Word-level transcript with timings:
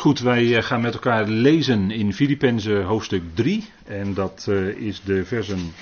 Goed, 0.00 0.18
wij 0.20 0.56
eh, 0.56 0.62
gaan 0.62 0.80
met 0.80 0.94
elkaar 0.94 1.28
lezen 1.28 1.90
in 1.90 2.14
Filippenzen 2.14 2.84
hoofdstuk 2.84 3.22
3. 3.34 3.68
En 3.84 4.14
dat 4.14 4.46
uh, 4.48 4.68
is 4.68 5.02
de 5.02 5.24
versen 5.24 5.72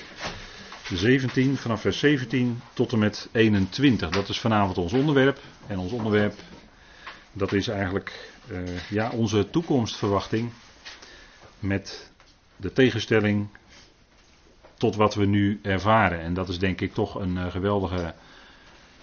17, 0.93 1.57
vanaf 1.57 1.81
vers 1.81 1.99
17 1.99 2.61
tot 2.73 2.91
en 2.91 2.99
met 2.99 3.29
21. 3.31 4.09
Dat 4.09 4.29
is 4.29 4.39
vanavond 4.39 4.77
ons 4.77 4.93
onderwerp. 4.93 5.39
En 5.67 5.77
ons 5.77 5.91
onderwerp, 5.91 6.33
dat 7.33 7.53
is 7.53 7.67
eigenlijk 7.67 8.31
uh, 8.51 8.59
ja, 8.89 9.09
onze 9.09 9.49
toekomstverwachting. 9.49 10.51
Met 11.59 12.11
de 12.55 12.73
tegenstelling 12.73 13.47
tot 14.77 14.95
wat 14.95 15.15
we 15.15 15.25
nu 15.25 15.59
ervaren. 15.61 16.19
En 16.19 16.33
dat 16.33 16.49
is 16.49 16.59
denk 16.59 16.81
ik 16.81 16.93
toch 16.93 17.15
een 17.15 17.51
geweldige, 17.51 18.13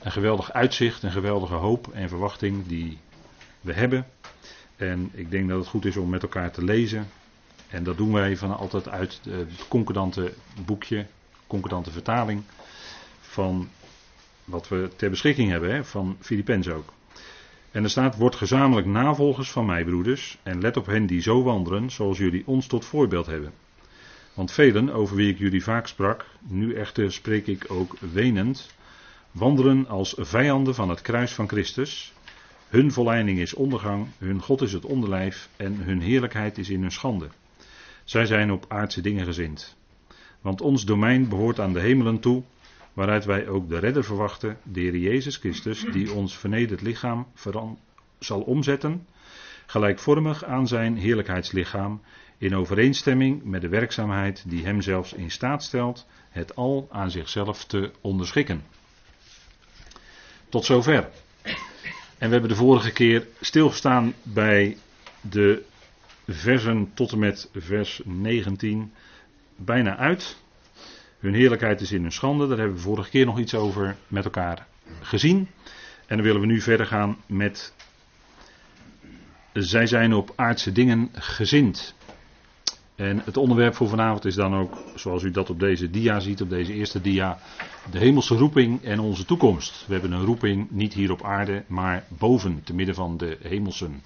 een 0.03 0.13
geweldig 0.13 0.53
uitzicht, 0.53 1.03
een 1.03 1.13
geweldige 1.13 1.55
hoop 1.55 1.89
en 1.93 2.09
verwachting 2.09 2.67
die 2.67 2.99
we 3.61 3.73
hebben. 3.73 4.07
En 4.77 5.11
ik 5.13 5.31
denk 5.31 5.49
dat 5.49 5.59
het 5.59 5.69
goed 5.69 5.85
is 5.85 5.97
om 5.97 6.09
met 6.09 6.23
elkaar 6.23 6.51
te 6.51 6.65
lezen. 6.65 7.09
En 7.69 7.85
dat 7.85 7.97
doen 7.97 8.13
wij 8.13 8.37
van 8.37 8.57
altijd 8.57 8.89
uit 8.89 9.21
het 9.29 9.69
concordante 9.69 10.33
boekje, 10.65 11.07
concordante 11.47 11.91
vertaling 11.91 12.43
van 13.21 13.69
wat 14.45 14.69
we 14.69 14.91
ter 14.97 15.11
beschikking 15.11 15.51
hebben, 15.51 15.75
hè, 15.75 15.85
van 15.85 16.17
Filipens 16.21 16.69
ook. 16.69 16.93
En 17.71 17.83
er 17.83 17.91
staat, 17.91 18.17
wordt 18.17 18.37
gezamenlijk 18.37 18.87
navolgers 18.87 19.51
van 19.51 19.67
mij, 19.67 19.85
broeders, 19.85 20.39
en 20.43 20.61
let 20.61 20.77
op 20.77 20.87
hen 20.87 21.07
die 21.07 21.21
zo 21.21 21.43
wandelen, 21.43 21.91
zoals 21.91 22.19
jullie 22.19 22.47
ons 22.47 22.67
tot 22.67 22.85
voorbeeld 22.85 23.27
hebben. 23.27 23.53
Want 24.35 24.53
velen, 24.53 24.91
over 24.91 25.17
wie 25.17 25.31
ik 25.33 25.39
jullie 25.39 25.63
vaak 25.63 25.87
sprak, 25.87 26.27
nu 26.41 26.75
echter 26.75 27.13
spreek 27.13 27.47
ik 27.47 27.65
ook 27.69 27.97
wenend, 28.13 28.75
wandelen 29.31 29.89
als 29.89 30.15
vijanden 30.19 30.75
van 30.75 30.89
het 30.89 31.01
kruis 31.01 31.33
van 31.33 31.49
Christus, 31.49 32.13
hun 32.69 32.93
volleinding 32.93 33.39
is 33.39 33.55
ondergang, 33.55 34.07
hun 34.19 34.43
God 34.43 34.63
is 34.63 34.73
het 34.73 34.85
onderlijf 34.85 35.49
en 35.57 35.75
hun 35.75 36.01
heerlijkheid 36.01 36.59
is 36.59 36.71
in 36.71 36.81
hun 36.81 36.93
schande. 36.93 37.29
Zij 38.05 38.27
zijn 38.27 38.53
op 38.53 38.65
aardse 38.69 39.01
dingen 39.01 39.25
gezind. 39.25 39.77
Want 40.41 40.61
ons 40.61 40.85
domein 40.85 41.29
behoort 41.29 41.61
aan 41.61 41.73
de 41.73 41.81
hemelen 41.81 42.21
toe, 42.21 42.43
waaruit 42.93 43.25
wij 43.25 43.49
ook 43.49 43.69
de 43.69 43.79
redder 43.79 44.05
verwachten, 44.05 44.59
de 44.63 44.81
Heer 44.81 44.97
Jezus 44.97 45.37
Christus, 45.37 45.85
die 45.93 46.13
ons 46.13 46.39
vernederd 46.39 46.81
lichaam 46.81 47.27
zal 48.19 48.41
omzetten, 48.41 49.07
gelijkvormig 49.67 50.45
aan 50.45 50.67
zijn 50.67 50.97
heerlijkheidslichaam, 50.97 52.01
in 52.39 52.57
overeenstemming 52.57 53.45
met 53.45 53.61
de 53.61 53.69
werkzaamheid 53.69 54.45
die 54.47 54.65
hem 54.65 54.81
zelfs 54.81 55.13
in 55.13 55.31
staat 55.31 55.63
stelt, 55.63 56.07
het 56.31 56.57
al 56.57 56.89
aan 56.91 57.11
zichzelf 57.11 57.65
te 57.65 57.91
onderschikken. 58.01 58.63
Tot 60.49 60.65
zover. 60.65 61.09
En 62.19 62.27
we 62.27 62.33
hebben 62.33 62.51
de 62.51 62.57
vorige 62.57 62.93
keer 62.93 63.27
stilgestaan 63.41 64.15
bij 64.23 64.77
de 65.21 65.63
versen 66.27 66.91
tot 66.95 67.13
en 67.13 67.19
met 67.19 67.49
vers 67.55 68.01
19 68.05 68.93
bijna 69.57 69.97
uit. 69.97 70.37
Hun 71.19 71.35
heerlijkheid 71.35 71.81
is 71.81 71.93
in 71.93 72.03
hun 72.03 72.13
schande. 72.13 72.49
Daar 72.49 72.59
hebben 72.59 72.77
we 72.77 72.83
vorige 72.83 73.11
keer 73.11 73.27
nog 73.27 73.39
iets 73.39 73.55
over 73.55 73.97
met 74.09 74.25
elkaar 74.25 74.67
gezien. 75.01 75.49
En 76.07 76.17
dan 76.17 76.27
willen 76.27 76.41
we 76.41 76.47
nu 76.47 76.61
verder 76.61 76.87
gaan 76.87 77.17
met. 77.27 77.75
Zij 79.53 79.87
zijn 79.87 80.13
op 80.13 80.33
aardse 80.37 80.73
dingen 80.73 81.11
gezind. 81.13 81.95
En 82.97 83.23
het 83.25 83.37
onderwerp 83.37 83.75
voor 83.75 83.89
vanavond 83.89 84.25
is 84.25 84.35
dan 84.35 84.55
ook, 84.55 84.79
zoals 84.95 85.23
u 85.23 85.31
dat 85.31 85.51
op 85.51 85.61
deze 85.61 85.91
dia 85.91 86.21
ziet, 86.21 86.43
op 86.43 86.51
deze 86.51 86.73
eerste 86.73 87.01
dia, 87.01 87.39
de 87.91 87.99
hemelse 87.99 88.35
roeping 88.35 88.83
en 88.83 89.01
onze 89.01 89.25
toekomst. 89.25 89.85
We 89.87 89.93
hebben 89.93 90.13
een 90.13 90.25
roeping 90.25 90.71
niet 90.71 90.95
hier 90.95 91.13
op 91.13 91.25
aarde, 91.25 91.65
maar 91.67 92.05
boven, 92.09 92.63
te 92.65 92.75
midden 92.75 92.95
van 92.95 93.17
de 93.17 93.39
hemelsen. 93.43 94.03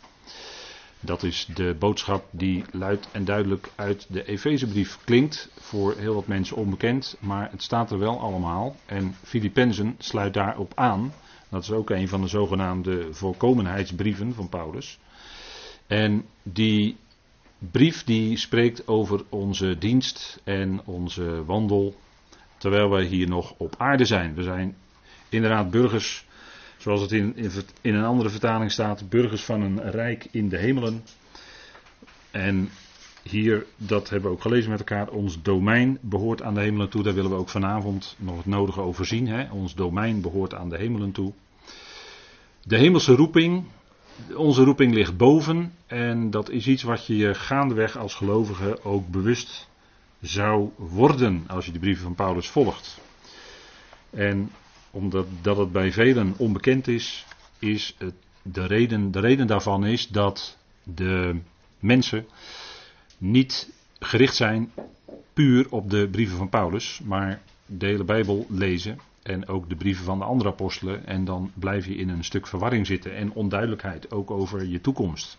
Dat 1.00 1.22
is 1.22 1.48
de 1.54 1.76
boodschap 1.78 2.24
die 2.30 2.64
luid 2.72 3.08
en 3.12 3.24
duidelijk 3.24 3.70
uit 3.74 4.06
de 4.08 4.24
Efezebrief 4.24 4.98
klinkt. 5.04 5.48
Voor 5.60 5.94
heel 5.98 6.14
wat 6.14 6.26
mensen 6.26 6.56
onbekend, 6.56 7.16
maar 7.20 7.50
het 7.50 7.62
staat 7.62 7.90
er 7.90 7.98
wel 7.98 8.20
allemaal. 8.20 8.76
En 8.86 9.14
Filippenzen 9.22 9.94
sluit 9.98 10.34
daarop 10.34 10.72
aan. 10.74 11.12
Dat 11.48 11.62
is 11.62 11.70
ook 11.70 11.90
een 11.90 12.08
van 12.08 12.20
de 12.20 12.28
zogenaamde 12.28 13.08
voorkomenheidsbrieven 13.10 14.34
van 14.34 14.48
Paulus. 14.48 14.98
En 15.86 16.24
die 16.42 16.96
brief 17.70 18.04
die 18.04 18.36
spreekt 18.36 18.88
over 18.88 19.22
onze 19.28 19.78
dienst 19.78 20.40
en 20.44 20.80
onze 20.84 21.44
wandel 21.44 21.94
terwijl 22.58 22.90
wij 22.90 23.04
hier 23.04 23.28
nog 23.28 23.54
op 23.56 23.74
aarde 23.78 24.04
zijn. 24.04 24.34
We 24.34 24.42
zijn 24.42 24.76
inderdaad 25.28 25.70
burgers, 25.70 26.26
zoals 26.76 27.00
het 27.00 27.12
in, 27.12 27.36
in, 27.80 27.94
een 27.94 28.04
andere 28.04 28.28
vertaling 28.28 28.72
staat, 28.72 29.08
burgers 29.08 29.42
van 29.42 29.60
een 29.60 29.90
rijk 29.90 30.26
in 30.30 30.48
de 30.48 30.58
hemelen. 30.58 31.02
En 32.30 32.70
hier, 33.22 33.66
dat 33.76 34.10
hebben 34.10 34.30
we 34.30 34.36
ook 34.36 34.42
gelezen 34.42 34.70
met 34.70 34.78
elkaar, 34.78 35.08
ons 35.08 35.42
domein 35.42 35.98
behoort 36.00 36.42
aan 36.42 36.54
de 36.54 36.60
hemelen 36.60 36.88
toe. 36.88 37.02
Daar 37.02 37.14
willen 37.14 37.30
we 37.30 37.36
ook 37.36 37.48
vanavond 37.48 38.16
nog 38.18 38.36
het 38.36 38.46
nodige 38.46 38.80
over 38.80 39.06
zien. 39.06 39.28
Hè? 39.28 39.50
Ons 39.50 39.74
domein 39.74 40.20
behoort 40.20 40.54
aan 40.54 40.68
de 40.68 40.76
hemelen 40.76 41.12
toe. 41.12 41.32
De 42.62 42.76
hemelse 42.76 43.14
roeping, 43.14 43.64
onze 44.34 44.64
roeping 44.64 44.94
ligt 44.94 45.16
boven 45.16 45.72
en 45.86 46.30
dat 46.30 46.50
is 46.50 46.66
iets 46.66 46.82
wat 46.82 47.06
je 47.06 47.34
gaandeweg 47.34 47.96
als 47.96 48.14
gelovige 48.14 48.84
ook 48.84 49.08
bewust 49.08 49.68
zou 50.20 50.70
worden 50.76 51.44
als 51.46 51.66
je 51.66 51.72
de 51.72 51.78
brieven 51.78 52.02
van 52.02 52.14
Paulus 52.14 52.48
volgt. 52.48 53.00
En 54.10 54.50
omdat 54.90 55.26
dat 55.42 55.56
het 55.56 55.72
bij 55.72 55.92
velen 55.92 56.34
onbekend 56.36 56.88
is, 56.88 57.26
is 57.58 57.94
het 57.98 58.14
de, 58.42 58.66
reden, 58.66 59.10
de 59.10 59.20
reden 59.20 59.46
daarvan 59.46 59.86
is 59.86 60.08
dat 60.08 60.58
de 60.82 61.40
mensen 61.78 62.26
niet 63.18 63.72
gericht 63.98 64.36
zijn 64.36 64.72
puur 65.32 65.66
op 65.70 65.90
de 65.90 66.08
brieven 66.10 66.36
van 66.36 66.48
Paulus, 66.48 67.00
maar 67.04 67.42
de 67.66 67.86
hele 67.86 68.04
Bijbel 68.04 68.46
lezen 68.48 68.98
en 69.22 69.48
ook 69.48 69.68
de 69.68 69.76
brieven 69.76 70.04
van 70.04 70.18
de 70.18 70.24
andere 70.24 70.50
apostelen. 70.50 71.06
En 71.06 71.24
dan 71.24 71.50
blijf 71.54 71.86
je 71.86 71.94
in 71.94 72.08
een 72.08 72.24
stuk 72.24 72.46
verwarring 72.46 72.86
zitten 72.86 73.16
en 73.16 73.32
onduidelijkheid 73.32 74.10
ook 74.10 74.30
over 74.30 74.66
je 74.66 74.80
toekomst. 74.80 75.38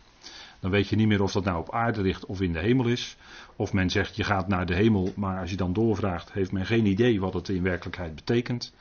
Dan 0.59 0.72
weet 0.72 0.88
je 0.88 0.96
niet 0.96 1.08
meer 1.08 1.22
of 1.22 1.31
dat 1.31 1.44
nou 1.44 1.59
op 1.59 1.74
aarde 1.74 2.02
ligt 2.02 2.25
of 2.25 2.42
in 2.42 2.53
de 2.53 2.59
hemel 2.59 2.88
is. 2.88 3.18
Of 3.56 3.74
men 3.74 3.90
zegt 3.90 4.16
je 4.16 4.24
gaat 4.24 4.47
naar 4.47 4.66
de 4.66 4.75
hemel, 4.75 5.14
maar 5.16 5.40
als 5.40 5.50
je 5.50 5.56
dan 5.56 5.74
doorvraagt, 5.74 6.34
heeft 6.34 6.52
men 6.52 6.66
geen 6.66 6.86
idee 6.86 7.19
wat 7.19 7.34
het 7.34 7.50
in 7.50 7.64
werkelijkheid 7.64 8.16
betekent. 8.16 8.74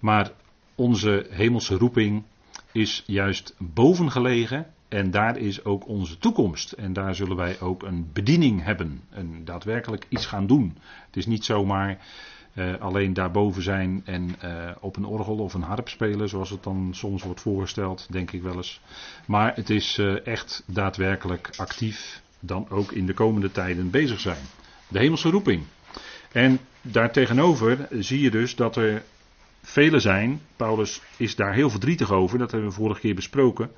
Maar 0.00 0.30
onze 0.74 1.26
hemelse 1.30 1.74
roeping 1.74 2.22
is 2.72 3.02
juist 3.06 3.54
boven 3.58 4.10
gelegen 4.10 4.66
en 4.88 5.10
daar 5.10 5.36
is 5.36 5.64
ook 5.64 5.88
onze 5.88 6.18
toekomst. 6.18 6.72
En 6.72 6.92
daar 6.92 7.14
zullen 7.14 7.36
wij 7.36 7.60
ook 7.60 7.82
een 7.82 8.10
bediening 8.12 8.64
hebben. 8.64 9.00
En 9.10 9.44
daadwerkelijk 9.44 10.06
iets 10.08 10.26
gaan 10.26 10.46
doen. 10.46 10.78
Het 11.06 11.16
is 11.16 11.26
niet 11.26 11.44
zomaar 11.44 11.98
uh, 12.56 12.74
alleen 12.78 13.12
daarboven 13.12 13.62
zijn 13.62 14.02
en 14.04 14.36
uh, 14.44 14.70
op 14.80 14.96
een 14.96 15.04
orgel 15.04 15.36
of 15.36 15.54
een 15.54 15.62
harp 15.62 15.88
spelen, 15.88 16.28
zoals 16.28 16.50
het 16.50 16.62
dan 16.62 16.88
soms 16.92 17.22
wordt 17.22 17.40
voorgesteld, 17.40 18.06
denk 18.10 18.30
ik 18.30 18.42
wel 18.42 18.56
eens. 18.56 18.80
Maar 19.26 19.54
het 19.54 19.70
is 19.70 19.98
uh, 19.98 20.26
echt 20.26 20.62
daadwerkelijk 20.66 21.50
actief 21.56 22.22
dan 22.40 22.66
ook 22.70 22.92
in 22.92 23.06
de 23.06 23.14
komende 23.14 23.52
tijden 23.52 23.90
bezig 23.90 24.20
zijn. 24.20 24.42
De 24.88 24.98
hemelse 24.98 25.30
roeping. 25.30 25.62
En 26.32 26.58
daartegenover 26.82 27.88
zie 27.90 28.20
je 28.20 28.30
dus 28.30 28.54
dat 28.54 28.76
er 28.76 29.02
velen 29.62 30.00
zijn, 30.00 30.40
Paulus 30.56 31.00
is 31.16 31.36
daar 31.36 31.54
heel 31.54 31.70
verdrietig 31.70 32.12
over, 32.12 32.38
dat 32.38 32.50
hebben 32.50 32.68
we 32.68 32.74
vorige 32.74 33.00
keer 33.00 33.14
besproken, 33.14 33.70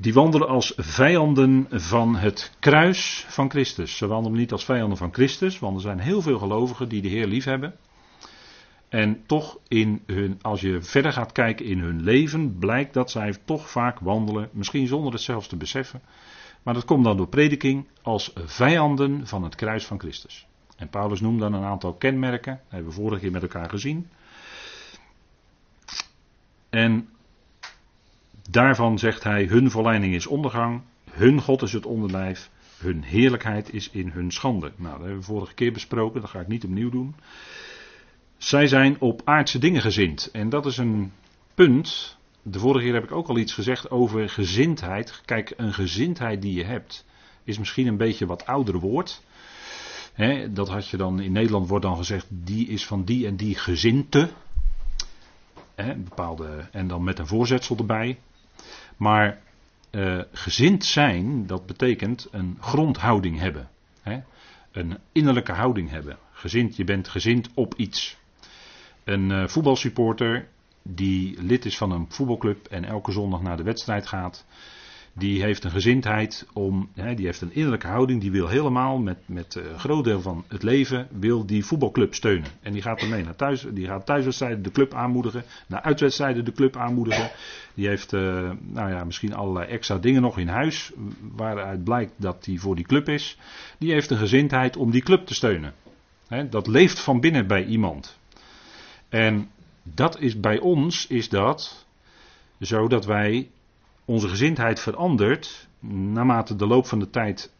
die 0.00 0.12
wandelen 0.12 0.48
als 0.48 0.72
vijanden 0.76 1.66
van 1.70 2.16
het 2.16 2.52
kruis 2.58 3.24
van 3.28 3.50
Christus. 3.50 3.96
Ze 3.96 4.06
wandelen 4.06 4.38
niet 4.38 4.52
als 4.52 4.64
vijanden 4.64 4.98
van 4.98 5.12
Christus, 5.12 5.58
want 5.58 5.76
er 5.76 5.82
zijn 5.82 5.98
heel 5.98 6.22
veel 6.22 6.38
gelovigen 6.38 6.88
die 6.88 7.02
de 7.02 7.08
Heer 7.08 7.26
lief 7.26 7.44
hebben. 7.44 7.74
En 8.88 9.22
toch, 9.26 9.58
in 9.68 10.02
hun, 10.06 10.38
als 10.42 10.60
je 10.60 10.82
verder 10.82 11.12
gaat 11.12 11.32
kijken 11.32 11.66
in 11.66 11.78
hun 11.78 12.02
leven, 12.02 12.58
blijkt 12.58 12.94
dat 12.94 13.10
zij 13.10 13.34
toch 13.44 13.70
vaak 13.70 13.98
wandelen, 13.98 14.48
misschien 14.52 14.86
zonder 14.86 15.12
het 15.12 15.20
zelfs 15.20 15.48
te 15.48 15.56
beseffen. 15.56 16.02
Maar 16.62 16.74
dat 16.74 16.84
komt 16.84 17.04
dan 17.04 17.16
door 17.16 17.28
prediking 17.28 17.86
als 18.02 18.32
vijanden 18.34 19.26
van 19.26 19.42
het 19.42 19.54
kruis 19.54 19.86
van 19.86 19.98
Christus. 19.98 20.46
En 20.76 20.88
Paulus 20.88 21.20
noemt 21.20 21.40
dan 21.40 21.52
een 21.52 21.64
aantal 21.64 21.94
kenmerken, 21.94 22.52
dat 22.52 22.64
hebben 22.68 22.88
we 22.88 23.00
vorige 23.00 23.20
keer 23.20 23.30
met 23.30 23.42
elkaar 23.42 23.70
gezien. 23.70 24.08
En 26.70 27.08
Daarvan 28.50 28.98
zegt 28.98 29.24
hij, 29.24 29.44
hun 29.44 29.70
volleinding 29.70 30.14
is 30.14 30.26
ondergang, 30.26 30.82
hun 31.10 31.40
God 31.40 31.62
is 31.62 31.72
het 31.72 31.86
onderlijf, 31.86 32.50
hun 32.78 33.02
heerlijkheid 33.02 33.72
is 33.72 33.90
in 33.90 34.08
hun 34.08 34.30
schande. 34.30 34.72
Nou, 34.76 34.92
dat 34.92 35.00
hebben 35.00 35.18
we 35.18 35.24
vorige 35.24 35.54
keer 35.54 35.72
besproken, 35.72 36.20
dat 36.20 36.30
ga 36.30 36.40
ik 36.40 36.48
niet 36.48 36.64
opnieuw 36.64 36.90
doen. 36.90 37.14
Zij 38.36 38.66
zijn 38.66 39.00
op 39.00 39.20
aardse 39.24 39.58
dingen 39.58 39.80
gezind. 39.80 40.30
En 40.32 40.48
dat 40.48 40.66
is 40.66 40.76
een 40.76 41.12
punt. 41.54 42.16
De 42.42 42.58
vorige 42.58 42.84
keer 42.84 42.94
heb 42.94 43.04
ik 43.04 43.12
ook 43.12 43.28
al 43.28 43.38
iets 43.38 43.52
gezegd 43.52 43.90
over 43.90 44.28
gezindheid. 44.28 45.22
Kijk, 45.24 45.52
een 45.56 45.74
gezindheid 45.74 46.42
die 46.42 46.54
je 46.54 46.64
hebt, 46.64 47.04
is 47.44 47.58
misschien 47.58 47.86
een 47.86 47.96
beetje 47.96 48.26
wat 48.26 48.46
ouder 48.46 48.78
woord. 48.78 49.22
dat 50.50 50.68
had 50.68 50.88
je 50.88 50.96
dan 50.96 51.20
in 51.20 51.32
Nederland 51.32 51.68
wordt 51.68 51.84
dan 51.84 51.96
gezegd, 51.96 52.26
die 52.30 52.68
is 52.68 52.86
van 52.86 53.04
die 53.04 53.26
en 53.26 53.36
die 53.36 53.54
gezinte. 53.54 54.30
bepaalde, 55.96 56.68
en 56.72 56.88
dan 56.88 57.04
met 57.04 57.18
een 57.18 57.26
voorzetsel 57.26 57.76
erbij. 57.76 58.18
Maar 58.98 59.40
uh, 59.90 60.20
gezind 60.32 60.84
zijn, 60.84 61.46
dat 61.46 61.66
betekent 61.66 62.28
een 62.30 62.56
grondhouding 62.60 63.38
hebben. 63.38 63.68
Hè? 64.02 64.20
Een 64.72 64.98
innerlijke 65.12 65.52
houding 65.52 65.90
hebben. 65.90 66.18
Gezind, 66.32 66.76
je 66.76 66.84
bent 66.84 67.08
gezind 67.08 67.48
op 67.54 67.74
iets. 67.74 68.18
Een 69.04 69.30
uh, 69.30 69.46
voetbalsupporter 69.46 70.48
die 70.82 71.42
lid 71.42 71.64
is 71.64 71.76
van 71.76 71.90
een 71.90 72.06
voetbalclub 72.08 72.66
en 72.66 72.84
elke 72.84 73.12
zondag 73.12 73.42
naar 73.42 73.56
de 73.56 73.62
wedstrijd 73.62 74.06
gaat, 74.06 74.44
die 75.18 75.42
heeft 75.42 75.64
een 75.64 75.70
gezindheid 75.70 76.46
om, 76.52 76.88
hè, 76.94 77.14
die 77.14 77.26
heeft 77.26 77.40
een 77.40 77.54
innerlijke 77.54 77.86
houding, 77.86 78.20
die 78.20 78.30
wil 78.30 78.48
helemaal 78.48 78.98
met, 78.98 79.18
met 79.26 79.56
eh, 79.56 79.64
een 79.64 79.78
groot 79.78 80.04
deel 80.04 80.20
van 80.20 80.44
het 80.48 80.62
leven, 80.62 81.08
wil 81.10 81.46
die 81.46 81.64
voetbalclub 81.64 82.14
steunen. 82.14 82.48
En 82.60 82.72
die 82.72 82.82
gaat 82.82 83.00
ermee 83.00 83.24
naar 83.24 83.36
thuis, 83.36 83.66
die 83.72 83.86
gaat 83.86 84.06
thuiswedstrijden 84.06 84.62
de 84.62 84.70
club 84.70 84.94
aanmoedigen, 84.94 85.44
naar 85.66 85.82
uitwedstrijden 85.82 86.44
de 86.44 86.52
club 86.52 86.76
aanmoedigen. 86.76 87.30
Die 87.74 87.88
heeft, 87.88 88.12
uh, 88.12 88.20
nou 88.60 88.90
ja, 88.90 89.04
misschien 89.04 89.34
allerlei 89.34 89.66
extra 89.66 89.98
dingen 89.98 90.22
nog 90.22 90.38
in 90.38 90.48
huis, 90.48 90.92
waaruit 91.32 91.84
blijkt 91.84 92.12
dat 92.16 92.46
hij 92.46 92.56
voor 92.56 92.76
die 92.76 92.86
club 92.86 93.08
is. 93.08 93.38
Die 93.78 93.92
heeft 93.92 94.10
een 94.10 94.18
gezindheid 94.18 94.76
om 94.76 94.90
die 94.90 95.02
club 95.02 95.26
te 95.26 95.34
steunen. 95.34 95.74
Hè, 96.28 96.48
dat 96.48 96.66
leeft 96.66 97.00
van 97.00 97.20
binnen 97.20 97.46
bij 97.46 97.64
iemand. 97.64 98.18
En 99.08 99.50
dat 99.82 100.20
is 100.20 100.40
bij 100.40 100.58
ons, 100.58 101.06
is 101.06 101.28
dat 101.28 101.86
zo 102.60 102.88
dat 102.88 103.04
wij 103.04 103.50
onze 104.08 104.28
gezindheid 104.28 104.80
verandert 104.80 105.68
naarmate 105.80 106.56
de 106.56 106.66
loop 106.66 106.86
van 106.86 106.98
de 106.98 107.10
tijd 107.10 107.52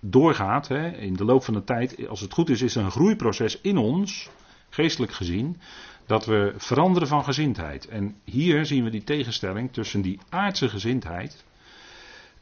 doorgaat. 0.00 0.68
Hè, 0.68 0.88
in 0.88 1.14
de 1.14 1.24
loop 1.24 1.44
van 1.44 1.54
de 1.54 1.64
tijd, 1.64 2.08
als 2.08 2.20
het 2.20 2.32
goed 2.32 2.48
is, 2.48 2.62
is 2.62 2.76
er 2.76 2.84
een 2.84 2.90
groeiproces 2.90 3.60
in 3.60 3.76
ons, 3.76 4.30
geestelijk 4.68 5.12
gezien, 5.12 5.60
dat 6.06 6.26
we 6.26 6.54
veranderen 6.56 7.08
van 7.08 7.24
gezindheid. 7.24 7.88
En 7.88 8.16
hier 8.24 8.66
zien 8.66 8.84
we 8.84 8.90
die 8.90 9.04
tegenstelling 9.04 9.72
tussen 9.72 10.02
die 10.02 10.18
aardse 10.28 10.68
gezindheid 10.68 11.44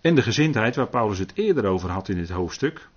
en 0.00 0.14
de 0.14 0.22
gezindheid 0.22 0.76
waar 0.76 0.88
Paulus 0.88 1.18
het 1.18 1.32
eerder 1.34 1.66
over 1.66 1.90
had 1.90 2.08
in 2.08 2.16
dit 2.16 2.30
hoofdstuk. 2.30 2.88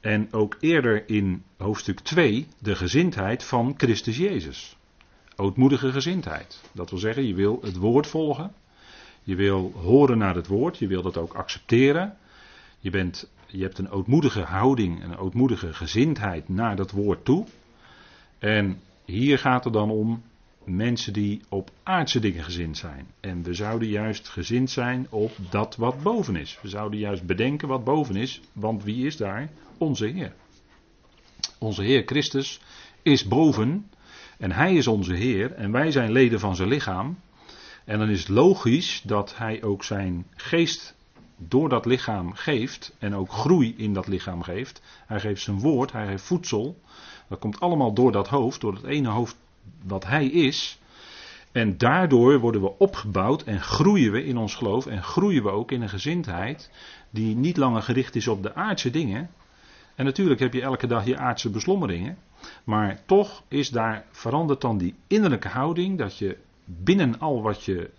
En 0.00 0.32
ook 0.32 0.56
eerder 0.60 1.08
in 1.08 1.42
hoofdstuk 1.56 2.00
2 2.00 2.48
de 2.58 2.74
gezindheid 2.74 3.44
van 3.44 3.74
Christus 3.76 4.16
Jezus. 4.16 4.76
Ootmoedige 5.36 5.92
gezindheid. 5.92 6.60
Dat 6.72 6.90
wil 6.90 6.98
zeggen, 6.98 7.26
je 7.26 7.34
wil 7.34 7.58
het 7.62 7.76
woord 7.76 8.06
volgen. 8.06 8.52
Je 9.24 9.34
wil 9.34 9.72
horen 9.82 10.18
naar 10.18 10.34
het 10.34 10.46
woord, 10.46 10.78
je 10.78 10.86
wil 10.86 11.02
dat 11.02 11.16
ook 11.16 11.34
accepteren. 11.34 12.16
Je, 12.78 12.90
bent, 12.90 13.30
je 13.46 13.62
hebt 13.62 13.78
een 13.78 13.90
ootmoedige 13.90 14.42
houding, 14.42 15.02
een 15.04 15.16
ootmoedige 15.16 15.72
gezindheid 15.72 16.48
naar 16.48 16.76
dat 16.76 16.90
woord 16.90 17.24
toe. 17.24 17.46
En 18.38 18.80
hier 19.04 19.38
gaat 19.38 19.64
het 19.64 19.72
dan 19.72 19.90
om 19.90 20.22
mensen 20.64 21.12
die 21.12 21.40
op 21.48 21.70
aardse 21.82 22.20
dingen 22.20 22.44
gezind 22.44 22.76
zijn. 22.76 23.06
En 23.20 23.42
we 23.42 23.54
zouden 23.54 23.88
juist 23.88 24.28
gezind 24.28 24.70
zijn 24.70 25.06
op 25.10 25.32
dat 25.50 25.76
wat 25.76 26.02
boven 26.02 26.36
is. 26.36 26.58
We 26.62 26.68
zouden 26.68 26.98
juist 26.98 27.26
bedenken 27.26 27.68
wat 27.68 27.84
boven 27.84 28.16
is, 28.16 28.40
want 28.52 28.84
wie 28.84 29.06
is 29.06 29.16
daar? 29.16 29.48
Onze 29.78 30.06
Heer. 30.06 30.32
Onze 31.58 31.82
Heer 31.82 32.02
Christus 32.06 32.60
is 33.02 33.24
boven 33.24 33.90
en 34.38 34.52
Hij 34.52 34.74
is 34.74 34.86
onze 34.86 35.14
Heer 35.14 35.52
en 35.52 35.72
wij 35.72 35.90
zijn 35.90 36.12
leden 36.12 36.40
van 36.40 36.56
zijn 36.56 36.68
lichaam. 36.68 37.16
En 37.84 37.98
dan 37.98 38.08
is 38.08 38.18
het 38.18 38.28
logisch 38.28 39.02
dat 39.04 39.36
hij 39.36 39.62
ook 39.62 39.84
zijn 39.84 40.26
geest 40.34 40.94
door 41.36 41.68
dat 41.68 41.86
lichaam 41.86 42.32
geeft 42.32 42.96
en 42.98 43.14
ook 43.14 43.32
groei 43.32 43.74
in 43.76 43.94
dat 43.94 44.06
lichaam 44.06 44.42
geeft. 44.42 44.82
Hij 45.06 45.20
geeft 45.20 45.42
zijn 45.42 45.60
woord, 45.60 45.92
hij 45.92 46.06
geeft 46.06 46.24
voedsel. 46.24 46.80
Dat 47.28 47.38
komt 47.38 47.60
allemaal 47.60 47.92
door 47.92 48.12
dat 48.12 48.28
hoofd, 48.28 48.60
door 48.60 48.74
het 48.74 48.84
ene 48.84 49.08
hoofd 49.08 49.36
wat 49.82 50.06
hij 50.06 50.26
is. 50.26 50.78
En 51.52 51.78
daardoor 51.78 52.38
worden 52.40 52.60
we 52.60 52.78
opgebouwd 52.78 53.42
en 53.42 53.60
groeien 53.60 54.12
we 54.12 54.24
in 54.24 54.36
ons 54.36 54.54
geloof 54.54 54.86
en 54.86 55.02
groeien 55.02 55.42
we 55.42 55.50
ook 55.50 55.72
in 55.72 55.82
een 55.82 55.88
gezindheid 55.88 56.70
die 57.10 57.36
niet 57.36 57.56
langer 57.56 57.82
gericht 57.82 58.16
is 58.16 58.28
op 58.28 58.42
de 58.42 58.54
aardse 58.54 58.90
dingen. 58.90 59.30
En 59.94 60.04
natuurlijk 60.04 60.40
heb 60.40 60.52
je 60.52 60.62
elke 60.62 60.86
dag 60.86 61.04
je 61.04 61.18
aardse 61.18 61.50
beslommeringen. 61.50 62.18
Maar 62.64 63.00
toch 63.06 63.42
is 63.48 63.70
daar 63.70 64.04
veranderd 64.10 64.60
dan 64.60 64.78
die 64.78 64.94
innerlijke 65.06 65.48
houding 65.48 65.98
dat 65.98 66.18
je 66.18 66.36
binnen 66.64 67.18
al 67.18 67.42
wat 67.42 67.64
je, 67.64 67.90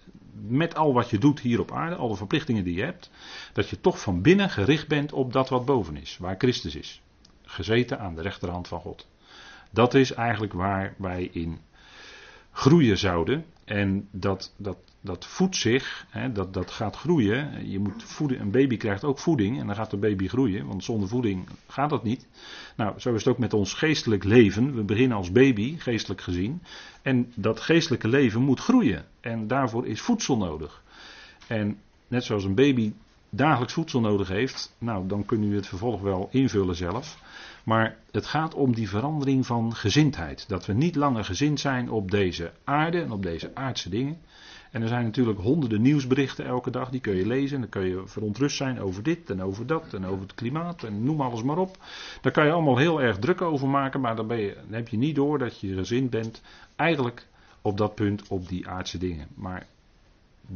met 0.48 0.76
al 0.76 0.94
wat 0.94 1.10
je 1.10 1.18
doet 1.18 1.40
hier 1.40 1.60
op 1.60 1.72
aarde, 1.72 1.96
al 1.96 2.08
de 2.08 2.16
verplichtingen 2.16 2.64
die 2.64 2.76
je 2.76 2.84
hebt, 2.84 3.10
dat 3.54 3.70
je 3.70 3.82
toch 3.82 4.02
van 4.02 4.22
binnen 4.22 4.50
gericht 4.50 4.88
bent 4.88 5.14
op 5.14 5.34
dat 5.34 5.50
wat 5.50 5.66
boven 5.66 5.98
is, 5.98 6.18
waar 6.18 6.36
Christus 6.38 6.76
is. 6.76 7.02
Gezeten 7.44 8.00
aan 8.00 8.16
de 8.16 8.22
rechterhand 8.22 8.68
van 8.68 8.80
God. 8.80 9.08
Dat 9.72 9.94
is 9.94 10.12
eigenlijk 10.12 10.54
waar 10.54 10.94
wij 10.98 11.30
in 11.32 11.60
groeien 12.52 12.98
zouden. 12.98 13.46
En 13.66 14.08
dat, 14.12 14.54
dat, 14.58 14.78
dat 15.02 15.26
voedt 15.26 15.56
zich, 15.56 16.06
hè, 16.10 16.32
dat, 16.32 16.54
dat 16.54 16.72
gaat 16.72 16.96
groeien. 16.96 17.70
Je 17.70 17.80
moet 17.80 18.04
voeden, 18.04 18.40
een 18.40 18.52
baby 18.52 18.78
krijgt 18.78 19.04
ook 19.04 19.20
voeding 19.20 19.60
en 19.60 19.68
dan 19.68 19.76
gaat 19.76 19.90
de 19.90 19.98
baby 19.98 20.28
groeien, 20.28 20.66
want 20.66 20.84
zonder 20.84 21.10
voeding 21.10 21.48
gaat 21.68 21.90
dat 21.90 22.04
niet. 22.04 22.28
Nou, 22.76 23.00
zo 23.00 23.14
is 23.14 23.24
het 23.24 23.34
ook 23.34 23.40
met 23.40 23.54
ons 23.54 23.74
geestelijk 23.74 24.24
leven. 24.24 24.76
We 24.76 24.84
beginnen 24.84 25.18
als 25.18 25.32
baby, 25.32 25.78
geestelijk 25.78 26.22
gezien. 26.22 26.62
En 27.02 27.32
dat 27.36 27.60
geestelijke 27.60 28.08
leven 28.08 28.42
moet 28.42 28.60
groeien. 28.60 29.06
En 29.22 29.48
daarvoor 29.48 29.88
is 29.88 30.02
voedsel 30.02 30.38
nodig. 30.38 30.84
En 31.48 31.78
net 32.08 32.24
zoals 32.24 32.44
een 32.44 32.56
baby 32.56 32.94
dagelijks 33.30 33.74
voedsel 33.74 34.00
nodig 34.00 34.28
heeft, 34.28 34.76
nou, 34.78 35.08
dan 35.08 35.26
kunnen 35.26 35.52
u 35.52 35.56
het 35.56 35.68
vervolg 35.68 36.02
wel 36.02 36.28
invullen 36.32 36.76
zelf. 36.76 37.18
Maar 37.66 37.98
het 38.12 38.26
gaat 38.26 38.54
om 38.54 38.76
die 38.76 38.90
verandering 38.90 39.46
van 39.46 39.76
gezindheid. 39.76 40.50
Dat 40.50 40.66
we 40.66 40.74
niet 40.74 40.96
langer 40.96 41.26
gezind 41.26 41.60
zijn 41.60 41.90
op 41.90 42.12
deze 42.12 42.52
aarde 42.64 43.02
en 43.02 43.12
op 43.12 43.24
deze 43.24 43.52
aardse 43.54 43.90
dingen. 43.90 44.18
En 44.72 44.82
er 44.82 44.88
zijn 44.88 45.04
natuurlijk 45.04 45.40
honderden 45.40 45.82
nieuwsberichten 45.82 46.46
elke 46.46 46.72
dag, 46.72 46.90
die 46.90 47.02
kun 47.02 47.16
je 47.16 47.28
lezen. 47.28 47.56
En 47.56 47.62
dan 47.62 47.70
kun 47.70 47.90
je 47.90 48.02
verontrust 48.06 48.58
zijn 48.58 48.80
over 48.80 49.04
dit 49.04 49.30
en 49.30 49.42
over 49.42 49.68
dat 49.68 49.94
en 49.94 50.06
over 50.06 50.22
het 50.22 50.36
klimaat 50.36 50.84
en 50.84 51.04
noem 51.04 51.22
alles 51.22 51.44
maar 51.44 51.58
op. 51.58 51.78
Daar 52.22 52.32
kan 52.32 52.46
je 52.46 52.52
allemaal 52.52 52.78
heel 52.78 53.02
erg 53.02 53.20
druk 53.20 53.42
over 53.42 53.68
maken, 53.68 54.02
maar 54.02 54.16
dan, 54.16 54.28
ben 54.28 54.40
je, 54.40 54.58
heb 54.70 54.88
je 54.88 54.98
niet 54.98 55.16
door 55.16 55.40
dat 55.40 55.60
je 55.60 55.76
gezind 55.76 56.10
bent 56.10 56.42
eigenlijk 56.76 57.28
op 57.62 57.78
dat 57.78 57.96
punt 57.96 58.28
op 58.28 58.48
die 58.48 58.68
aardse 58.68 58.98
dingen. 58.98 59.28
Maar 59.36 59.68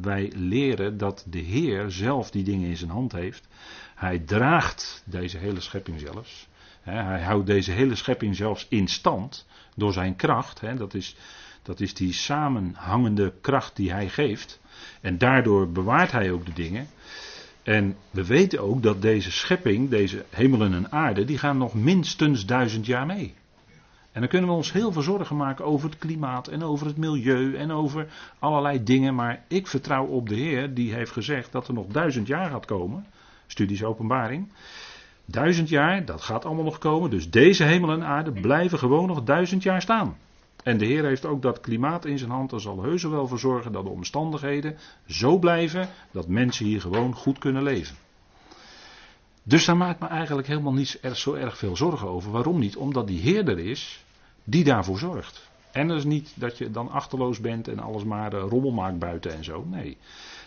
wij 0.01 0.31
leren 0.35 0.97
dat 0.97 1.25
de 1.29 1.39
Heer 1.39 1.91
zelf 1.91 2.31
die 2.31 2.43
dingen 2.43 2.69
in 2.69 2.77
zijn 2.77 2.91
hand 2.91 3.11
heeft. 3.11 3.47
Hij 3.95 4.19
draagt 4.19 5.03
deze 5.05 5.37
hele 5.37 5.59
schepping 5.59 5.99
zelfs. 5.99 6.47
Hij 6.81 7.21
houdt 7.21 7.47
deze 7.47 7.71
hele 7.71 7.95
schepping 7.95 8.35
zelfs 8.35 8.65
in 8.69 8.87
stand 8.87 9.45
door 9.75 9.93
zijn 9.93 10.15
kracht. 10.15 10.61
Dat 10.77 10.93
is, 10.93 11.15
dat 11.61 11.79
is 11.79 11.93
die 11.93 12.13
samenhangende 12.13 13.33
kracht 13.41 13.75
die 13.75 13.91
hij 13.91 14.09
geeft. 14.09 14.59
En 15.01 15.17
daardoor 15.17 15.71
bewaart 15.71 16.11
hij 16.11 16.31
ook 16.31 16.45
de 16.45 16.53
dingen. 16.53 16.87
En 17.63 17.95
we 18.09 18.25
weten 18.25 18.59
ook 18.59 18.83
dat 18.83 19.01
deze 19.01 19.31
schepping, 19.31 19.89
deze 19.89 20.25
hemelen 20.29 20.73
en 20.73 20.91
aarde, 20.91 21.25
die 21.25 21.37
gaan 21.37 21.57
nog 21.57 21.73
minstens 21.73 22.45
duizend 22.45 22.85
jaar 22.85 23.05
mee. 23.05 23.33
En 24.11 24.19
dan 24.21 24.29
kunnen 24.29 24.49
we 24.49 24.55
ons 24.55 24.71
heel 24.71 24.91
veel 24.91 25.01
zorgen 25.01 25.35
maken 25.35 25.65
over 25.65 25.89
het 25.89 25.97
klimaat 25.97 26.47
en 26.47 26.63
over 26.63 26.87
het 26.87 26.97
milieu 26.97 27.55
en 27.55 27.71
over 27.71 28.07
allerlei 28.39 28.83
dingen. 28.83 29.15
Maar 29.15 29.43
ik 29.47 29.67
vertrouw 29.67 30.05
op 30.05 30.29
de 30.29 30.35
Heer, 30.35 30.73
die 30.73 30.93
heeft 30.93 31.11
gezegd 31.11 31.51
dat 31.51 31.67
er 31.67 31.73
nog 31.73 31.87
duizend 31.87 32.27
jaar 32.27 32.49
gaat 32.49 32.65
komen. 32.65 33.05
Studies 33.47 33.83
openbaring. 33.83 34.51
Duizend 35.31 35.69
jaar, 35.69 36.05
dat 36.05 36.21
gaat 36.21 36.45
allemaal 36.45 36.63
nog 36.63 36.77
komen. 36.77 37.09
Dus 37.09 37.29
deze 37.29 37.63
hemel 37.63 37.91
en 37.91 38.03
aarde 38.03 38.31
blijven 38.31 38.79
gewoon 38.79 39.07
nog 39.07 39.23
duizend 39.23 39.63
jaar 39.63 39.81
staan. 39.81 40.17
En 40.63 40.77
de 40.77 40.85
Heer 40.85 41.03
heeft 41.03 41.25
ook 41.25 41.41
dat 41.41 41.59
klimaat 41.59 42.05
in 42.05 42.17
zijn 42.17 42.29
hand. 42.29 42.51
Er 42.51 42.61
zal 42.61 42.83
heus 42.83 43.03
wel 43.03 43.27
voor 43.27 43.39
zorgen 43.39 43.71
dat 43.71 43.83
de 43.83 43.89
omstandigheden 43.89 44.77
zo 45.07 45.37
blijven 45.37 45.89
dat 46.11 46.27
mensen 46.27 46.65
hier 46.65 46.81
gewoon 46.81 47.15
goed 47.15 47.37
kunnen 47.37 47.63
leven. 47.63 47.95
Dus 49.43 49.65
daar 49.65 49.77
maakt 49.77 49.99
me 49.99 50.07
eigenlijk 50.07 50.47
helemaal 50.47 50.73
niet 50.73 50.99
zo 51.13 51.33
erg 51.33 51.57
veel 51.57 51.75
zorgen 51.75 52.07
over. 52.07 52.31
Waarom 52.31 52.59
niet? 52.59 52.75
Omdat 52.75 53.07
die 53.07 53.19
Heer 53.19 53.47
er 53.47 53.59
is 53.59 54.05
die 54.43 54.63
daarvoor 54.63 54.97
zorgt. 54.97 55.49
En 55.71 55.87
dat 55.87 55.97
is 55.97 56.03
niet 56.03 56.33
dat 56.35 56.57
je 56.57 56.71
dan 56.71 56.89
achterloos 56.89 57.39
bent 57.39 57.67
en 57.67 57.79
alles 57.79 58.03
maar 58.03 58.33
eh, 58.33 58.45
rommel 58.49 58.71
maakt 58.71 58.99
buiten 58.99 59.33
en 59.33 59.43
zo. 59.43 59.65
Nee, 59.65 59.97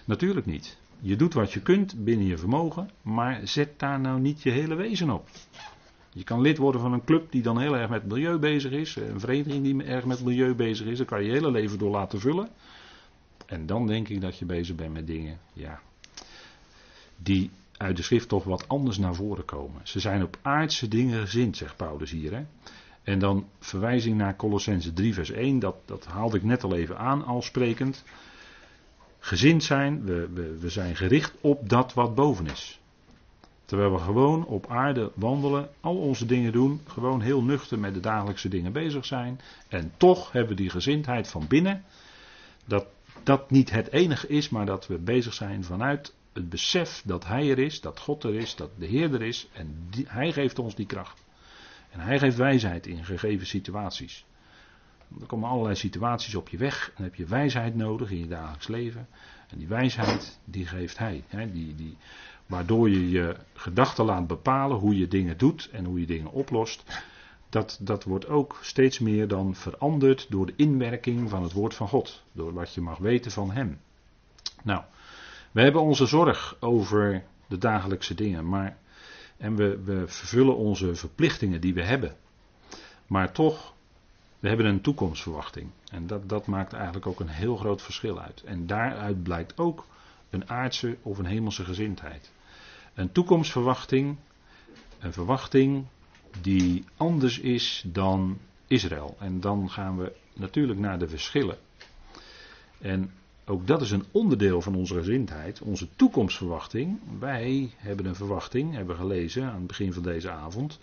natuurlijk 0.04 0.46
niet. 0.46 0.76
Je 1.04 1.16
doet 1.16 1.34
wat 1.34 1.52
je 1.52 1.60
kunt 1.60 2.04
binnen 2.04 2.26
je 2.26 2.38
vermogen, 2.38 2.90
maar 3.02 3.40
zet 3.44 3.78
daar 3.78 4.00
nou 4.00 4.20
niet 4.20 4.42
je 4.42 4.50
hele 4.50 4.74
wezen 4.74 5.10
op. 5.10 5.28
Je 6.12 6.24
kan 6.24 6.40
lid 6.40 6.58
worden 6.58 6.80
van 6.80 6.92
een 6.92 7.04
club 7.04 7.32
die 7.32 7.42
dan 7.42 7.60
heel 7.60 7.76
erg 7.76 7.90
met 7.90 8.06
milieu 8.06 8.38
bezig 8.38 8.72
is, 8.72 8.96
een 8.96 9.20
vereniging 9.20 9.62
die 9.62 9.82
erg 9.84 10.04
met 10.04 10.24
milieu 10.24 10.54
bezig 10.54 10.86
is, 10.86 10.98
daar 10.98 11.06
kan 11.06 11.20
je 11.20 11.26
je 11.26 11.32
hele 11.32 11.50
leven 11.50 11.78
door 11.78 11.90
laten 11.90 12.20
vullen. 12.20 12.48
En 13.46 13.66
dan 13.66 13.86
denk 13.86 14.08
ik 14.08 14.20
dat 14.20 14.38
je 14.38 14.44
bezig 14.44 14.76
bent 14.76 14.92
met 14.92 15.06
dingen, 15.06 15.38
ja, 15.52 15.80
die 17.16 17.50
uit 17.76 17.96
de 17.96 18.02
schrift 18.02 18.28
toch 18.28 18.44
wat 18.44 18.68
anders 18.68 18.98
naar 18.98 19.14
voren 19.14 19.44
komen. 19.44 19.80
Ze 19.82 20.00
zijn 20.00 20.22
op 20.22 20.38
aardse 20.42 20.88
dingen 20.88 21.20
gezind, 21.20 21.56
zegt 21.56 21.76
Paulus 21.76 22.10
hier. 22.10 22.32
Hè? 22.32 22.44
En 23.02 23.18
dan 23.18 23.46
verwijzing 23.58 24.16
naar 24.16 24.36
Colossense 24.36 24.92
3, 24.92 25.14
vers 25.14 25.30
1, 25.30 25.58
dat, 25.58 25.76
dat 25.84 26.06
haalde 26.06 26.36
ik 26.36 26.42
net 26.42 26.64
al 26.64 26.74
even 26.74 26.98
aan, 26.98 27.24
al 27.24 27.42
sprekend 27.42 28.04
gezind 29.24 29.64
zijn, 29.64 30.04
we, 30.04 30.28
we, 30.34 30.58
we 30.58 30.68
zijn 30.68 30.96
gericht 30.96 31.34
op 31.40 31.68
dat 31.68 31.94
wat 31.94 32.14
boven 32.14 32.46
is. 32.46 32.80
Terwijl 33.64 33.92
we 33.92 33.98
gewoon 33.98 34.46
op 34.46 34.66
aarde 34.70 35.10
wandelen, 35.14 35.68
al 35.80 35.96
onze 35.96 36.26
dingen 36.26 36.52
doen, 36.52 36.80
gewoon 36.86 37.20
heel 37.20 37.42
nuchter 37.42 37.78
met 37.78 37.94
de 37.94 38.00
dagelijkse 38.00 38.48
dingen 38.48 38.72
bezig 38.72 39.04
zijn. 39.04 39.40
En 39.68 39.92
toch 39.96 40.32
hebben 40.32 40.50
we 40.56 40.62
die 40.62 40.70
gezindheid 40.70 41.28
van 41.28 41.46
binnen, 41.48 41.84
dat 42.64 42.86
dat 43.22 43.50
niet 43.50 43.70
het 43.70 43.92
enige 43.92 44.26
is, 44.28 44.48
maar 44.48 44.66
dat 44.66 44.86
we 44.86 44.98
bezig 44.98 45.34
zijn 45.34 45.64
vanuit 45.64 46.14
het 46.32 46.48
besef 46.48 47.02
dat 47.04 47.26
Hij 47.26 47.50
er 47.50 47.58
is, 47.58 47.80
dat 47.80 47.98
God 47.98 48.24
er 48.24 48.34
is, 48.34 48.56
dat 48.56 48.70
de 48.78 48.86
Heer 48.86 49.14
er 49.14 49.22
is. 49.22 49.48
En 49.52 49.88
Hij 50.06 50.32
geeft 50.32 50.58
ons 50.58 50.74
die 50.74 50.86
kracht. 50.86 51.24
En 51.90 52.00
Hij 52.00 52.18
geeft 52.18 52.36
wijsheid 52.36 52.86
in 52.86 53.04
gegeven 53.04 53.46
situaties. 53.46 54.24
Er 55.20 55.26
komen 55.26 55.48
allerlei 55.48 55.74
situaties 55.74 56.34
op 56.34 56.48
je 56.48 56.56
weg. 56.56 56.86
En 56.86 56.92
dan 56.96 57.04
heb 57.04 57.14
je 57.14 57.24
wijsheid 57.24 57.74
nodig 57.74 58.10
in 58.10 58.18
je 58.18 58.28
dagelijks 58.28 58.68
leven. 58.68 59.08
En 59.48 59.58
die 59.58 59.68
wijsheid, 59.68 60.38
die 60.44 60.66
geeft 60.66 60.98
Hij. 60.98 61.24
Hè, 61.26 61.52
die, 61.52 61.74
die, 61.74 61.96
waardoor 62.46 62.90
je 62.90 63.10
je 63.10 63.36
gedachten 63.54 64.04
laat 64.04 64.26
bepalen 64.26 64.76
hoe 64.76 64.98
je 64.98 65.08
dingen 65.08 65.38
doet 65.38 65.68
en 65.72 65.84
hoe 65.84 66.00
je 66.00 66.06
dingen 66.06 66.30
oplost. 66.30 66.84
Dat, 67.48 67.78
dat 67.80 68.04
wordt 68.04 68.28
ook 68.28 68.58
steeds 68.62 68.98
meer 68.98 69.28
dan 69.28 69.54
veranderd 69.54 70.26
door 70.30 70.46
de 70.46 70.54
inwerking 70.56 71.30
van 71.30 71.42
het 71.42 71.52
woord 71.52 71.74
van 71.74 71.88
God. 71.88 72.22
Door 72.32 72.52
wat 72.52 72.74
je 72.74 72.80
mag 72.80 72.98
weten 72.98 73.30
van 73.30 73.50
Hem. 73.50 73.80
Nou, 74.62 74.82
we 75.50 75.62
hebben 75.62 75.82
onze 75.82 76.06
zorg 76.06 76.56
over 76.60 77.24
de 77.46 77.58
dagelijkse 77.58 78.14
dingen. 78.14 78.48
Maar, 78.48 78.76
en 79.36 79.56
we, 79.56 79.82
we 79.84 80.02
vervullen 80.06 80.56
onze 80.56 80.94
verplichtingen 80.94 81.60
die 81.60 81.74
we 81.74 81.82
hebben. 81.82 82.16
Maar 83.06 83.32
toch 83.32 83.71
we 84.42 84.48
hebben 84.48 84.66
een 84.66 84.80
toekomstverwachting. 84.80 85.70
En 85.90 86.06
dat, 86.06 86.28
dat 86.28 86.46
maakt 86.46 86.72
eigenlijk 86.72 87.06
ook 87.06 87.20
een 87.20 87.28
heel 87.28 87.56
groot 87.56 87.82
verschil 87.82 88.20
uit. 88.20 88.42
En 88.42 88.66
daaruit 88.66 89.22
blijkt 89.22 89.58
ook 89.58 89.86
een 90.30 90.50
aardse 90.50 90.96
of 91.02 91.18
een 91.18 91.24
hemelse 91.26 91.64
gezindheid. 91.64 92.32
Een 92.94 93.12
toekomstverwachting, 93.12 94.16
een 94.98 95.12
verwachting 95.12 95.86
die 96.40 96.84
anders 96.96 97.38
is 97.38 97.84
dan 97.86 98.38
Israël. 98.66 99.16
En 99.18 99.40
dan 99.40 99.70
gaan 99.70 99.98
we 99.98 100.12
natuurlijk 100.34 100.78
naar 100.78 100.98
de 100.98 101.08
verschillen. 101.08 101.58
En 102.80 103.10
ook 103.44 103.66
dat 103.66 103.80
is 103.80 103.90
een 103.90 104.04
onderdeel 104.10 104.60
van 104.60 104.74
onze 104.74 104.94
gezindheid, 104.94 105.60
onze 105.60 105.88
toekomstverwachting. 105.96 106.98
Wij 107.18 107.70
hebben 107.76 108.06
een 108.06 108.14
verwachting, 108.14 108.74
hebben 108.74 108.96
gelezen 108.96 109.44
aan 109.44 109.58
het 109.58 109.66
begin 109.66 109.92
van 109.92 110.02
deze 110.02 110.30
avond, 110.30 110.78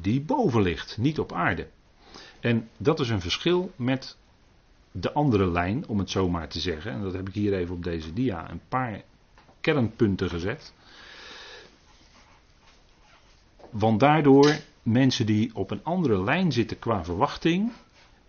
die 0.00 0.20
boven 0.20 0.62
ligt, 0.62 0.98
niet 0.98 1.18
op 1.18 1.32
aarde. 1.32 1.68
En 2.42 2.68
dat 2.76 3.00
is 3.00 3.08
een 3.08 3.20
verschil 3.20 3.72
met 3.76 4.16
de 4.92 5.12
andere 5.12 5.50
lijn, 5.50 5.88
om 5.88 5.98
het 5.98 6.10
zo 6.10 6.28
maar 6.28 6.48
te 6.48 6.60
zeggen. 6.60 6.92
En 6.92 7.02
dat 7.02 7.12
heb 7.12 7.28
ik 7.28 7.34
hier 7.34 7.54
even 7.54 7.74
op 7.74 7.84
deze 7.84 8.12
dia 8.12 8.50
een 8.50 8.60
paar 8.68 9.02
kernpunten 9.60 10.30
gezet. 10.30 10.72
Want 13.70 14.00
daardoor 14.00 14.58
mensen 14.82 15.26
die 15.26 15.50
op 15.54 15.70
een 15.70 15.84
andere 15.84 16.22
lijn 16.22 16.52
zitten 16.52 16.78
qua 16.78 17.04
verwachting, 17.04 17.72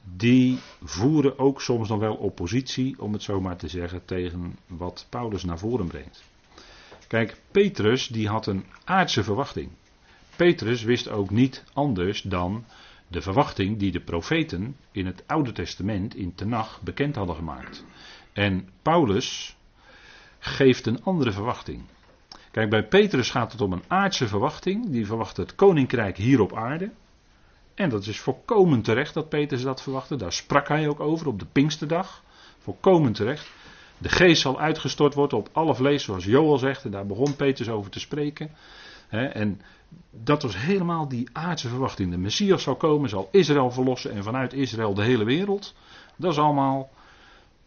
die 0.04 0.60
voeren 0.84 1.40
ook 1.40 1.62
soms 1.62 1.90
nog 1.90 2.00
wel 2.00 2.16
oppositie, 2.16 3.02
om 3.02 3.14
het 3.14 3.24
zo 3.24 3.42
maar 3.42 3.58
te 3.58 3.68
zeggen, 3.68 4.06
tegen 4.06 4.58
wat 4.68 5.06
Paulus 5.10 5.44
naar 5.44 5.60
voren 5.60 5.88
brengt. 5.88 6.24
Kijk, 7.08 7.38
Petrus 7.52 8.08
die 8.08 8.28
had 8.28 8.48
een 8.48 8.66
aardse 8.84 9.24
verwachting. 9.24 9.70
Petrus 10.36 10.84
wist 10.84 11.10
ook 11.10 11.30
niet 11.30 11.64
anders 11.74 12.22
dan 12.22 12.66
de 13.14 13.22
verwachting 13.22 13.78
die 13.80 13.92
de 13.92 14.00
profeten 14.00 14.76
in 14.92 15.06
het 15.06 15.24
Oude 15.28 15.52
Testament 15.52 16.16
in 16.16 16.36
Tenach 16.36 16.82
bekend 16.82 17.16
hadden 17.16 17.36
gemaakt. 17.36 17.86
En 18.34 18.70
Paulus 18.82 19.58
geeft 20.40 20.86
een 20.86 21.04
andere 21.04 21.32
verwachting. 21.32 21.82
Kijk, 22.52 22.70
bij 22.70 22.88
Petrus 22.88 23.30
gaat 23.30 23.52
het 23.52 23.62
om 23.62 23.74
een 23.74 23.84
aardse 23.88 24.28
verwachting. 24.28 24.90
Die 24.90 25.06
verwacht 25.06 25.38
het 25.38 25.56
koninkrijk 25.56 26.18
hier 26.18 26.42
op 26.42 26.56
aarde. 26.56 26.92
En 27.76 27.90
dat 27.90 28.08
is 28.08 28.20
volkomen 28.20 28.82
terecht 28.82 29.14
dat 29.14 29.30
Petrus 29.30 29.62
dat 29.62 29.82
verwachtte. 29.82 30.16
Daar 30.16 30.34
sprak 30.34 30.68
hij 30.68 30.88
ook 30.88 31.00
over 31.00 31.28
op 31.28 31.40
de 31.40 31.46
Pinksterdag. 31.52 32.24
Volkomen 32.60 33.14
terecht. 33.14 33.52
De 33.98 34.10
geest 34.10 34.42
zal 34.42 34.60
uitgestort 34.60 35.14
worden 35.14 35.38
op 35.38 35.50
alle 35.52 35.76
vlees, 35.76 36.04
zoals 36.04 36.26
Joel 36.26 36.58
zegt. 36.58 36.86
En 36.86 36.92
daar 36.92 37.06
begon 37.06 37.36
Petrus 37.36 37.70
over 37.70 37.92
te 37.92 38.00
spreken. 38.00 38.52
en 39.10 39.62
dat 40.10 40.42
was 40.42 40.58
helemaal 40.58 41.08
die 41.08 41.30
aardse 41.32 41.68
verwachting. 41.68 42.12
De 42.12 42.18
Messias 42.18 42.64
zal 42.64 42.76
komen, 42.76 43.10
zal 43.10 43.30
Israël 43.32 43.72
verlossen 43.72 44.12
en 44.12 44.24
vanuit 44.24 44.54
Israël 44.54 44.94
de 44.94 45.04
hele 45.04 45.24
wereld. 45.24 45.76
Dat 46.16 46.32
is 46.32 46.38
allemaal 46.38 46.90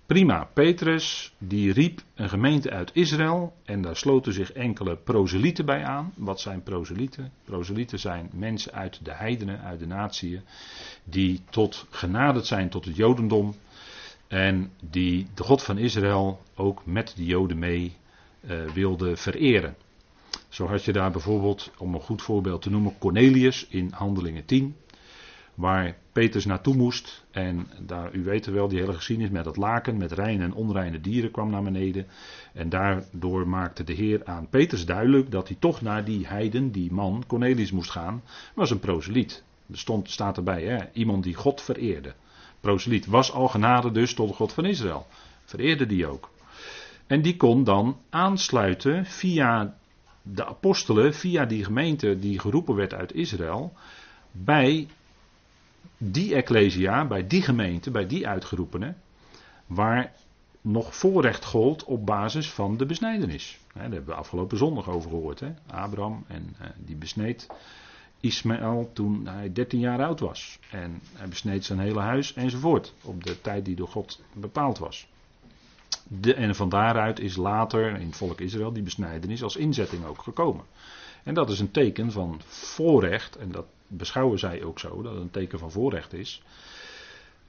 prima. 0.07 0.49
Petrus, 0.53 1.35
die 1.39 1.73
riep 1.73 2.03
een 2.15 2.29
gemeente 2.29 2.71
uit 2.71 2.91
Israël 2.95 3.55
en 3.65 3.83
daar 3.83 3.97
sloten 3.97 4.33
zich 4.33 4.53
enkele 4.53 4.97
proselieten 4.97 5.65
bij 5.65 5.85
aan. 5.85 6.13
Wat 6.17 6.41
zijn 6.41 6.63
proselieten? 6.63 7.33
Proselieten 7.45 7.99
zijn 7.99 8.31
mensen 8.33 8.73
uit 8.73 9.05
de 9.05 9.15
heidenen, 9.15 9.61
uit 9.61 9.79
de 9.79 9.87
natieën, 9.87 10.43
die 11.05 11.43
tot 11.51 11.87
genaderd 11.91 12.47
zijn 12.47 12.69
tot 12.69 12.85
het 12.85 12.97
Jodendom. 12.97 13.55
En 14.29 14.73
die 14.91 15.27
de 15.35 15.43
God 15.43 15.63
van 15.63 15.79
Israël 15.79 16.41
ook 16.55 16.87
met 16.87 17.13
de 17.17 17.25
Joden 17.25 17.59
mee 17.59 17.97
uh, 18.41 18.65
wilde 18.65 19.17
vereren. 19.17 19.77
Zo 20.57 20.67
had 20.67 20.85
je 20.85 20.93
daar 20.93 21.11
bijvoorbeeld, 21.11 21.71
om 21.79 21.95
een 21.95 22.01
goed 22.01 22.23
voorbeeld 22.23 22.63
te 22.63 22.71
noemen, 22.71 22.99
Cornelius 22.99 23.67
in 23.69 23.91
Handelingen 23.95 24.45
10. 24.45 24.77
Waar 25.55 25.97
Peters 26.13 26.45
naartoe 26.45 26.75
moest. 26.77 27.25
En 27.31 27.67
daar, 27.81 28.15
u 28.15 28.25
weet 28.25 28.47
wel, 28.47 28.69
die 28.69 28.79
hele 28.79 28.93
geschiedenis 28.93 29.31
met 29.31 29.45
het 29.45 29.57
laken, 29.57 29.97
met 29.97 30.13
reine 30.13 30.45
en 30.45 30.55
onreine 30.55 31.01
dieren 31.01 31.31
kwam 31.31 31.51
naar 31.51 31.63
beneden. 31.63 32.07
En 32.53 32.69
daardoor 32.69 33.49
maakte 33.49 33.85
de 33.85 33.93
Heer 33.93 34.25
aan 34.25 34.49
Peters 34.49 34.87
duidelijk 34.87 35.31
dat 35.31 35.49
hij 35.49 35.57
toch 35.61 35.81
naar 35.81 36.05
die 36.05 36.27
heiden, 36.27 36.71
die 36.71 36.93
man, 36.93 37.25
Cornelius 37.27 37.73
moest 37.73 37.91
gaan. 37.91 38.23
Was 38.55 38.71
een 38.71 38.81
proseliet. 38.81 39.43
Er 39.71 39.79
stond, 39.79 40.11
staat 40.11 40.37
erbij, 40.37 40.63
hè, 40.63 40.85
iemand 40.93 41.25
die 41.25 41.35
God 41.35 41.63
vereerde. 41.63 42.15
Proseliet 42.61 43.07
was 43.07 43.33
al 43.33 43.49
genade 43.49 43.91
dus 43.91 44.15
tot 44.15 44.29
de 44.29 44.35
God 44.35 44.53
van 44.53 44.65
Israël. 44.65 45.07
Vereerde 45.45 45.87
die 45.87 46.07
ook. 46.07 46.31
En 47.07 47.23
die 47.23 47.37
kon 47.37 47.65
dan 47.65 47.97
aansluiten 48.11 49.07
via 49.07 49.75
de 50.33 50.47
apostelen 50.47 51.15
via 51.15 51.45
die 51.45 51.65
gemeente 51.65 52.19
die 52.19 52.39
geroepen 52.39 52.75
werd 52.75 52.95
uit 52.95 53.15
Israël, 53.15 53.73
bij 54.31 54.89
die 55.99 56.35
ecclesia, 56.35 57.07
bij 57.07 57.27
die 57.27 57.43
gemeente, 57.43 57.91
bij 57.91 58.07
die 58.07 58.29
uitgeroepenen, 58.29 58.97
waar 59.67 60.13
nog 60.61 60.95
voorrecht 60.95 61.45
gold 61.45 61.85
op 61.85 62.07
basis 62.07 62.51
van 62.51 62.77
de 62.77 62.87
besnijdenis. 62.87 63.59
Daar 63.75 63.83
hebben 63.83 64.05
we 64.05 64.15
afgelopen 64.15 64.59
zondag 64.59 64.89
over 64.89 65.11
gehoord. 65.11 65.41
Hè? 65.41 65.55
Abraham 65.67 66.25
en 66.27 66.57
uh, 66.61 66.67
die 66.77 66.97
besneed 66.97 67.47
Ismaël 68.21 68.91
toen 68.93 69.27
hij 69.27 69.53
13 69.53 69.81
jaar 69.81 70.05
oud 70.05 70.21
was. 70.21 70.59
En 70.71 71.01
hij 71.15 71.29
besneed 71.29 71.65
zijn 71.65 71.79
hele 71.79 72.01
huis 72.01 72.35
enzovoort. 72.35 72.95
Op 73.03 73.25
de 73.25 73.41
tijd 73.41 73.65
die 73.65 73.77
door 73.77 73.89
God 73.89 74.23
bepaald 74.33 74.79
was. 74.79 75.09
De, 76.09 76.35
en 76.35 76.55
van 76.55 76.69
daaruit 76.69 77.21
is 77.21 77.37
later 77.37 78.01
in 78.01 78.07
het 78.07 78.17
volk 78.17 78.41
Israël 78.41 78.73
die 78.73 78.83
besnijdenis 78.83 79.43
als 79.43 79.57
inzetting 79.57 80.05
ook 80.05 80.23
gekomen. 80.23 80.65
En 81.23 81.35
dat 81.35 81.51
is 81.51 81.61
een 81.61 81.71
teken 81.71 82.13
van 82.13 82.41
voorrecht, 82.47 83.37
en 83.37 83.51
dat 83.51 83.67
beschouwen 83.87 84.39
zij 84.39 84.65
ook 84.65 84.79
zo, 84.79 85.03
dat 85.03 85.13
het 85.13 85.23
een 85.23 85.31
teken 85.31 85.59
van 85.59 85.71
voorrecht 85.71 86.13
is. 86.13 86.43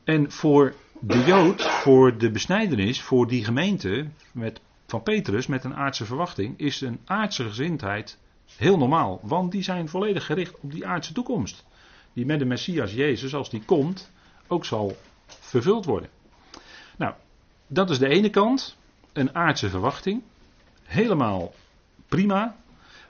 En 0.04 0.32
voor 0.32 0.74
de 1.00 1.24
Jood, 1.24 1.62
voor 1.62 2.18
de 2.18 2.32
besnijdenis, 2.32 3.02
voor 3.02 3.28
die 3.28 3.44
gemeente 3.44 4.08
met, 4.32 4.62
van 4.86 5.04
Petrus 5.04 5.48
met 5.48 5.64
een 5.64 5.76
aardse 5.76 6.06
verwachting, 6.06 6.60
is 6.60 6.82
een 6.82 7.00
aardse 7.06 7.44
gezindheid 7.44 8.18
heel 8.56 8.78
normaal. 8.78 9.20
Want 9.24 9.52
die 9.52 9.64
zijn 9.64 9.90
volledig 9.90 10.26
gericht 10.26 10.60
op 10.60 10.72
die 10.72 10.88
aardse 10.88 11.14
toekomst. 11.14 11.66
Die 12.14 12.26
met 12.26 12.40
de 12.40 12.46
Messias 12.46 12.94
Jezus, 12.94 13.36
als 13.36 13.50
die 13.50 13.62
komt, 13.66 14.12
ook 14.48 14.66
zal 14.66 14.98
vervuld 15.26 15.86
worden. 15.86 16.10
Dat 17.68 17.90
is 17.90 18.00
de 18.00 18.08
ene 18.08 18.30
kant, 18.30 18.78
een 19.14 19.36
aardse 19.36 19.70
verwachting. 19.70 20.22
Helemaal 20.84 21.54
prima, 22.08 22.56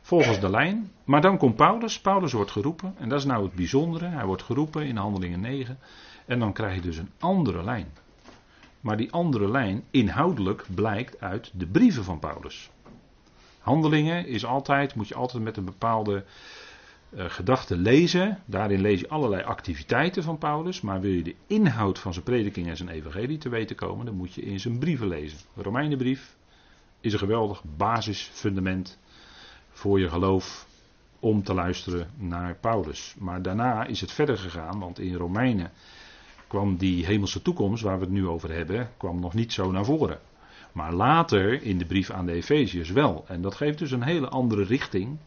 volgens 0.02 0.40
de 0.40 0.50
lijn. 0.50 0.92
Maar 1.04 1.22
dan 1.22 1.38
komt 1.38 1.56
Paulus. 1.56 2.00
Paulus 2.00 2.32
wordt 2.32 2.52
geroepen. 2.52 2.96
En 2.98 3.10
dat 3.10 3.20
is 3.20 3.26
nou 3.26 3.44
het 3.44 3.54
bijzondere. 3.54 4.06
Hij 4.06 4.26
wordt 4.26 4.44
geroepen 4.44 4.86
in 4.86 4.98
Handelingen 4.98 5.40
9. 5.40 5.80
En 6.26 6.40
dan 6.40 6.54
krijg 6.54 6.76
je 6.76 6.82
dus 6.82 6.98
een 6.98 7.12
andere 7.20 7.64
lijn. 7.64 7.88
Maar 8.82 8.98
die 8.98 9.12
andere 9.12 9.50
lijn 9.52 9.84
inhoudelijk 9.92 10.66
blijkt 10.76 11.22
uit 11.22 11.52
de 11.54 11.68
brieven 11.68 12.04
van 12.04 12.20
Paulus. 12.20 12.70
Handelingen 13.60 14.28
is 14.28 14.46
altijd, 14.46 14.96
moet 14.96 15.08
je 15.08 15.16
altijd 15.16 15.44
met 15.44 15.58
een 15.58 15.66
bepaalde 15.66 16.24
gedachten 17.16 17.78
lezen. 17.78 18.44
Daarin 18.46 18.82
lees 18.82 19.00
je 19.00 19.10
allerlei 19.10 19.44
activiteiten 19.44 20.24
van 20.24 20.38
Paulus. 20.38 20.82
Maar 20.82 21.02
wil 21.02 21.12
je 21.12 21.24
de 21.24 21.36
inhoud 21.48 22.00
van 22.00 22.14
zijn 22.14 22.26
prediking 22.26 22.68
en 22.68 22.78
zijn 22.78 22.90
evangelie 22.90 23.38
te 23.38 23.50
weten 23.50 23.76
komen, 23.76 24.06
dan 24.06 24.16
moet 24.16 24.34
je 24.34 24.42
in 24.42 24.60
zijn 24.60 24.80
brieven 24.80 25.08
lezen. 25.08 25.38
De 25.54 25.64
Romeinenbrief 25.64 26.36
is 27.02 27.14
een 27.14 27.20
geweldig 27.20 27.64
basisfundament 27.78 29.00
voor 29.70 30.00
je 30.00 30.10
geloof 30.10 30.68
om 31.20 31.44
te 31.44 31.54
luisteren 31.54 32.10
naar 32.16 32.56
Paulus. 32.56 33.16
Maar 33.20 33.42
daarna 33.42 33.86
is 33.86 34.02
het 34.02 34.12
verder 34.12 34.38
gegaan, 34.38 34.80
want 34.80 35.00
in 35.00 35.16
Romeinen 35.16 35.72
kwam 36.48 36.78
die 36.78 37.06
hemelse 37.06 37.42
toekomst 37.42 37.84
waar 37.84 37.98
we 37.98 38.04
het 38.04 38.14
nu 38.14 38.28
over 38.28 38.54
hebben, 38.54 38.90
kwam 38.98 39.20
nog 39.20 39.34
niet 39.34 39.54
zo 39.54 39.72
naar 39.72 39.86
voren. 39.86 40.20
Maar 40.72 40.94
later 40.94 41.64
in 41.64 41.78
de 41.78 41.86
brief 41.86 42.10
aan 42.10 42.26
de 42.26 42.32
Efeziërs 42.32 42.92
wel. 42.92 43.26
En 43.28 43.42
dat 43.42 43.56
geeft 43.56 43.78
dus 43.78 43.92
een 43.92 44.04
hele 44.04 44.30
andere 44.30 44.64
richting 44.64 45.18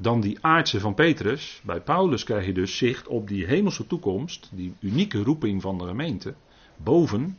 dan 0.00 0.20
die 0.20 0.38
aardse 0.40 0.80
van 0.80 0.94
Petrus. 0.94 1.60
Bij 1.64 1.80
Paulus 1.80 2.24
krijg 2.24 2.46
je 2.46 2.52
dus 2.52 2.76
zicht 2.76 3.08
op 3.08 3.28
die 3.28 3.46
hemelse 3.46 3.86
toekomst, 3.86 4.50
die 4.52 4.74
unieke 4.80 5.22
roeping 5.22 5.62
van 5.62 5.78
de 5.78 5.86
gemeente, 5.86 6.34
boven. 6.76 7.38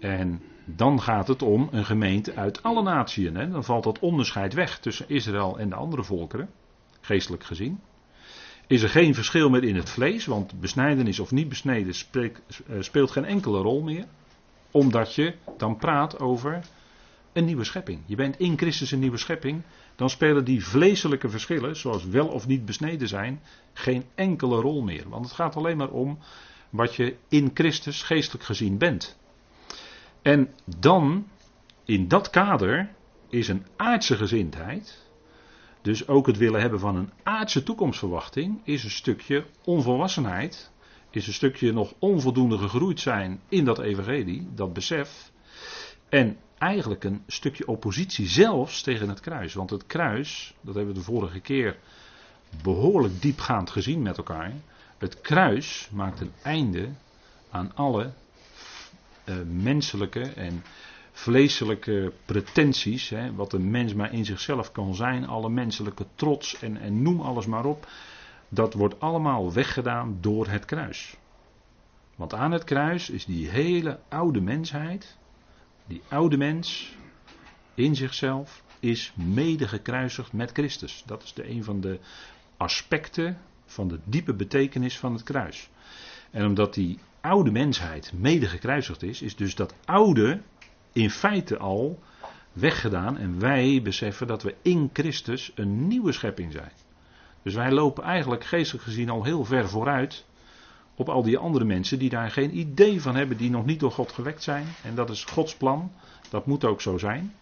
En 0.00 0.42
dan 0.64 1.00
gaat 1.02 1.28
het 1.28 1.42
om 1.42 1.68
een 1.72 1.84
gemeente 1.84 2.34
uit 2.34 2.62
alle 2.62 2.82
naties. 2.82 3.32
Dan 3.32 3.64
valt 3.64 3.84
dat 3.84 3.98
onderscheid 3.98 4.54
weg 4.54 4.78
tussen 4.78 5.08
Israël 5.08 5.58
en 5.58 5.68
de 5.68 5.74
andere 5.74 6.04
volkeren, 6.04 6.48
geestelijk 7.00 7.44
gezien. 7.44 7.80
Is 8.66 8.82
er 8.82 8.88
geen 8.88 9.14
verschil 9.14 9.50
meer 9.50 9.64
in 9.64 9.76
het 9.76 9.90
vlees, 9.90 10.26
want 10.26 10.60
besnijdenis 10.60 11.20
of 11.20 11.30
niet 11.30 11.48
besneden 11.48 11.94
eh, 12.12 12.30
speelt 12.80 13.10
geen 13.10 13.24
enkele 13.24 13.60
rol 13.60 13.82
meer. 13.82 14.04
Omdat 14.70 15.14
je 15.14 15.34
dan 15.56 15.76
praat 15.76 16.20
over 16.20 16.60
een 17.36 17.44
nieuwe 17.44 17.64
schepping. 17.64 18.00
Je 18.06 18.16
bent 18.16 18.38
in 18.38 18.58
Christus 18.58 18.90
een 18.90 18.98
nieuwe 18.98 19.16
schepping. 19.16 19.62
Dan 19.96 20.10
spelen 20.10 20.44
die 20.44 20.64
vleeselijke 20.64 21.28
verschillen, 21.28 21.76
zoals 21.76 22.04
wel 22.04 22.26
of 22.26 22.46
niet 22.46 22.64
besneden 22.64 23.08
zijn, 23.08 23.40
geen 23.72 24.04
enkele 24.14 24.60
rol 24.60 24.82
meer. 24.82 25.08
Want 25.08 25.24
het 25.24 25.34
gaat 25.34 25.56
alleen 25.56 25.76
maar 25.76 25.90
om 25.90 26.18
wat 26.70 26.94
je 26.94 27.16
in 27.28 27.50
Christus 27.54 28.02
geestelijk 28.02 28.44
gezien 28.44 28.78
bent. 28.78 29.18
En 30.22 30.54
dan, 30.78 31.26
in 31.84 32.08
dat 32.08 32.30
kader, 32.30 32.90
is 33.28 33.48
een 33.48 33.66
aardse 33.76 34.16
gezindheid, 34.16 35.04
dus 35.82 36.08
ook 36.08 36.26
het 36.26 36.36
willen 36.36 36.60
hebben 36.60 36.80
van 36.80 36.96
een 36.96 37.10
aardse 37.22 37.62
toekomstverwachting, 37.62 38.60
is 38.64 38.84
een 38.84 38.90
stukje 38.90 39.44
onvolwassenheid, 39.64 40.70
is 41.10 41.26
een 41.26 41.32
stukje 41.32 41.72
nog 41.72 41.94
onvoldoende 41.98 42.58
gegroeid 42.58 43.00
zijn 43.00 43.40
in 43.48 43.64
dat 43.64 43.78
evangelie, 43.78 44.48
dat 44.54 44.72
besef. 44.72 45.32
En 46.08 46.36
eigenlijk 46.58 47.04
een 47.04 47.22
stukje 47.26 47.66
oppositie 47.66 48.26
zelfs 48.26 48.82
tegen 48.82 49.08
het 49.08 49.20
kruis. 49.20 49.54
Want 49.54 49.70
het 49.70 49.86
kruis, 49.86 50.54
dat 50.60 50.74
hebben 50.74 50.94
we 50.94 50.98
de 50.98 51.04
vorige 51.04 51.40
keer 51.40 51.76
behoorlijk 52.62 53.22
diepgaand 53.22 53.70
gezien 53.70 54.02
met 54.02 54.16
elkaar. 54.16 54.52
Het 54.98 55.20
kruis 55.20 55.88
maakt 55.92 56.20
een 56.20 56.32
einde 56.42 56.88
aan 57.50 57.72
alle 57.74 58.12
uh, 59.24 59.36
menselijke 59.46 60.20
en 60.20 60.62
vleeselijke 61.12 62.12
pretenties, 62.24 63.08
hè, 63.08 63.34
wat 63.34 63.52
een 63.52 63.70
mens 63.70 63.94
maar 63.94 64.12
in 64.12 64.24
zichzelf 64.24 64.72
kan 64.72 64.94
zijn, 64.94 65.26
alle 65.26 65.50
menselijke 65.50 66.06
trots 66.14 66.58
en, 66.58 66.76
en 66.76 67.02
noem 67.02 67.20
alles 67.20 67.46
maar 67.46 67.64
op, 67.64 67.88
dat 68.48 68.74
wordt 68.74 69.00
allemaal 69.00 69.52
weggedaan 69.52 70.18
door 70.20 70.48
het 70.48 70.64
kruis. 70.64 71.16
Want 72.16 72.34
aan 72.34 72.52
het 72.52 72.64
kruis 72.64 73.10
is 73.10 73.24
die 73.24 73.48
hele 73.48 73.98
oude 74.08 74.40
mensheid, 74.40 75.16
die 75.86 76.02
oude 76.08 76.36
mens 76.36 76.94
in 77.74 77.96
zichzelf, 77.96 78.62
is 78.80 79.12
mede 79.14 79.68
gekruisigd 79.68 80.32
met 80.32 80.50
Christus. 80.52 81.02
Dat 81.06 81.22
is 81.22 81.32
de 81.32 81.50
een 81.50 81.64
van 81.64 81.80
de 81.80 81.98
aspecten 82.56 83.38
van 83.64 83.88
de 83.88 83.98
diepe 84.04 84.34
betekenis 84.34 84.98
van 84.98 85.12
het 85.12 85.22
kruis. 85.22 85.68
En 86.30 86.46
omdat 86.46 86.74
die 86.74 86.98
oude 87.20 87.50
mensheid 87.50 88.12
mede 88.12 88.46
gekruisigd 88.46 89.02
is, 89.02 89.22
is 89.22 89.36
dus 89.36 89.54
dat 89.54 89.74
oude 89.84 90.40
in 90.92 91.10
feite 91.10 91.58
al 91.58 92.02
weggedaan. 92.52 93.18
En 93.18 93.38
wij 93.40 93.82
beseffen 93.82 94.26
dat 94.26 94.42
we 94.42 94.54
in 94.62 94.90
Christus 94.92 95.52
een 95.54 95.86
nieuwe 95.88 96.12
schepping 96.12 96.52
zijn. 96.52 96.72
Dus 97.42 97.54
wij 97.54 97.70
lopen 97.70 98.04
eigenlijk 98.04 98.44
geestelijk 98.44 98.84
gezien 98.84 99.10
al 99.10 99.24
heel 99.24 99.44
ver 99.44 99.68
vooruit 99.68 100.24
op 100.96 101.08
al 101.08 101.22
die 101.22 101.38
andere 101.38 101.64
mensen 101.64 101.98
die 101.98 102.10
daar 102.10 102.30
geen 102.30 102.58
idee 102.58 103.02
van 103.02 103.16
hebben, 103.16 103.36
die 103.36 103.50
nog 103.50 103.64
niet 103.64 103.80
door 103.80 103.92
God 103.92 104.12
gewekt 104.12 104.42
zijn. 104.42 104.66
En 104.82 104.94
dat 104.94 105.10
is 105.10 105.24
Gods 105.24 105.56
plan, 105.56 105.92
dat 106.30 106.46
moet 106.46 106.64
ook 106.64 106.80
zo 106.80 106.98
zijn. 106.98 107.34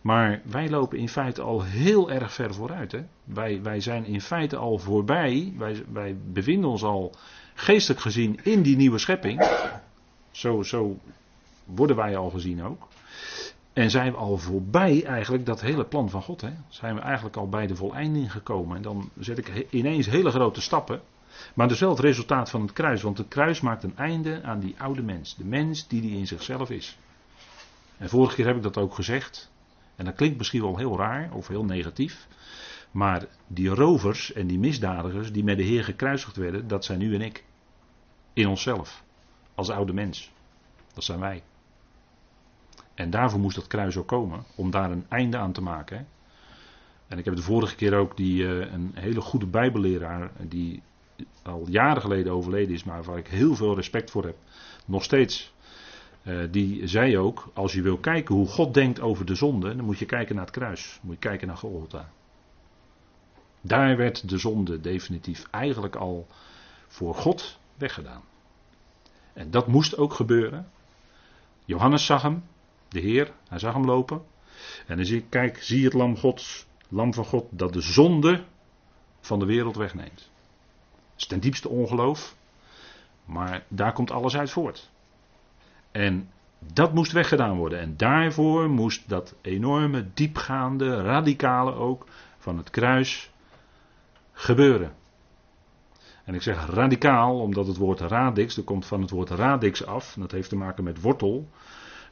Maar 0.00 0.40
wij 0.44 0.70
lopen 0.70 0.98
in 0.98 1.08
feite 1.08 1.42
al 1.42 1.62
heel 1.62 2.10
erg 2.10 2.32
ver 2.32 2.54
vooruit. 2.54 2.92
Hè? 2.92 3.00
Wij, 3.24 3.62
wij 3.62 3.80
zijn 3.80 4.04
in 4.04 4.20
feite 4.20 4.56
al 4.56 4.78
voorbij, 4.78 5.52
wij, 5.56 5.84
wij 5.92 6.16
bevinden 6.32 6.70
ons 6.70 6.82
al 6.82 7.14
geestelijk 7.54 8.00
gezien 8.00 8.38
in 8.42 8.62
die 8.62 8.76
nieuwe 8.76 8.98
schepping. 8.98 9.48
Zo, 10.30 10.62
zo 10.62 10.98
worden 11.64 11.96
wij 11.96 12.16
al 12.16 12.30
gezien 12.30 12.64
ook. 12.64 12.88
En 13.72 13.90
zijn 13.90 14.12
we 14.12 14.18
al 14.18 14.36
voorbij 14.36 15.04
eigenlijk 15.04 15.46
dat 15.46 15.60
hele 15.60 15.84
plan 15.84 16.10
van 16.10 16.22
God. 16.22 16.40
Hè? 16.40 16.50
Zijn 16.68 16.94
we 16.94 17.00
eigenlijk 17.00 17.36
al 17.36 17.48
bij 17.48 17.66
de 17.66 17.76
voleinding 17.76 18.32
gekomen. 18.32 18.76
En 18.76 18.82
dan 18.82 19.10
zet 19.18 19.38
ik 19.38 19.66
ineens 19.70 20.06
hele 20.06 20.30
grote 20.30 20.60
stappen. 20.60 21.00
Maar 21.54 21.68
dus 21.68 21.80
wel 21.80 21.90
het 21.90 21.98
resultaat 21.98 22.50
van 22.50 22.62
het 22.62 22.72
kruis. 22.72 23.02
Want 23.02 23.18
het 23.18 23.28
kruis 23.28 23.60
maakt 23.60 23.82
een 23.82 23.96
einde 23.96 24.42
aan 24.42 24.60
die 24.60 24.74
oude 24.78 25.02
mens. 25.02 25.36
De 25.36 25.44
mens 25.44 25.88
die 25.88 26.00
die 26.00 26.18
in 26.18 26.26
zichzelf 26.26 26.70
is. 26.70 26.98
En 27.96 28.08
vorige 28.08 28.34
keer 28.34 28.46
heb 28.46 28.56
ik 28.56 28.62
dat 28.62 28.78
ook 28.78 28.94
gezegd. 28.94 29.52
En 29.96 30.04
dat 30.04 30.14
klinkt 30.14 30.38
misschien 30.38 30.62
wel 30.62 30.76
heel 30.76 30.96
raar 30.96 31.32
of 31.32 31.48
heel 31.48 31.64
negatief. 31.64 32.26
Maar 32.90 33.26
die 33.46 33.68
rovers 33.68 34.32
en 34.32 34.46
die 34.46 34.58
misdadigers 34.58 35.32
die 35.32 35.44
met 35.44 35.56
de 35.56 35.62
Heer 35.62 35.84
gekruisigd 35.84 36.36
werden, 36.36 36.68
dat 36.68 36.84
zijn 36.84 37.00
u 37.00 37.14
en 37.14 37.20
ik. 37.20 37.44
In 38.32 38.46
onszelf. 38.46 39.04
Als 39.54 39.70
oude 39.70 39.92
mens. 39.92 40.32
Dat 40.94 41.04
zijn 41.04 41.20
wij. 41.20 41.42
En 42.94 43.10
daarvoor 43.10 43.40
moest 43.40 43.56
dat 43.56 43.66
kruis 43.66 43.96
ook 43.96 44.06
komen, 44.06 44.44
om 44.54 44.70
daar 44.70 44.90
een 44.90 45.06
einde 45.08 45.36
aan 45.36 45.52
te 45.52 45.62
maken. 45.62 46.06
En 47.08 47.18
ik 47.18 47.24
heb 47.24 47.36
de 47.36 47.42
vorige 47.42 47.74
keer 47.74 47.94
ook 47.94 48.16
die, 48.16 48.42
uh, 48.42 48.72
een 48.72 48.90
hele 48.94 49.20
goede 49.20 49.46
bijbelleraar, 49.46 50.30
die 50.40 50.82
al 51.42 51.64
jaren 51.68 52.02
geleden 52.02 52.32
overleden 52.32 52.74
is, 52.74 52.84
maar 52.84 53.02
waar 53.02 53.18
ik 53.18 53.26
heel 53.26 53.54
veel 53.54 53.74
respect 53.74 54.10
voor 54.10 54.24
heb, 54.24 54.36
nog 54.84 55.04
steeds. 55.04 55.52
Uh, 56.22 56.44
die 56.50 56.86
zei 56.86 57.18
ook, 57.18 57.50
als 57.52 57.72
je 57.72 57.82
wil 57.82 57.98
kijken 57.98 58.34
hoe 58.34 58.48
God 58.48 58.74
denkt 58.74 59.00
over 59.00 59.26
de 59.26 59.34
zonde, 59.34 59.76
dan 59.76 59.84
moet 59.84 59.98
je 59.98 60.06
kijken 60.06 60.34
naar 60.34 60.44
het 60.44 60.54
kruis. 60.54 60.98
moet 61.02 61.14
je 61.14 61.28
kijken 61.28 61.46
naar 61.46 61.56
Golgotha. 61.56 62.10
Daar 63.60 63.96
werd 63.96 64.28
de 64.28 64.38
zonde 64.38 64.80
definitief 64.80 65.46
eigenlijk 65.50 65.96
al 65.96 66.26
voor 66.86 67.14
God 67.14 67.58
weggedaan. 67.76 68.22
En 69.32 69.50
dat 69.50 69.66
moest 69.66 69.96
ook 69.96 70.12
gebeuren. 70.12 70.70
Johannes 71.64 72.06
zag 72.06 72.22
hem, 72.22 72.44
de 72.88 73.00
Heer, 73.00 73.32
hij 73.48 73.58
zag 73.58 73.72
hem 73.72 73.84
lopen. 73.84 74.22
En 74.86 74.96
dan 74.96 75.06
zie 75.06 75.18
ik, 75.18 75.24
kijk, 75.28 75.62
zie 75.62 75.84
het 75.84 75.92
lam 75.92 76.16
Gods, 76.16 76.66
lam 76.88 77.14
van 77.14 77.24
God, 77.24 77.46
dat 77.50 77.72
de 77.72 77.80
zonde 77.80 78.44
van 79.20 79.38
de 79.38 79.46
wereld 79.46 79.76
wegneemt. 79.76 80.30
Dat 81.14 81.22
is 81.22 81.26
ten 81.26 81.40
diepste 81.40 81.68
ongeloof, 81.68 82.36
maar 83.24 83.64
daar 83.68 83.92
komt 83.92 84.10
alles 84.10 84.36
uit 84.36 84.50
voort. 84.50 84.90
En 85.90 86.30
dat 86.58 86.94
moest 86.94 87.12
weggedaan 87.12 87.56
worden. 87.56 87.80
En 87.80 87.96
daarvoor 87.96 88.68
moest 88.70 89.08
dat 89.08 89.34
enorme, 89.40 90.06
diepgaande, 90.14 91.02
radicale 91.02 91.74
ook 91.74 92.06
van 92.38 92.56
het 92.56 92.70
kruis 92.70 93.30
gebeuren. 94.32 94.92
En 96.24 96.34
ik 96.34 96.42
zeg 96.42 96.66
radicaal, 96.66 97.40
omdat 97.40 97.66
het 97.66 97.76
woord 97.76 98.00
radix, 98.00 98.54
dat 98.54 98.64
komt 98.64 98.86
van 98.86 99.00
het 99.00 99.10
woord 99.10 99.30
radix 99.30 99.86
af. 99.86 100.14
Dat 100.18 100.30
heeft 100.30 100.48
te 100.48 100.56
maken 100.56 100.84
met 100.84 101.00
wortel. 101.00 101.48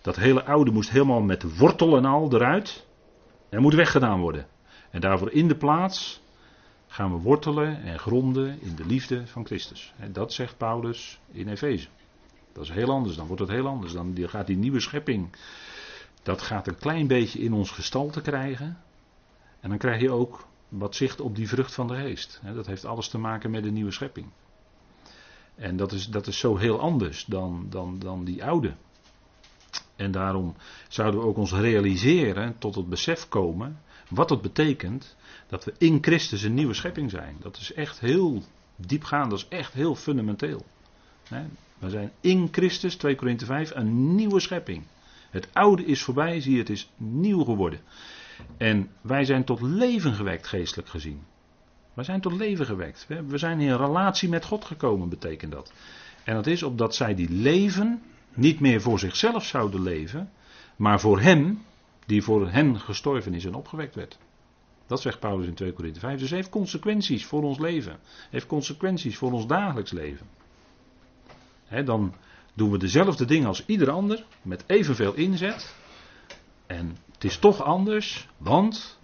Dat 0.01 0.17
hele 0.17 0.45
oude 0.45 0.71
moest 0.71 0.91
helemaal 0.91 1.21
met 1.21 1.59
wortel 1.59 1.97
en 1.97 2.05
al 2.05 2.35
eruit. 2.35 2.87
En 3.49 3.63
moet 3.63 3.75
weggedaan 3.75 4.21
worden. 4.21 4.47
En 4.91 5.01
daarvoor 5.01 5.31
in 5.31 5.49
de 5.49 5.57
plaats 5.57 6.22
gaan 6.93 7.13
we 7.13 7.23
wortelen 7.23 7.83
en 7.83 7.99
gronden 7.99 8.61
in 8.61 8.75
de 8.75 8.87
liefde 8.87 9.27
van 9.27 9.47
Christus. 9.47 9.95
Dat 10.13 10.33
zegt 10.33 10.57
Paulus 10.57 11.21
in 11.31 11.49
Efeze. 11.49 11.89
Dat 12.53 12.65
is 12.65 12.71
heel 12.71 12.91
anders, 12.91 13.17
dan 13.17 13.27
wordt 13.27 13.43
het 13.43 13.51
heel 13.51 13.67
anders. 13.67 13.93
Dan 13.93 14.17
gaat 14.17 14.47
die 14.47 14.57
nieuwe 14.57 14.81
schepping, 14.81 15.37
dat 16.23 16.43
gaat 16.43 16.67
een 16.67 16.79
klein 16.79 17.07
beetje 17.07 17.39
in 17.39 17.53
ons 17.53 17.71
gestalte 17.71 18.21
krijgen. 18.21 18.79
En 19.61 19.69
dan 19.69 19.79
krijg 19.79 20.01
je 20.01 20.11
ook 20.11 20.47
wat 20.69 20.95
zicht 20.95 21.21
op 21.21 21.37
die 21.37 21.49
vrucht 21.49 21.75
van 21.75 21.87
de 21.87 21.95
geest. 21.95 22.41
Dat 22.55 22.67
heeft 22.67 22.85
alles 22.85 23.09
te 23.09 23.19
maken 23.19 23.51
met 23.51 23.63
de 23.63 23.71
nieuwe 23.71 23.91
schepping. 23.91 24.27
En 25.55 25.77
dat 25.77 25.93
is, 25.93 26.09
dat 26.09 26.27
is 26.27 26.39
zo 26.39 26.57
heel 26.57 26.81
anders 26.81 27.25
dan, 27.25 27.67
dan, 27.71 27.99
dan 27.99 28.25
die 28.25 28.45
oude. 28.45 28.75
En 29.97 30.11
daarom 30.11 30.55
zouden 30.89 31.21
we 31.21 31.27
ook 31.27 31.37
ons 31.37 31.53
realiseren, 31.53 32.59
tot 32.59 32.75
het 32.75 32.89
besef 32.89 33.29
komen, 33.29 33.81
wat 34.09 34.31
het 34.31 34.41
betekent 34.43 35.17
dat 35.53 35.65
we 35.65 35.75
in 35.79 35.99
Christus 36.01 36.43
een 36.43 36.55
nieuwe 36.55 36.75
schepping 36.75 37.11
zijn. 37.11 37.37
Dat 37.41 37.57
is 37.57 37.73
echt 37.73 38.01
heel 38.01 38.43
diepgaand, 38.77 39.31
dat 39.31 39.39
is 39.39 39.49
echt 39.49 39.73
heel 39.73 39.95
fundamenteel. 39.95 40.65
We 41.79 41.91
zijn 41.91 42.13
in 42.21 42.49
Christus, 42.51 42.97
2 42.97 43.15
Korinthe 43.15 43.45
5, 43.45 43.71
een 43.75 44.15
nieuwe 44.15 44.41
schepping. 44.41 44.85
Het 45.31 45.49
oude 45.53 45.85
is 45.85 46.03
voorbij, 46.03 46.41
zie 46.41 46.53
je, 46.53 46.59
het 46.59 46.71
is 46.71 46.91
nieuw 46.97 47.45
geworden. 47.45 47.81
En 48.57 48.91
wij 49.01 49.25
zijn 49.25 49.45
tot 49.45 49.61
leven 49.61 50.15
gewekt, 50.15 50.47
geestelijk 50.47 50.89
gezien. 50.89 51.23
Wij 51.95 52.05
zijn 52.05 52.21
tot 52.21 52.33
leven 52.33 52.67
gewekt. 52.67 53.07
We 53.27 53.39
zijn 53.39 53.61
in 53.61 53.77
relatie 53.77 54.29
met 54.29 54.45
God 54.45 54.65
gekomen, 54.65 55.09
betekent 55.09 55.53
dat. 55.53 55.73
En 56.25 56.35
dat 56.35 56.47
is 56.47 56.63
opdat 56.63 56.95
zij 56.95 57.15
die 57.15 57.31
leven 57.31 58.03
niet 58.35 58.61
meer 58.61 58.81
voor 58.81 58.99
zichzelf 58.99 59.45
zouden 59.45 59.83
leven, 59.83 60.31
maar 60.77 61.01
voor 61.01 61.21
Hem 61.21 61.63
die 62.07 62.23
voor 62.23 62.51
hen 62.51 62.81
gestorven 62.81 63.35
is 63.35 63.45
en 63.45 63.55
opgewekt 63.55 63.95
werd. 63.95 64.19
Dat 64.93 65.01
zegt 65.01 65.21
Paulus 65.21 65.47
in 65.47 65.55
2 65.55 65.73
Korinthe 65.73 66.01
5. 66.01 66.19
Dus 66.19 66.31
heeft 66.31 66.49
consequenties 66.49 67.25
voor 67.25 67.43
ons 67.43 67.59
leven. 67.59 67.99
Heeft 68.31 68.47
consequenties 68.47 69.17
voor 69.17 69.33
ons 69.33 69.47
dagelijks 69.47 69.91
leven. 69.91 70.27
dan 71.85 72.15
doen 72.55 72.71
we 72.71 72.79
dezelfde 72.79 73.25
dingen 73.25 73.49
als 73.49 73.67
ieder 73.67 73.91
ander, 73.91 74.25
met 74.43 74.65
evenveel 74.67 75.15
inzet. 75.15 75.75
En 76.67 76.97
het 77.13 77.25
is 77.25 77.39
toch 77.39 77.63
anders, 77.63 78.29
want 78.37 78.99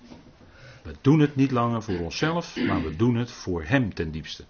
we 0.82 0.94
doen 1.00 1.20
het 1.20 1.36
niet 1.36 1.50
langer 1.50 1.82
voor 1.82 1.98
onszelf, 1.98 2.56
maar 2.66 2.82
we 2.82 2.96
doen 2.96 3.14
het 3.14 3.30
voor 3.30 3.64
Hem 3.64 3.94
ten 3.94 4.10
diepste. 4.10 4.44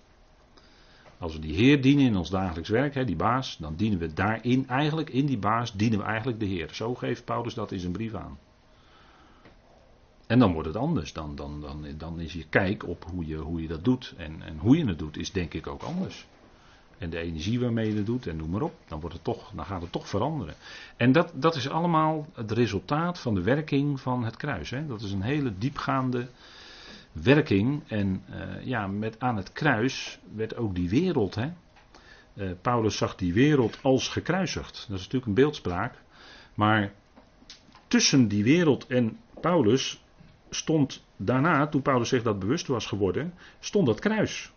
Als 1.19 1.33
we 1.33 1.39
die 1.39 1.55
Heer 1.55 1.83
dienen 1.83 2.07
in 2.07 2.17
ons 2.17 2.31
dagelijks 2.31 2.69
werk, 2.69 3.07
die 3.07 3.17
baas, 3.17 3.57
dan 3.57 3.77
dienen 3.77 3.99
we 3.99 4.13
daarin 4.13 4.69
eigenlijk, 4.69 5.11
in 5.11 5.27
die 5.27 5.39
baas, 5.39 5.73
dienen 5.73 5.99
we 5.99 6.05
eigenlijk 6.05 6.41
de 6.41 6.47
Heer. 6.47 6.69
Zo 6.73 6.95
geeft 6.95 7.25
Paulus 7.25 7.55
dat 7.55 7.73
in 7.73 7.81
zijn 7.81 7.93
brief 7.93 8.15
aan. 8.15 8.39
En 10.29 10.39
dan 10.39 10.53
wordt 10.53 10.69
het 10.69 10.77
anders. 10.77 11.13
Dan, 11.13 11.37
dan, 11.37 11.61
dan, 11.61 11.87
dan 11.97 12.21
is 12.21 12.33
je 12.33 12.45
kijk 12.49 12.87
op 12.87 13.05
hoe 13.11 13.27
je, 13.27 13.37
hoe 13.37 13.63
je 13.63 13.69
dat 13.69 13.85
doet. 13.85 14.15
En, 14.17 14.43
en 14.43 14.59
hoe 14.59 14.79
je 14.79 14.87
het 14.87 14.99
doet, 14.99 15.17
is 15.17 15.33
denk 15.33 15.55
ik 15.55 15.67
ook 15.67 15.83
anders. 15.83 16.27
En 16.99 17.11
de 17.11 17.19
energie 17.19 17.61
waarmee 17.61 17.91
je 17.91 17.97
het 17.97 18.07
doet, 18.07 18.27
en 18.27 18.37
noem 18.37 18.51
maar 18.51 18.63
op, 18.63 18.75
dan, 18.89 19.01
wordt 19.01 19.15
het 19.15 19.25
toch, 19.25 19.51
dan 19.55 19.65
gaat 19.65 19.83
het 19.83 19.93
toch 19.93 20.09
veranderen. 20.09 20.55
En 20.97 21.13
dat, 21.13 21.33
dat 21.35 21.55
is 21.55 21.69
allemaal 21.69 22.27
het 22.33 22.51
resultaat 22.51 23.19
van 23.19 23.35
de 23.35 23.43
werking 23.43 24.01
van 24.01 24.25
het 24.25 24.37
kruis. 24.37 24.71
Hè. 24.71 24.87
Dat 24.87 25.01
is 25.01 25.13
een 25.13 25.23
hele 25.23 25.59
diepgaande 25.59 26.29
werking. 27.13 27.83
En 27.87 28.23
uh, 28.31 28.67
ja, 28.67 28.87
met 28.87 29.21
aan 29.21 29.37
het 29.37 29.53
kruis 29.53 30.19
werd 30.35 30.57
ook 30.57 30.75
die 30.75 30.89
wereld. 30.89 31.35
Hè. 31.35 31.51
Uh, 32.35 32.51
Paulus 32.63 32.97
zag 32.97 33.15
die 33.15 33.33
wereld 33.33 33.79
als 33.83 34.09
gekruisigd. 34.09 34.73
Dat 34.73 34.99
is 34.99 35.05
natuurlijk 35.05 35.27
een 35.27 35.35
beeldspraak. 35.35 35.95
Maar 36.55 36.93
tussen 37.87 38.29
die 38.29 38.45
wereld 38.45 38.87
en 38.87 39.19
Paulus 39.41 40.03
stond 40.51 41.05
daarna, 41.17 41.67
toen 41.67 41.83
Paulus 41.83 42.09
zich 42.09 42.23
dat 42.23 42.39
bewust 42.39 42.67
was 42.67 42.87
geworden, 42.87 43.35
stond 43.61 43.87
dat 43.87 44.01
kruis. 44.01 44.53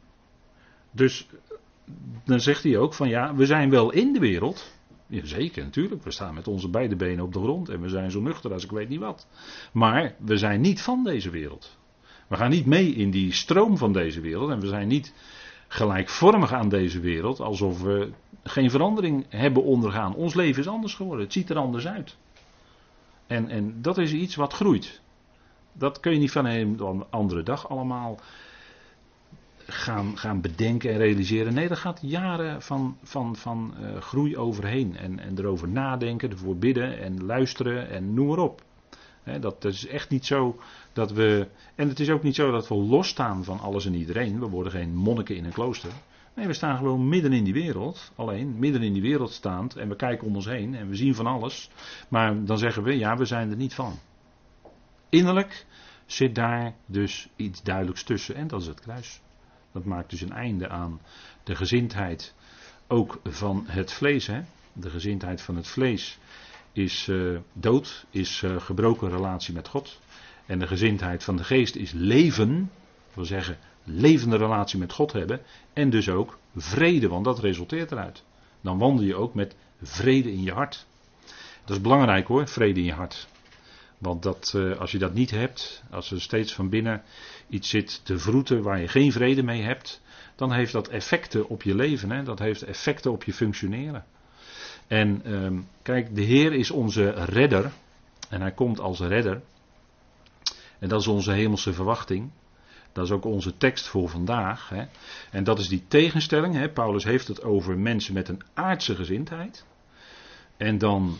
Dus 0.91 1.27
dan 2.23 2.39
zegt 2.39 2.63
hij 2.63 2.77
ook 2.77 2.93
van 2.93 3.09
ja, 3.09 3.35
we 3.35 3.45
zijn 3.45 3.69
wel 3.69 3.91
in 3.91 4.13
de 4.13 4.19
wereld. 4.19 4.79
Jazeker, 5.07 5.63
natuurlijk. 5.63 6.03
We 6.03 6.11
staan 6.11 6.33
met 6.33 6.47
onze 6.47 6.69
beide 6.69 6.95
benen 6.95 7.25
op 7.25 7.33
de 7.33 7.39
grond 7.39 7.69
en 7.69 7.81
we 7.81 7.89
zijn 7.89 8.11
zo 8.11 8.21
nuchter 8.21 8.53
als 8.53 8.63
ik 8.63 8.71
weet 8.71 8.89
niet 8.89 8.99
wat. 8.99 9.27
Maar 9.71 10.15
we 10.19 10.37
zijn 10.37 10.61
niet 10.61 10.81
van 10.81 11.03
deze 11.03 11.29
wereld. 11.29 11.77
We 12.27 12.35
gaan 12.35 12.49
niet 12.49 12.65
mee 12.65 12.93
in 12.93 13.11
die 13.11 13.33
stroom 13.33 13.77
van 13.77 13.93
deze 13.93 14.21
wereld 14.21 14.49
en 14.49 14.59
we 14.59 14.67
zijn 14.67 14.87
niet 14.87 15.13
gelijkvormig 15.67 16.53
aan 16.53 16.69
deze 16.69 16.99
wereld 16.99 17.39
alsof 17.39 17.81
we 17.81 18.11
geen 18.43 18.69
verandering 18.69 19.25
hebben 19.29 19.63
ondergaan. 19.63 20.15
Ons 20.15 20.33
leven 20.33 20.61
is 20.61 20.67
anders 20.67 20.93
geworden, 20.93 21.23
het 21.23 21.33
ziet 21.33 21.49
er 21.49 21.57
anders 21.57 21.87
uit. 21.87 22.17
En, 23.27 23.49
en 23.49 23.81
dat 23.81 23.97
is 23.97 24.13
iets 24.13 24.35
wat 24.35 24.53
groeit. 24.53 25.01
Dat 25.73 25.99
kun 25.99 26.11
je 26.11 26.19
niet 26.19 26.31
van 26.31 26.45
een 26.45 27.03
andere 27.09 27.43
dag 27.43 27.69
allemaal 27.69 28.19
gaan, 29.71 30.17
gaan 30.17 30.41
bedenken 30.41 30.91
en 30.91 30.97
realiseren. 30.97 31.53
Nee, 31.53 31.67
dat 31.67 31.77
gaat 31.77 31.99
jaren 32.01 32.61
van, 32.61 32.97
van, 33.03 33.35
van 33.35 33.73
uh, 33.81 34.01
groei 34.01 34.37
overheen. 34.37 34.97
En, 34.97 35.19
en 35.19 35.39
erover 35.39 35.67
nadenken, 35.67 36.29
ervoor 36.29 36.57
bidden 36.57 36.99
en 36.99 37.25
luisteren 37.25 37.89
en 37.89 38.13
noem 38.13 38.27
maar 38.27 38.37
op. 38.37 38.61
dat, 39.23 39.41
dat, 39.41 39.65
is 39.65 39.87
echt 39.87 40.09
niet 40.09 40.25
zo 40.25 40.59
dat 40.93 41.11
we. 41.11 41.47
En 41.75 41.87
het 41.87 41.99
is 41.99 42.09
ook 42.09 42.23
niet 42.23 42.35
zo 42.35 42.51
dat 42.51 42.67
we 42.67 42.75
losstaan 42.75 43.43
van 43.43 43.59
alles 43.59 43.85
en 43.85 43.93
iedereen. 43.93 44.39
We 44.39 44.47
worden 44.47 44.71
geen 44.71 44.95
monniken 44.95 45.35
in 45.35 45.45
een 45.45 45.51
klooster. 45.51 45.91
Nee, 46.33 46.47
we 46.47 46.53
staan 46.53 46.77
gewoon 46.77 47.09
midden 47.09 47.33
in 47.33 47.43
die 47.43 47.53
wereld. 47.53 48.11
Alleen 48.15 48.59
midden 48.59 48.81
in 48.81 48.93
die 48.93 49.01
wereld 49.01 49.31
staand. 49.31 49.75
En 49.75 49.89
we 49.89 49.95
kijken 49.95 50.27
om 50.27 50.35
ons 50.35 50.45
heen 50.45 50.75
en 50.75 50.87
we 50.87 50.95
zien 50.95 51.15
van 51.15 51.25
alles. 51.25 51.69
Maar 52.07 52.45
dan 52.45 52.57
zeggen 52.57 52.83
we, 52.83 52.97
ja, 52.97 53.17
we 53.17 53.25
zijn 53.25 53.49
er 53.49 53.55
niet 53.55 53.73
van. 53.73 53.99
Innerlijk 55.11 55.65
zit 56.05 56.35
daar 56.35 56.73
dus 56.85 57.29
iets 57.35 57.63
duidelijks 57.63 58.03
tussen. 58.03 58.35
En 58.35 58.47
dat 58.47 58.61
is 58.61 58.67
het 58.67 58.79
kruis. 58.79 59.21
Dat 59.71 59.85
maakt 59.85 60.09
dus 60.09 60.21
een 60.21 60.31
einde 60.31 60.69
aan 60.69 61.01
de 61.43 61.55
gezindheid 61.55 62.33
ook 62.87 63.19
van 63.23 63.63
het 63.67 63.91
vlees. 63.91 64.27
Hè? 64.27 64.41
De 64.73 64.89
gezindheid 64.89 65.41
van 65.41 65.55
het 65.55 65.67
vlees 65.67 66.17
is 66.71 67.07
uh, 67.07 67.39
dood, 67.53 68.05
is 68.09 68.41
uh, 68.41 68.61
gebroken 68.61 69.09
relatie 69.09 69.53
met 69.53 69.67
God. 69.67 69.99
En 70.45 70.59
de 70.59 70.67
gezindheid 70.67 71.23
van 71.23 71.35
de 71.35 71.43
geest 71.43 71.75
is 71.75 71.91
leven, 71.91 72.71
dat 73.05 73.15
wil 73.15 73.25
zeggen 73.25 73.57
levende 73.83 74.37
relatie 74.37 74.79
met 74.79 74.93
God 74.93 75.11
hebben. 75.11 75.41
En 75.73 75.89
dus 75.89 76.09
ook 76.09 76.39
vrede, 76.55 77.07
want 77.07 77.25
dat 77.25 77.39
resulteert 77.39 77.91
eruit. 77.91 78.23
Dan 78.61 78.77
wandel 78.77 79.05
je 79.05 79.15
ook 79.15 79.33
met 79.33 79.55
vrede 79.81 80.31
in 80.31 80.43
je 80.43 80.51
hart. 80.51 80.85
Dat 81.65 81.75
is 81.75 81.81
belangrijk 81.81 82.27
hoor, 82.27 82.47
vrede 82.47 82.79
in 82.79 82.85
je 82.85 82.93
hart. 82.93 83.27
Want 84.01 84.23
dat, 84.23 84.53
uh, 84.55 84.79
als 84.79 84.91
je 84.91 84.97
dat 84.97 85.13
niet 85.13 85.31
hebt, 85.31 85.83
als 85.89 86.11
er 86.11 86.21
steeds 86.21 86.53
van 86.53 86.69
binnen 86.69 87.01
iets 87.49 87.69
zit 87.69 88.05
te 88.05 88.19
vroeten 88.19 88.61
waar 88.61 88.79
je 88.79 88.87
geen 88.87 89.11
vrede 89.11 89.43
mee 89.43 89.61
hebt, 89.61 90.01
dan 90.35 90.51
heeft 90.53 90.71
dat 90.71 90.87
effecten 90.87 91.49
op 91.49 91.63
je 91.63 91.75
leven. 91.75 92.11
Hè? 92.11 92.23
Dat 92.23 92.39
heeft 92.39 92.61
effecten 92.61 93.11
op 93.11 93.23
je 93.23 93.33
functioneren. 93.33 94.05
En 94.87 95.21
uh, 95.25 95.59
kijk, 95.81 96.15
de 96.15 96.21
Heer 96.21 96.53
is 96.53 96.71
onze 96.71 97.09
redder. 97.09 97.71
En 98.29 98.41
hij 98.41 98.51
komt 98.51 98.79
als 98.79 98.99
redder. 98.99 99.41
En 100.79 100.89
dat 100.89 100.99
is 100.99 101.07
onze 101.07 101.31
hemelse 101.31 101.73
verwachting. 101.73 102.31
Dat 102.91 103.05
is 103.05 103.11
ook 103.11 103.25
onze 103.25 103.57
tekst 103.57 103.87
voor 103.87 104.09
vandaag. 104.09 104.69
Hè? 104.69 104.83
En 105.31 105.43
dat 105.43 105.59
is 105.59 105.67
die 105.67 105.83
tegenstelling. 105.87 106.55
Hè? 106.55 106.69
Paulus 106.69 107.03
heeft 107.03 107.27
het 107.27 107.43
over 107.43 107.77
mensen 107.77 108.13
met 108.13 108.29
een 108.29 108.41
aardse 108.53 108.95
gezindheid. 108.95 109.65
En 110.57 110.77
dan 110.77 111.17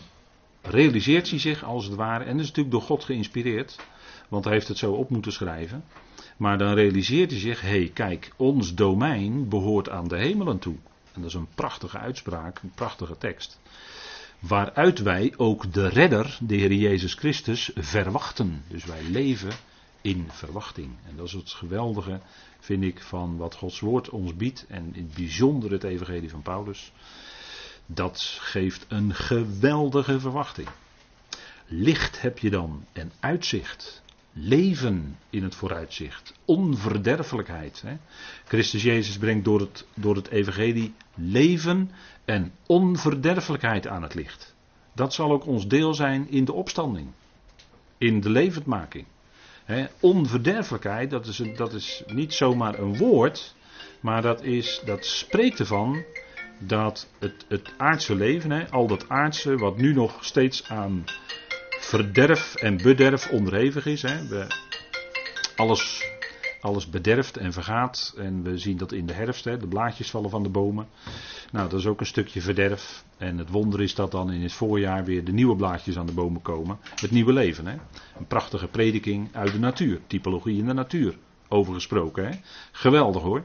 realiseert 0.62 1.30
hij 1.30 1.38
zich 1.38 1.64
als 1.64 1.84
het 1.84 1.94
ware, 1.94 2.24
en 2.24 2.32
dat 2.32 2.40
is 2.40 2.46
natuurlijk 2.46 2.74
door 2.74 2.82
God 2.82 3.04
geïnspireerd, 3.04 3.78
want 4.28 4.44
hij 4.44 4.52
heeft 4.52 4.68
het 4.68 4.78
zo 4.78 4.92
op 4.92 5.10
moeten 5.10 5.32
schrijven. 5.32 5.84
Maar 6.36 6.58
dan 6.58 6.74
realiseert 6.74 7.30
hij 7.30 7.40
zich, 7.40 7.60
hé 7.60 7.68
hey, 7.68 7.90
kijk, 7.94 8.32
ons 8.36 8.74
domein 8.74 9.48
behoort 9.48 9.88
aan 9.88 10.08
de 10.08 10.16
hemelen 10.16 10.58
toe. 10.58 10.76
En 11.12 11.20
dat 11.20 11.30
is 11.30 11.36
een 11.36 11.54
prachtige 11.54 11.98
uitspraak, 11.98 12.58
een 12.62 12.72
prachtige 12.74 13.18
tekst. 13.18 13.60
Waaruit 14.38 14.98
wij 14.98 15.34
ook 15.36 15.72
de 15.72 15.88
redder, 15.88 16.38
de 16.40 16.54
Heer 16.54 16.72
Jezus 16.72 17.14
Christus, 17.14 17.70
verwachten. 17.74 18.64
Dus 18.68 18.84
wij 18.84 19.02
leven 19.02 19.52
in 20.00 20.26
verwachting. 20.30 20.90
En 21.08 21.16
dat 21.16 21.26
is 21.26 21.32
het 21.32 21.50
geweldige, 21.50 22.20
vind 22.60 22.82
ik, 22.82 23.02
van 23.02 23.36
wat 23.36 23.54
Gods 23.54 23.80
woord 23.80 24.10
ons 24.10 24.36
biedt. 24.36 24.66
En 24.68 24.94
in 24.94 25.04
het 25.04 25.14
bijzonder 25.14 25.70
het 25.70 25.84
evangelie 25.84 26.30
van 26.30 26.42
Paulus. 26.42 26.92
Dat 27.86 28.38
geeft 28.40 28.84
een 28.88 29.14
geweldige 29.14 30.20
verwachting. 30.20 30.68
Licht 31.66 32.20
heb 32.20 32.38
je 32.38 32.50
dan 32.50 32.84
en 32.92 33.12
uitzicht. 33.20 34.02
Leven 34.32 35.18
in 35.30 35.42
het 35.42 35.54
vooruitzicht. 35.54 36.34
Onverderfelijkheid. 36.44 37.82
Hè. 37.86 37.96
Christus 38.44 38.82
Jezus 38.82 39.18
brengt 39.18 39.44
door 39.44 39.60
het, 39.60 39.86
door 39.94 40.16
het 40.16 40.28
evangelie 40.28 40.94
leven 41.14 41.90
en 42.24 42.52
onverderfelijkheid 42.66 43.86
aan 43.86 44.02
het 44.02 44.14
licht. 44.14 44.54
Dat 44.92 45.14
zal 45.14 45.30
ook 45.30 45.46
ons 45.46 45.68
deel 45.68 45.94
zijn 45.94 46.30
in 46.30 46.44
de 46.44 46.52
opstanding. 46.52 47.08
In 47.98 48.20
de 48.20 48.30
levendmaking. 48.30 49.06
Hè. 49.64 49.86
Onverderfelijkheid, 50.00 51.10
dat 51.10 51.26
is, 51.26 51.42
dat 51.56 51.72
is 51.72 52.02
niet 52.06 52.34
zomaar 52.34 52.78
een 52.78 52.96
woord. 52.96 53.54
Maar 54.00 54.22
dat, 54.22 54.42
is, 54.42 54.82
dat 54.84 55.04
spreekt 55.04 55.58
ervan 55.58 56.04
dat 56.66 57.08
het, 57.18 57.44
het 57.48 57.72
aardse 57.76 58.14
leven, 58.14 58.50
hè, 58.50 58.70
al 58.70 58.86
dat 58.86 59.08
aardse 59.08 59.56
wat 59.56 59.76
nu 59.76 59.92
nog 59.92 60.24
steeds 60.24 60.68
aan 60.68 61.04
verderf 61.80 62.54
en 62.54 62.76
bederf 62.76 63.30
onderhevig 63.30 63.86
is. 63.86 64.02
Hè, 64.02 64.26
we, 64.26 64.46
alles, 65.56 66.08
alles 66.60 66.90
bederft 66.90 67.36
en 67.36 67.52
vergaat. 67.52 68.14
En 68.16 68.42
we 68.42 68.58
zien 68.58 68.76
dat 68.76 68.92
in 68.92 69.06
de 69.06 69.12
herfst, 69.12 69.44
hè, 69.44 69.56
de 69.56 69.66
blaadjes 69.66 70.10
vallen 70.10 70.30
van 70.30 70.42
de 70.42 70.48
bomen. 70.48 70.88
Nou, 71.52 71.68
dat 71.68 71.78
is 71.78 71.86
ook 71.86 72.00
een 72.00 72.06
stukje 72.06 72.40
verderf. 72.40 73.04
En 73.16 73.38
het 73.38 73.50
wonder 73.50 73.82
is 73.82 73.94
dat 73.94 74.10
dan 74.10 74.32
in 74.32 74.42
het 74.42 74.52
voorjaar 74.52 75.04
weer 75.04 75.24
de 75.24 75.32
nieuwe 75.32 75.56
blaadjes 75.56 75.98
aan 75.98 76.06
de 76.06 76.12
bomen 76.12 76.42
komen. 76.42 76.78
Het 76.94 77.10
nieuwe 77.10 77.32
leven. 77.32 77.66
Hè. 77.66 77.76
Een 78.18 78.26
prachtige 78.26 78.68
prediking 78.68 79.28
uit 79.32 79.52
de 79.52 79.58
natuur. 79.58 80.00
Typologie 80.06 80.58
in 80.58 80.66
de 80.66 80.74
natuur. 80.74 81.16
Overgesproken. 81.48 82.26
Hè. 82.26 82.38
Geweldig 82.72 83.22
hoor. 83.22 83.44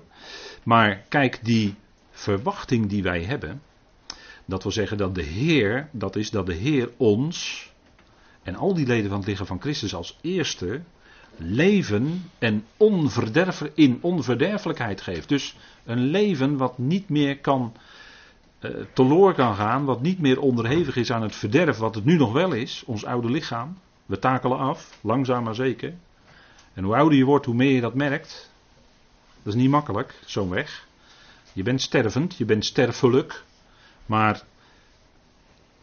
Maar 0.64 1.06
kijk, 1.10 1.40
die 1.44 1.76
verwachting 2.18 2.88
die 2.90 3.04
wij 3.04 3.24
hebben, 3.24 3.62
dat 4.46 4.64
wil 4.64 4.72
zeggen 4.72 4.98
dat 4.98 5.16
de 5.16 5.24
Heer, 5.24 5.90
dat 5.92 6.16
is 6.16 6.32
dat 6.32 6.46
de 6.46 6.54
Heer 6.54 6.90
ons 6.98 7.70
en 8.44 8.56
al 8.56 8.74
die 8.74 8.88
leden 8.88 9.10
van 9.10 9.20
het 9.20 9.28
lichaam 9.28 9.46
van 9.46 9.62
Christus 9.62 9.96
als 9.96 10.18
eerste 10.22 10.82
leven 11.38 12.32
en 12.40 12.66
onverderf, 12.78 13.62
in 13.74 13.98
onverderfelijkheid 14.02 15.02
geeft. 15.02 15.30
Dus 15.30 15.56
een 15.84 16.00
leven 16.00 16.58
wat 16.58 16.78
niet 16.78 17.10
meer 17.10 17.40
kan 17.40 17.74
uh, 18.60 18.72
teloor 18.94 19.34
kan 19.34 19.56
gaan, 19.56 19.86
wat 19.86 20.02
niet 20.02 20.20
meer 20.20 20.40
onderhevig 20.40 20.96
is 20.96 21.12
aan 21.12 21.22
het 21.22 21.36
verderf 21.36 21.78
wat 21.78 21.96
het 21.96 22.06
nu 22.06 22.16
nog 22.16 22.32
wel 22.32 22.52
is, 22.52 22.84
ons 22.86 23.06
oude 23.06 23.30
lichaam. 23.32 23.78
We 24.06 24.20
takelen 24.20 24.58
af, 24.58 24.98
langzaam 25.02 25.44
maar 25.44 25.56
zeker. 25.56 25.94
En 26.74 26.84
hoe 26.84 26.96
ouder 26.96 27.18
je 27.18 27.26
wordt, 27.26 27.46
hoe 27.46 27.56
meer 27.56 27.72
je 27.72 27.82
dat 27.82 27.94
merkt. 27.94 28.52
Dat 29.44 29.54
is 29.54 29.62
niet 29.62 29.70
makkelijk, 29.70 30.16
zo'n 30.26 30.50
weg. 30.50 30.87
Je 31.58 31.64
bent 31.64 31.82
stervend, 31.82 32.38
je 32.38 32.46
bent 32.46 32.66
sterfelijk, 32.66 33.44
maar. 34.06 34.44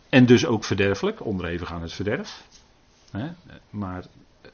En 0.09 0.27
dus 0.27 0.47
ook 0.47 0.65
verderfelijk, 0.65 1.25
onderhevig 1.25 1.73
aan 1.73 1.83
het 1.83 1.93
verderf. 1.93 2.45
Hè? 3.11 3.33
Maar 3.71 4.05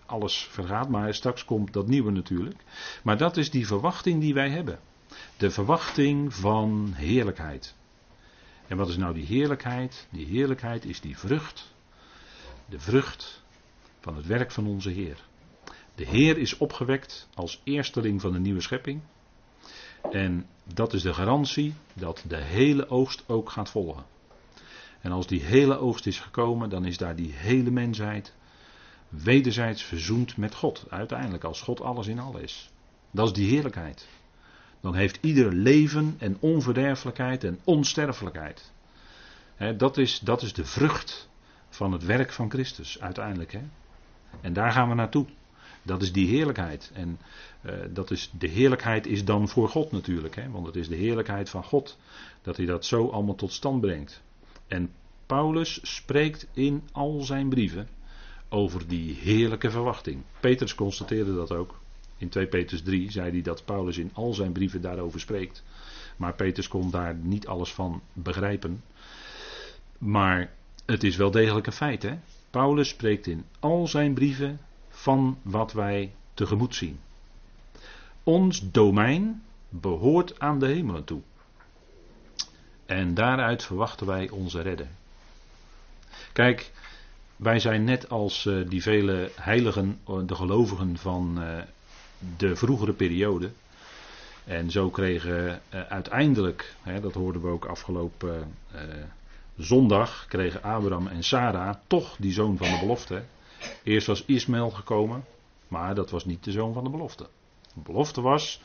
alles 0.06 0.48
vergaat, 0.50 0.88
maar 0.88 1.14
straks 1.14 1.44
komt 1.44 1.72
dat 1.72 1.86
nieuwe 1.86 2.10
natuurlijk. 2.10 2.60
Maar 3.02 3.18
dat 3.18 3.36
is 3.36 3.50
die 3.50 3.66
verwachting 3.66 4.20
die 4.20 4.34
wij 4.34 4.50
hebben. 4.50 4.78
De 5.36 5.50
verwachting 5.50 6.34
van 6.34 6.92
heerlijkheid. 6.94 7.74
En 8.66 8.76
wat 8.76 8.88
is 8.88 8.96
nou 8.96 9.14
die 9.14 9.26
heerlijkheid? 9.26 10.06
Die 10.10 10.26
heerlijkheid 10.26 10.84
is 10.84 11.00
die 11.00 11.18
vrucht. 11.18 11.72
De 12.66 12.80
vrucht 12.80 13.42
van 14.00 14.16
het 14.16 14.26
werk 14.26 14.50
van 14.50 14.66
onze 14.66 14.90
Heer. 14.90 15.24
De 15.94 16.04
Heer 16.04 16.38
is 16.38 16.56
opgewekt 16.56 17.28
als 17.34 17.60
eersteling 17.64 18.20
van 18.20 18.32
de 18.32 18.40
nieuwe 18.40 18.60
schepping. 18.60 19.00
En 20.10 20.46
dat 20.74 20.92
is 20.92 21.02
de 21.02 21.14
garantie 21.14 21.74
dat 21.94 22.24
de 22.28 22.40
hele 22.40 22.88
oogst 22.88 23.24
ook 23.26 23.50
gaat 23.50 23.70
volgen. 23.70 24.04
En 25.00 25.12
als 25.12 25.26
die 25.26 25.42
hele 25.42 25.78
oogst 25.78 26.06
is 26.06 26.20
gekomen, 26.20 26.70
dan 26.70 26.84
is 26.84 26.96
daar 26.96 27.16
die 27.16 27.32
hele 27.32 27.70
mensheid 27.70 28.34
wederzijds 29.08 29.82
verzoend 29.82 30.36
met 30.36 30.54
God. 30.54 30.86
Uiteindelijk, 30.88 31.44
als 31.44 31.60
God 31.60 31.80
alles 31.80 32.06
in 32.06 32.18
alles 32.18 32.42
is. 32.42 32.70
Dat 33.10 33.26
is 33.26 33.32
die 33.32 33.48
heerlijkheid. 33.48 34.08
Dan 34.80 34.94
heeft 34.94 35.18
ieder 35.20 35.52
leven 35.52 36.14
en 36.18 36.36
onverderfelijkheid 36.40 37.44
en 37.44 37.58
onsterfelijkheid. 37.64 38.72
dat, 39.76 39.98
is, 39.98 40.18
dat 40.18 40.42
is 40.42 40.52
de 40.52 40.64
vrucht 40.64 41.28
van 41.68 41.92
het 41.92 42.04
werk 42.04 42.32
van 42.32 42.50
Christus, 42.50 43.00
uiteindelijk. 43.00 43.58
En 44.40 44.52
daar 44.52 44.72
gaan 44.72 44.88
we 44.88 44.94
naartoe. 44.94 45.26
Dat 45.82 46.02
is 46.02 46.12
die 46.12 46.28
heerlijkheid. 46.28 46.90
En 46.94 47.18
uh, 47.66 47.72
dat 47.90 48.10
is, 48.10 48.30
de 48.38 48.48
heerlijkheid 48.48 49.06
is 49.06 49.24
dan 49.24 49.48
voor 49.48 49.68
God 49.68 49.92
natuurlijk. 49.92 50.36
Hè? 50.36 50.50
Want 50.50 50.66
het 50.66 50.76
is 50.76 50.88
de 50.88 50.96
heerlijkheid 50.96 51.50
van 51.50 51.64
God 51.64 51.98
dat 52.42 52.56
hij 52.56 52.66
dat 52.66 52.84
zo 52.84 53.08
allemaal 53.08 53.34
tot 53.34 53.52
stand 53.52 53.80
brengt. 53.80 54.22
En 54.66 54.90
Paulus 55.26 55.80
spreekt 55.82 56.46
in 56.52 56.82
al 56.92 57.20
zijn 57.20 57.48
brieven 57.48 57.88
over 58.48 58.88
die 58.88 59.14
heerlijke 59.14 59.70
verwachting. 59.70 60.22
Petrus 60.40 60.74
constateerde 60.74 61.34
dat 61.34 61.52
ook. 61.52 61.80
In 62.16 62.28
2 62.28 62.46
Petrus 62.46 62.82
3 62.82 63.10
zei 63.10 63.30
hij 63.30 63.42
dat 63.42 63.64
Paulus 63.64 63.98
in 63.98 64.10
al 64.12 64.34
zijn 64.34 64.52
brieven 64.52 64.80
daarover 64.80 65.20
spreekt. 65.20 65.62
Maar 66.16 66.34
Petrus 66.34 66.68
kon 66.68 66.90
daar 66.90 67.14
niet 67.14 67.46
alles 67.46 67.72
van 67.72 68.02
begrijpen. 68.12 68.82
Maar 69.98 70.52
het 70.86 71.04
is 71.04 71.16
wel 71.16 71.30
degelijk 71.30 71.66
een 71.66 71.72
feit. 71.72 72.02
Hè? 72.02 72.18
Paulus 72.50 72.88
spreekt 72.88 73.26
in 73.26 73.44
al 73.60 73.86
zijn 73.86 74.14
brieven 74.14 74.60
van 75.00 75.38
wat 75.42 75.72
wij 75.72 76.12
tegemoet 76.34 76.74
zien. 76.74 77.00
Ons 78.22 78.70
domein 78.70 79.42
behoort 79.68 80.40
aan 80.40 80.58
de 80.58 80.66
hemelen 80.66 81.04
toe. 81.04 81.20
En 82.86 83.14
daaruit 83.14 83.62
verwachten 83.64 84.06
wij 84.06 84.30
onze 84.30 84.60
redder. 84.60 84.88
Kijk, 86.32 86.72
wij 87.36 87.58
zijn 87.58 87.84
net 87.84 88.08
als 88.08 88.44
uh, 88.44 88.68
die 88.68 88.82
vele 88.82 89.30
heiligen, 89.34 89.98
eh, 90.06 90.14
de 90.26 90.34
gelovigen 90.34 90.96
van 90.96 91.42
uh, 91.42 91.62
de 92.36 92.56
vroegere 92.56 92.92
periode. 92.92 93.50
En 94.44 94.70
zo 94.70 94.90
kregen 94.90 95.62
uiteindelijk, 95.88 96.74
dat 97.00 97.14
hoorden 97.14 97.42
we 97.42 97.48
ook 97.48 97.64
afgelopen 97.64 98.54
zondag, 99.56 100.26
kregen 100.28 100.62
Abraham 100.62 101.06
en 101.06 101.22
Sarah 101.22 101.74
toch 101.86 102.16
die 102.18 102.32
zoon 102.32 102.56
van 102.56 102.70
de 102.70 102.78
belofte. 102.80 103.22
Eerst 103.82 104.06
was 104.06 104.24
Ismaël 104.24 104.70
gekomen, 104.70 105.24
maar 105.68 105.94
dat 105.94 106.10
was 106.10 106.24
niet 106.24 106.44
de 106.44 106.50
zoon 106.50 106.72
van 106.72 106.84
de 106.84 106.90
belofte. 106.90 107.26
De 107.74 107.80
belofte 107.80 108.20
was 108.20 108.60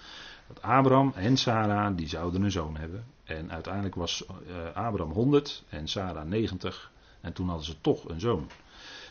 dat 0.48 0.62
Abraham 0.62 1.12
en 1.16 1.38
Sarah, 1.38 1.98
die 1.98 2.08
zouden 2.08 2.42
een 2.42 2.52
zoon 2.52 2.78
hebben. 2.78 3.06
En 3.24 3.52
uiteindelijk 3.52 3.96
was 3.96 4.26
uh, 4.48 4.66
Abraham 4.74 5.12
100 5.12 5.64
en 5.70 5.88
Sarah 5.88 6.26
90. 6.26 6.92
En 7.22 7.34
toen 7.34 7.48
hadden 7.48 7.66
ze 7.66 7.82
toch 7.82 8.10
een 8.10 8.20
zoon. 8.20 8.50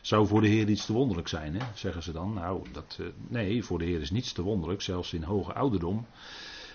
Zou 0.00 0.26
voor 0.26 0.40
de 0.40 0.48
Heer 0.48 0.68
iets 0.68 0.86
te 0.86 0.92
wonderlijk 0.92 1.28
zijn, 1.28 1.54
hè? 1.54 1.66
zeggen 1.74 2.02
ze 2.02 2.12
dan. 2.12 2.34
Nou, 2.34 2.66
dat, 2.72 2.98
uh, 3.00 3.06
nee, 3.28 3.64
voor 3.64 3.78
de 3.78 3.84
Heer 3.84 4.00
is 4.00 4.10
niets 4.10 4.32
te 4.32 4.42
wonderlijk. 4.42 4.82
Zelfs 4.82 5.12
in 5.12 5.22
hoge 5.22 5.52
ouderdom 5.52 6.06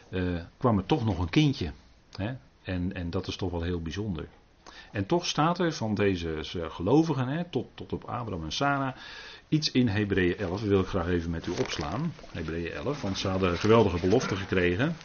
uh, 0.10 0.42
kwam 0.58 0.78
er 0.78 0.86
toch 0.86 1.06
nog 1.06 1.20
een 1.20 1.30
kindje. 1.30 1.72
Hè? 2.16 2.34
En, 2.62 2.94
en 2.94 3.10
dat 3.10 3.28
is 3.28 3.36
toch 3.36 3.52
wel 3.52 3.62
heel 3.62 3.82
bijzonder. 3.82 4.28
En 4.92 5.06
toch 5.06 5.26
staat 5.26 5.60
er 5.60 5.74
van 5.74 5.96
deze 5.96 6.40
gelovigen, 6.70 7.28
hè, 7.28 7.44
tot, 7.50 7.68
tot 7.76 7.94
op 7.94 8.04
Abraham 8.04 8.44
en 8.44 8.52
Sarah, 8.52 8.96
iets 9.50 9.72
in 9.72 9.88
Hebreeën 9.88 10.38
11. 10.38 10.60
Dat 10.60 10.70
wil 10.70 10.80
ik 10.80 10.88
graag 10.88 11.08
even 11.08 11.30
met 11.30 11.46
u 11.46 11.52
opslaan. 11.52 12.14
Hebreeën 12.32 12.72
11, 12.72 13.02
want 13.02 13.18
ze 13.18 13.28
hadden 13.28 13.58
geweldige 13.58 14.00
belofte 14.00 14.36
gekregen 14.36 14.96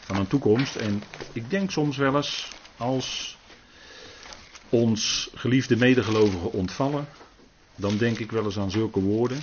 van 0.00 0.18
een 0.18 0.26
toekomst. 0.26 0.76
En 0.76 1.02
ik 1.32 1.50
denk 1.50 1.70
soms 1.70 1.96
wel 1.96 2.16
eens, 2.16 2.52
als 2.76 3.38
ons 4.68 5.30
geliefde 5.34 5.76
medegelovigen 5.76 6.52
ontvallen, 6.52 7.06
dan 7.76 7.96
denk 7.96 8.18
ik 8.18 8.30
wel 8.30 8.44
eens 8.44 8.58
aan 8.58 8.70
zulke 8.70 9.00
woorden. 9.00 9.40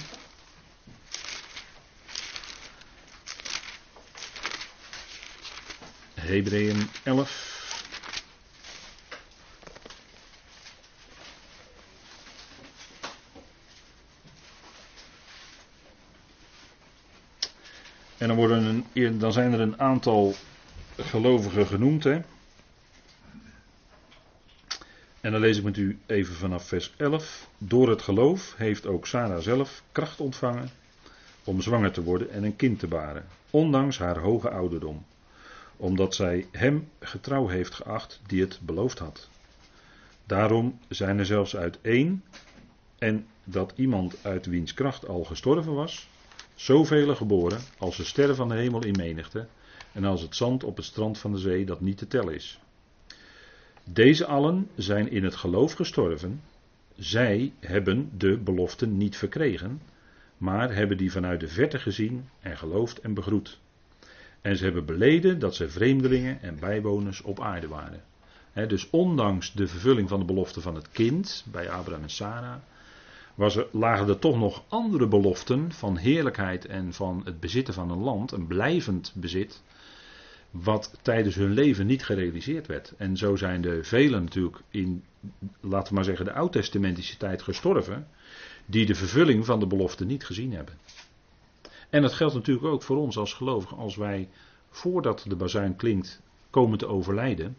Hebreeën 6.13 6.89
11. 7.04 7.57
En 18.30 18.36
dan, 18.48 18.86
dan 19.20 19.34
zijn 19.34 19.54
er 19.54 19.60
een 19.60 19.80
aantal 19.80 20.34
gelovigen 20.98 21.68
genoemd. 21.68 22.04
Hè? 22.04 22.22
En 25.22 25.32
dan 25.32 25.42
lees 25.42 25.58
ik 25.58 25.63
met 25.63 25.78
u 25.78 26.00
even 26.06 26.36
vanaf 26.36 26.68
vers 26.68 26.94
11. 26.98 27.48
Door 27.58 27.90
het 27.90 28.02
geloof 28.02 28.54
heeft 28.58 28.86
ook 28.86 29.08
Sarah 29.08 29.42
zelf 29.42 29.84
kracht 29.92 30.20
ontvangen 30.20 30.70
om 31.44 31.62
zwanger 31.62 31.92
te 31.92 32.04
worden 32.04 32.32
en 32.32 32.44
een 32.44 32.56
kind 32.56 32.80
te 32.80 32.88
baren, 32.88 33.26
ondanks 33.50 33.98
haar 33.98 34.18
hoge 34.18 34.50
ouderdom, 34.50 35.06
omdat 35.78 36.16
zij 36.16 36.48
hem 36.52 36.90
getrouw 37.00 37.48
heeft 37.48 37.74
geacht 37.74 38.22
die 38.26 38.42
het 38.42 38.60
beloofd 38.62 39.00
had. 39.00 39.30
Daarom 40.26 40.80
zijn 40.88 41.20
er 41.20 41.26
zelfs 41.26 41.56
uit 41.56 41.78
één, 41.82 42.24
en 42.98 43.28
dat 43.44 43.74
iemand 43.76 44.16
uit 44.22 44.46
wiens 44.46 44.74
kracht 44.74 45.08
al 45.08 45.24
gestorven 45.24 45.74
was, 45.74 46.08
Zoveel 46.58 47.15
geboren 47.15 47.60
als 47.78 47.98
de 47.98 48.04
sterren 48.04 48.36
van 48.36 48.50
de 48.50 48.56
hemel 48.56 48.86
in 48.86 48.96
menigte 48.98 49.48
en 49.91 50.04
als 50.04 50.22
het 50.22 50.36
zand 50.36 50.63
op 50.63 50.76
het 50.76 50.86
strand 50.86 51.17
van 51.17 51.32
de 51.32 51.38
zee 51.38 51.65
dat 51.65 51.82
niet 51.82 51.98
te 51.98 52.08
tellen 52.08 52.34
is. 52.34 52.60
Deze 53.84 54.26
allen 54.26 54.70
zijn 54.76 55.12
in 55.12 55.24
het 55.24 55.36
geloof 55.36 55.74
gestorven. 55.74 56.41
Zij 56.96 57.54
hebben 57.60 58.12
de 58.17 58.38
beloften 58.38 58.98
niet 58.98 59.17
verkregen, 59.17 59.82
maar 60.38 60.76
hebben 60.76 60.98
die 60.98 61.12
vanuit 61.12 61.39
de 61.39 61.48
verte 61.48 61.80
gezien 61.80 62.30
en 62.39 62.58
geloofd 62.58 63.00
en 63.00 63.13
begroet. 63.13 63.60
En 64.41 64.58
ze 64.58 64.63
hebben 64.63 64.86
beleden 64.86 65.39
dat 65.39 65.56
ze 65.56 65.70
vreemdelingen 65.70 66.41
en 66.41 66.60
bijwoners 66.60 67.22
op 67.22 67.39
aarde 67.39 67.67
waren. 67.67 68.04
dus 68.67 68.89
ondanks 68.89 69.54
de 69.54 69.67
vervulling 69.67 70.10
van 70.10 70.20
de 70.20 70.26
belofte 70.26 70.62
van 70.62 70.76
het 70.76 70.89
kind 70.89 71.46
bij 71.52 71.70
Abraham 71.70 72.04
en 72.04 72.10
Sarah, 72.10 72.62
was 73.38 73.56
er, 73.56 73.67
lagen 73.71 74.08
er 74.08 74.19
toch 74.19 74.39
nog 74.39 74.63
andere 74.67 75.08
beloften 75.08 75.71
van 75.71 75.97
heerlijkheid 75.97 76.65
en 76.65 76.93
van 76.93 77.21
het 77.26 77.39
bezitten 77.39 77.73
van 77.73 77.91
een 77.91 78.00
land, 78.00 78.32
een 78.32 78.47
blijvend 78.47 79.12
bezit, 79.15 79.63
wat 80.52 80.97
tijdens 81.02 81.36
hun 81.36 81.52
leven 81.52 81.86
niet 81.86 82.06
gerealiseerd 82.06 82.67
werd. 82.67 82.93
En 82.97 83.17
zo 83.17 83.36
zijn 83.36 83.65
er 83.65 83.86
velen 83.86 84.23
natuurlijk 84.23 84.58
in, 84.69 85.04
laten 85.60 85.88
we 85.88 85.93
maar 85.95 86.04
zeggen, 86.04 86.26
de 86.26 86.34
oud-testamentische 86.34 87.17
tijd 87.17 87.41
gestorven, 87.41 88.08
die 88.65 88.86
de 88.86 88.95
vervulling 88.95 89.45
van 89.45 89.60
de 89.60 89.67
belofte 89.67 90.06
niet 90.06 90.26
gezien 90.26 90.54
hebben. 90.54 90.78
En 91.89 92.02
dat 92.02 92.13
geldt 92.13 92.34
natuurlijk 92.34 92.67
ook 92.67 92.84
voor 92.84 92.97
ons 92.97 93.17
als 93.17 93.34
gelovigen, 93.34 93.78
als 93.78 93.95
wij 93.95 94.30
voordat 94.69 95.26
de 95.28 95.36
bazuin 95.36 95.76
klinkt 95.76 96.21
komen 96.50 96.78
te 96.78 96.88
overlijden, 96.88 97.58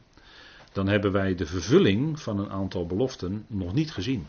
dan 0.72 0.88
hebben 0.88 1.12
wij 1.12 1.34
de 1.34 1.46
vervulling 1.46 2.20
van 2.20 2.38
een 2.38 2.50
aantal 2.50 2.86
beloften 2.86 3.44
nog 3.46 3.74
niet 3.74 3.92
gezien. 3.92 4.26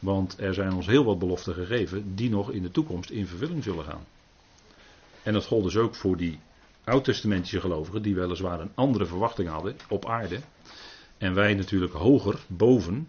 Want 0.00 0.40
er 0.40 0.54
zijn 0.54 0.72
ons 0.72 0.86
heel 0.86 1.04
wat 1.04 1.18
beloften 1.18 1.54
gegeven 1.54 2.14
die 2.14 2.30
nog 2.30 2.50
in 2.50 2.62
de 2.62 2.70
toekomst 2.70 3.10
in 3.10 3.26
vervulling 3.26 3.62
zullen 3.62 3.84
gaan. 3.84 4.04
En 5.22 5.32
dat 5.32 5.46
gold 5.46 5.64
dus 5.64 5.76
ook 5.76 5.94
voor 5.94 6.16
die 6.16 6.38
oud-testamentische 6.84 7.60
gelovigen 7.60 8.02
die 8.02 8.14
weliswaar 8.14 8.60
een 8.60 8.72
andere 8.74 9.06
verwachting 9.06 9.48
hadden 9.48 9.76
op 9.88 10.06
aarde. 10.06 10.40
En 11.18 11.34
wij 11.34 11.54
natuurlijk 11.54 11.92
hoger, 11.92 12.38
boven. 12.46 13.08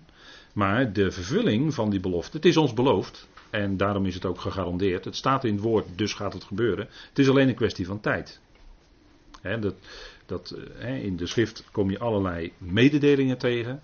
Maar 0.53 0.93
de 0.93 1.11
vervulling 1.11 1.73
van 1.73 1.89
die 1.89 1.99
belofte, 1.99 2.37
het 2.37 2.45
is 2.45 2.57
ons 2.57 2.73
beloofd. 2.73 3.27
En 3.49 3.77
daarom 3.77 4.05
is 4.05 4.13
het 4.13 4.25
ook 4.25 4.39
gegarandeerd. 4.39 5.05
Het 5.05 5.15
staat 5.15 5.43
in 5.43 5.53
het 5.53 5.63
woord, 5.63 5.85
dus 5.95 6.13
gaat 6.13 6.33
het 6.33 6.43
gebeuren. 6.43 6.87
Het 7.09 7.19
is 7.19 7.29
alleen 7.29 7.47
een 7.47 7.55
kwestie 7.55 7.85
van 7.85 7.99
tijd. 7.99 8.39
dat, 9.41 9.75
dat, 10.25 10.55
in 10.79 11.17
de 11.17 11.27
schrift 11.27 11.63
kom 11.71 11.89
je 11.89 11.99
allerlei 11.99 12.53
mededelingen 12.57 13.37
tegen 13.37 13.81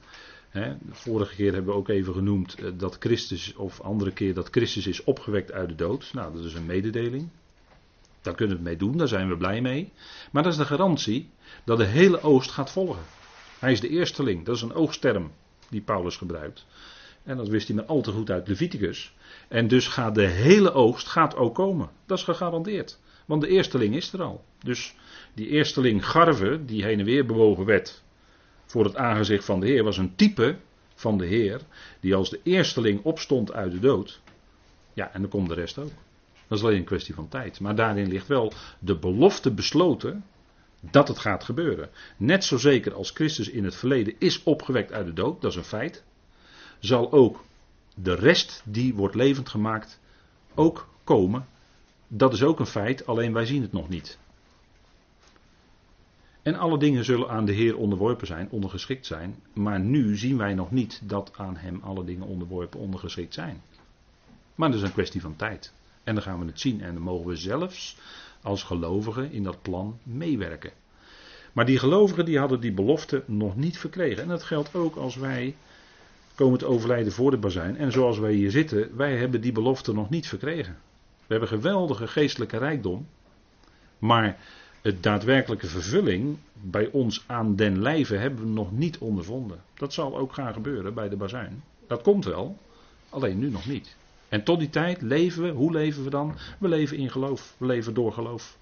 de 0.62 0.96
vorige 0.96 1.36
keer 1.36 1.54
hebben 1.54 1.74
we 1.74 1.80
ook 1.80 1.90
even 1.90 2.14
genoemd 2.14 2.56
eh, 2.56 2.72
dat 2.78 2.98
Christus, 3.00 3.56
of 3.56 3.82
andere 3.82 4.12
keer 4.12 4.34
dat 4.34 4.48
Christus 4.52 4.88
is 4.88 5.04
opgewekt 5.04 5.52
uit 5.52 5.70
de 5.70 5.76
dood. 5.76 6.10
Nou, 6.14 6.34
dat 6.34 6.44
is 6.44 6.54
een 6.54 6.66
mededeling. 6.66 7.30
Daar 8.22 8.36
kunnen 8.36 8.58
we 8.58 8.62
het 8.62 8.72
mee 8.72 8.90
doen, 8.90 8.98
daar 8.98 9.08
zijn 9.08 9.30
we 9.30 9.38
blij 9.38 9.62
mee. 9.62 9.92
Maar 10.32 10.44
dat 10.44 10.52
is 10.52 10.58
de 10.58 10.66
garantie 10.66 11.30
dat 11.66 11.78
de 11.78 11.86
hele 11.86 12.22
oost 12.22 12.52
gaat 12.52 12.72
volgen. 12.72 13.04
Hij 13.60 13.72
is 13.72 13.80
de 13.80 13.90
eersteling, 13.90 14.46
dat 14.46 14.56
is 14.56 14.62
een 14.62 14.74
oogsterm 14.74 15.32
die 15.70 15.82
Paulus 15.82 16.18
gebruikt. 16.18 16.66
En 17.24 17.38
dat 17.38 17.48
wist 17.48 17.68
hij 17.68 17.76
maar 17.76 17.86
al 17.86 18.02
te 18.02 18.12
goed 18.12 18.30
uit 18.30 18.48
Leviticus. 18.48 19.14
En 19.48 19.68
dus 19.68 19.88
gaat 19.88 20.16
de 20.16 20.28
hele 20.28 20.72
oogst 20.72 21.08
gaat 21.08 21.36
ook 21.36 21.56
komen. 21.56 21.90
Dat 22.06 22.18
is 22.18 22.24
gegarandeerd. 22.24 23.00
Want 23.26 23.42
de 23.42 23.48
eersteling 23.48 23.96
is 23.96 24.14
er 24.14 24.22
al. 24.22 24.44
Dus 24.64 24.96
die 25.34 25.48
eersteling 25.48 26.06
Garve, 26.06 26.66
die 26.66 26.84
heen 26.84 27.00
en 27.00 27.06
weer 27.06 27.26
bewogen 27.26 27.66
werd 27.66 28.04
voor 28.68 28.84
het 28.84 28.96
aangezicht 28.96 29.46
van 29.46 29.60
de 29.60 29.68
Heer 29.68 29.84
was 29.84 29.98
een 29.98 30.16
type 30.16 30.58
van 30.96 31.18
de 31.18 31.26
Heer, 31.26 31.62
die 32.00 32.16
als 32.16 32.30
de 32.30 32.40
eersteling 32.44 33.04
opstond 33.04 33.52
uit 33.52 33.72
de 33.72 33.80
dood. 33.80 34.22
Ja, 34.94 35.14
en 35.14 35.22
dan 35.22 35.30
komt 35.30 35.50
de 35.50 35.56
rest 35.56 35.78
ook. 35.78 35.92
Dat 36.48 36.58
is 36.58 36.64
alleen 36.64 36.78
een 36.78 36.84
kwestie 36.84 37.16
van 37.16 37.28
tijd. 37.28 37.60
Maar 37.60 37.76
daarin 37.76 38.08
ligt 38.08 38.28
wel 38.28 38.54
de 38.80 38.98
belofte 38.98 39.52
besloten 39.52 40.24
dat 40.80 41.08
het 41.08 41.20
gaat 41.20 41.44
gebeuren. 41.44 41.90
Net 42.18 42.44
zo 42.44 42.58
zeker 42.58 42.94
als 42.94 43.12
Christus 43.12 43.50
in 43.50 43.64
het 43.64 43.76
verleden 43.76 44.14
is 44.18 44.44
opgewekt 44.44 44.92
uit 44.92 45.06
de 45.06 45.14
dood, 45.14 45.42
dat 45.42 45.52
is 45.52 45.58
een 45.58 45.64
feit, 45.64 46.04
zal 46.80 47.12
ook 47.12 47.46
de 47.96 48.14
rest 48.14 48.62
die 48.66 48.94
wordt 48.94 49.16
levend 49.16 49.50
gemaakt 49.50 50.00
ook 50.56 50.88
komen. 51.04 51.46
Dat 52.08 52.34
is 52.34 52.44
ook 52.44 52.60
een 52.60 52.66
feit, 52.66 53.06
alleen 53.06 53.34
wij 53.34 53.46
zien 53.46 53.62
het 53.62 53.72
nog 53.72 53.90
niet. 53.90 54.18
En 56.48 56.56
alle 56.56 56.78
dingen 56.78 57.06
zullen 57.06 57.30
aan 57.30 57.46
de 57.46 57.52
Heer 57.52 57.78
onderworpen 57.78 58.28
zijn, 58.28 58.48
ondergeschikt 58.50 59.06
zijn. 59.06 59.36
Maar 59.54 59.80
nu 59.80 60.18
zien 60.18 60.38
wij 60.38 60.54
nog 60.54 60.72
niet 60.72 61.02
dat 61.04 61.32
aan 61.36 61.56
Hem 61.56 61.80
alle 61.84 62.04
dingen 62.04 62.28
onderworpen, 62.28 62.80
ondergeschikt 62.80 63.34
zijn. 63.34 63.62
Maar 64.56 64.70
dat 64.70 64.78
is 64.78 64.84
een 64.86 64.94
kwestie 64.94 65.22
van 65.22 65.36
tijd. 65.36 65.74
En 66.04 66.14
dan 66.14 66.24
gaan 66.24 66.40
we 66.40 66.46
het 66.46 66.60
zien 66.60 66.82
en 66.82 66.94
dan 66.94 67.04
mogen 67.04 67.28
we 67.28 67.36
zelfs 67.36 67.98
als 68.42 68.64
gelovigen 68.64 69.32
in 69.32 69.44
dat 69.44 69.62
plan 69.62 70.00
meewerken. 70.04 70.72
Maar 71.54 71.66
die 71.66 71.80
gelovigen 71.80 72.26
die 72.26 72.40
hadden 72.40 72.60
die 72.60 72.74
belofte 72.74 73.24
nog 73.26 73.56
niet 73.56 73.78
verkregen. 73.78 74.24
En 74.24 74.30
dat 74.30 74.44
geldt 74.44 74.76
ook 74.76 74.96
als 74.96 75.16
wij 75.16 75.56
komen 76.36 76.60
te 76.60 76.66
overlijden 76.66 77.12
voor 77.12 77.32
de 77.32 77.38
bazijn. 77.38 77.78
En 77.78 77.92
zoals 77.92 78.20
wij 78.20 78.34
hier 78.34 78.52
zitten, 78.52 78.96
wij 78.96 79.18
hebben 79.18 79.42
die 79.42 79.52
belofte 79.52 79.94
nog 79.94 80.10
niet 80.10 80.28
verkregen. 80.28 80.78
We 81.18 81.34
hebben 81.34 81.50
geweldige 81.50 82.08
geestelijke 82.08 82.58
rijkdom. 82.58 83.08
Maar 84.00 84.38
het 84.88 85.04
daadwerkelijke 85.04 85.68
vervulling 85.68 86.38
bij 86.54 86.90
ons 86.92 87.24
aan 87.26 87.56
den 87.56 87.82
lijve 87.82 88.16
hebben 88.16 88.40
we 88.44 88.50
nog 88.50 88.72
niet 88.72 88.98
ondervonden. 88.98 89.62
Dat 89.74 89.94
zal 89.94 90.18
ook 90.18 90.34
gaan 90.34 90.54
gebeuren 90.54 90.94
bij 90.94 91.10
de 91.10 91.16
bazuin. 91.16 91.64
Dat 91.88 92.02
komt 92.02 92.26
wel, 92.26 92.58
alleen 93.10 93.40
nu 93.40 93.50
nog 93.50 93.66
niet. 93.66 93.96
En 94.30 94.44
tot 94.44 94.60
die 94.60 94.70
tijd 94.70 95.02
leven 95.02 95.44
we, 95.44 95.50
hoe 95.50 95.72
leven 95.72 96.04
we 96.04 96.10
dan? 96.10 96.36
We 96.60 96.68
leven 96.68 96.98
in 96.98 97.12
geloof, 97.12 97.56
we 97.58 97.66
leven 97.66 97.94
door 97.94 98.14
geloof. 98.14 98.58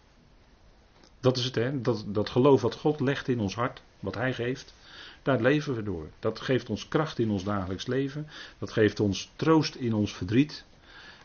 Dat 1.20 1.38
is 1.38 1.46
het, 1.46 1.56
hè? 1.56 1.82
Dat, 1.82 2.06
dat 2.08 2.30
geloof 2.30 2.62
wat 2.62 2.76
God 2.76 3.00
legt 3.00 3.28
in 3.28 3.40
ons 3.40 3.56
hart, 3.56 3.82
wat 4.00 4.16
Hij 4.16 4.34
geeft, 4.34 4.74
daar 5.24 5.42
leven 5.42 5.76
we 5.76 5.84
door. 5.84 6.08
Dat 6.20 6.40
geeft 6.40 6.70
ons 6.70 6.88
kracht 6.88 7.20
in 7.20 7.30
ons 7.30 7.44
dagelijks 7.44 7.88
leven, 7.88 8.28
dat 8.60 8.72
geeft 8.72 9.00
ons 9.00 9.32
troost 9.36 9.76
in 9.76 9.94
ons 9.94 10.14
verdriet. 10.14 10.66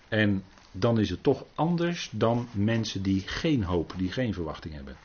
En 0.08 0.44
dan 0.72 0.98
is 0.98 1.10
het 1.10 1.22
toch 1.22 1.44
anders 1.54 2.10
dan 2.12 2.48
mensen 2.52 3.02
die 3.02 3.20
geen 3.20 3.62
hoop, 3.62 3.94
die 3.96 4.12
geen 4.12 4.34
verwachting 4.34 4.74
hebben. 4.74 4.96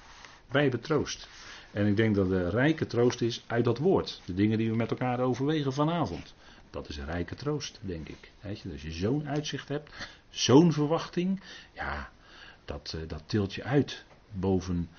Wij 0.51 0.62
hebben 0.62 0.82
troost. 0.82 1.28
En 1.71 1.88
ik 1.88 1.95
denk 1.95 2.15
dat 2.15 2.30
de 2.30 2.49
rijke 2.49 2.88
troost 2.88 3.21
is 3.21 3.43
uit 3.47 3.65
dat 3.65 3.78
woord. 3.78 4.21
De 4.25 4.34
dingen 4.34 4.58
die 4.58 4.69
we 4.69 4.75
met 4.75 4.89
elkaar 4.89 5.19
overwegen 5.19 5.73
vanavond. 5.73 6.34
Dat 6.69 6.89
is 6.89 6.97
een 6.97 7.06
rijke 7.06 7.36
troost, 7.36 7.80
denk 7.82 8.10
ik. 8.10 8.32
Als 8.43 8.82
je 8.82 8.91
zo'n 8.91 9.28
uitzicht 9.28 9.67
hebt, 9.67 10.08
zo'n 10.30 10.73
verwachting, 10.73 11.41
ja, 11.73 12.10
dat, 12.65 12.93
uh, 12.95 13.08
dat 13.08 13.23
tilt 13.25 13.54
je 13.54 13.63
uit 13.63 14.04
boven 14.32 14.89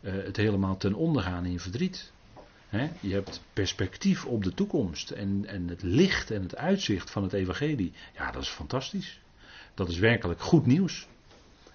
uh, 0.00 0.12
het 0.12 0.36
helemaal 0.36 0.76
ten 0.76 0.94
onder 0.94 1.22
gaan 1.22 1.44
in 1.44 1.60
verdriet. 1.60 2.12
Je 3.00 3.12
hebt 3.12 3.42
perspectief 3.52 4.24
op 4.24 4.44
de 4.44 4.54
toekomst 4.54 5.10
en, 5.10 5.44
en 5.46 5.68
het 5.68 5.82
licht 5.82 6.30
en 6.30 6.42
het 6.42 6.56
uitzicht 6.56 7.10
van 7.10 7.22
het 7.22 7.32
evangelie. 7.32 7.92
Ja, 8.16 8.30
dat 8.30 8.42
is 8.42 8.48
fantastisch. 8.48 9.20
Dat 9.74 9.88
is 9.88 9.98
werkelijk 9.98 10.40
goed 10.40 10.66
nieuws. 10.66 11.08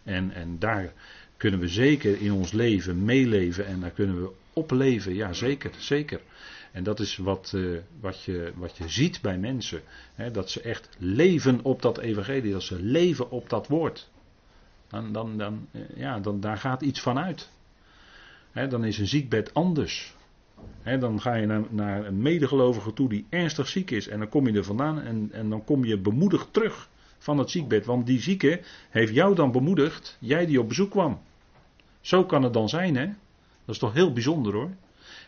En, 0.03 0.31
en 0.31 0.59
daar 0.59 0.93
kunnen 1.37 1.59
we 1.59 1.67
zeker 1.67 2.21
in 2.21 2.31
ons 2.31 2.51
leven 2.51 3.05
meeleven 3.05 3.65
en 3.65 3.79
daar 3.79 3.91
kunnen 3.91 4.21
we 4.21 4.31
opleven. 4.53 5.15
Ja, 5.15 5.33
zeker, 5.33 5.71
zeker. 5.77 6.21
En 6.71 6.83
dat 6.83 6.99
is 6.99 7.17
wat, 7.17 7.51
uh, 7.55 7.79
wat, 7.99 8.23
je, 8.23 8.51
wat 8.55 8.77
je 8.77 8.89
ziet 8.89 9.21
bij 9.21 9.37
mensen. 9.37 9.81
Hè, 10.15 10.31
dat 10.31 10.49
ze 10.49 10.61
echt 10.61 10.89
leven 10.97 11.59
op 11.63 11.81
dat 11.81 11.97
evangelie, 11.97 12.51
dat 12.51 12.63
ze 12.63 12.81
leven 12.81 13.31
op 13.31 13.49
dat 13.49 13.67
woord. 13.67 14.09
Dan, 14.87 15.11
dan, 15.13 15.37
dan, 15.37 15.67
eh, 15.71 15.81
ja, 15.95 16.19
dan, 16.19 16.39
daar 16.39 16.57
gaat 16.57 16.81
iets 16.81 17.01
van 17.01 17.19
uit. 17.19 17.49
Hè, 18.51 18.67
dan 18.67 18.85
is 18.85 18.97
een 18.97 19.07
ziekbed 19.07 19.53
anders. 19.53 20.15
Hè, 20.81 20.97
dan 20.97 21.21
ga 21.21 21.35
je 21.35 21.45
naar, 21.45 21.63
naar 21.69 22.05
een 22.05 22.21
medegelovige 22.21 22.93
toe 22.93 23.09
die 23.09 23.25
ernstig 23.29 23.67
ziek 23.67 23.91
is. 23.91 24.07
En 24.07 24.19
dan 24.19 24.29
kom 24.29 24.47
je 24.47 24.57
er 24.57 24.63
vandaan 24.63 25.01
en, 25.01 25.29
en 25.31 25.49
dan 25.49 25.63
kom 25.63 25.85
je 25.85 25.97
bemoedigd 25.97 26.53
terug 26.53 26.89
van 27.19 27.37
het 27.37 27.49
ziekbed. 27.49 27.85
Want 27.85 28.05
die 28.05 28.21
zieke 28.21 28.61
heeft 28.89 29.13
jou 29.13 29.35
dan 29.35 29.51
bemoedigd, 29.51 30.17
jij 30.19 30.45
die 30.45 30.59
op 30.59 30.67
bezoek 30.67 30.91
kwam. 30.91 31.19
Zo 32.01 32.25
kan 32.25 32.43
het 32.43 32.53
dan 32.53 32.69
zijn, 32.69 32.95
hè? 32.95 33.05
Dat 33.65 33.75
is 33.75 33.77
toch 33.77 33.93
heel 33.93 34.13
bijzonder 34.13 34.53
hoor. 34.53 34.69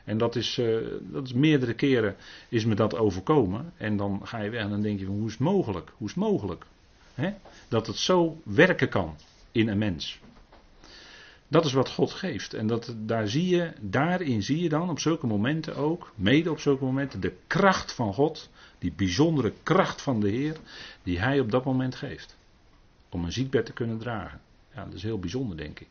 En 0.04 0.18
dat 0.18 0.36
is, 0.36 0.58
uh, 0.58 0.78
dat 1.02 1.26
is 1.26 1.34
meerdere 1.34 1.74
keren 1.74 2.16
is 2.50 2.66
me 2.66 2.76
dat 2.76 2.96
overkomen. 2.96 3.74
En 3.78 3.98
dan 3.98 4.22
ga 4.24 4.42
je 4.42 4.50
weg 4.50 4.62
en 4.62 4.70
dan 4.70 4.82
denk 4.82 5.00
je 5.00 5.06
van 5.06 5.16
hoe 5.16 5.26
is 5.26 5.32
het 5.32 5.42
mogelijk? 5.42 5.92
Hoe 5.98 6.08
is 6.08 6.14
het 6.14 6.24
mogelijk? 6.24 6.66
Hè? 7.14 7.34
Dat 7.68 7.88
het 7.88 7.96
zo 7.96 8.42
werken 8.44 8.90
kan 8.90 9.16
in 9.52 9.68
een 9.68 9.78
mens. 9.78 10.20
Dat 11.48 11.66
is 11.66 11.74
wat 11.74 11.90
God 11.90 12.12
geeft. 12.12 12.54
En 12.54 12.68
dat, 12.68 12.96
daar 12.98 13.28
zie 13.28 13.48
je, 13.48 13.74
daarin 13.82 14.44
zie 14.44 14.62
je 14.62 14.70
dan 14.70 14.90
op 14.90 15.00
zulke 15.00 15.28
momenten 15.28 15.76
ook, 15.76 16.12
mede 16.16 16.52
op 16.52 16.60
zulke 16.60 16.84
momenten, 16.84 17.20
de 17.20 17.34
kracht 17.48 17.94
van 17.94 18.14
God. 18.14 18.50
Die 18.82 18.94
bijzondere 18.96 19.54
kracht 19.64 20.02
van 20.02 20.20
de 20.20 20.30
Heer, 20.30 20.58
die 21.04 21.20
Hij 21.20 21.40
op 21.40 21.52
dat 21.52 21.66
moment 21.66 21.96
geeft. 21.96 22.38
Om 23.10 23.24
een 23.24 23.32
ziekbed 23.32 23.66
te 23.66 23.74
kunnen 23.74 23.98
dragen. 23.98 24.42
Ja, 24.74 24.86
dat 24.86 24.94
is 24.94 25.04
heel 25.04 25.20
bijzonder, 25.20 25.58
denk 25.58 25.80
ik. 25.80 25.88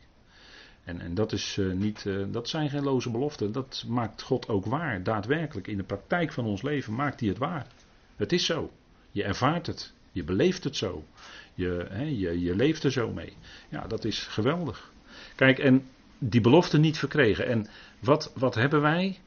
En, 0.85 1.01
en 1.01 1.15
dat, 1.15 1.33
is, 1.33 1.57
uh, 1.57 1.73
niet, 1.73 2.05
uh, 2.05 2.25
dat 2.31 2.49
zijn 2.49 2.71
geen 2.71 2.83
loze 2.83 3.11
beloften. 3.11 3.53
Dat 3.53 3.85
maakt 3.89 4.23
God 4.23 4.49
ook 4.49 4.65
waar. 4.65 5.03
Daadwerkelijk 5.03 5.67
in 5.67 5.77
de 5.77 5.83
praktijk 5.83 6.33
van 6.33 6.45
ons 6.45 6.63
leven 6.63 6.95
maakt 6.95 7.21
hij 7.21 7.29
het 7.29 7.39
waar. 7.39 7.67
Het 8.17 8.33
is 8.33 8.47
zo. 8.47 8.71
Je 9.11 9.25
ervaart 9.25 9.67
het. 9.67 9.93
Je 10.13 10.25
beleeft 10.25 10.65
het 10.65 10.77
zo. 10.77 11.05
Je, 11.55 11.89
je, 12.17 12.41
je 12.41 12.57
leeft 12.57 12.85
er 12.85 12.93
zo 12.93 13.13
mee. 13.13 13.37
Ja, 13.69 13.87
dat 13.87 14.05
is 14.05 14.19
geweldig. 14.19 14.93
Kijk, 15.35 15.59
en 15.59 15.87
die 16.19 16.41
belofte 16.41 16.79
niet 16.79 16.99
verkregen. 16.99 17.47
En 17.47 17.67
wat, 17.99 18.33
wat 18.35 18.55
hebben 18.55 18.81
wij? 18.81 19.19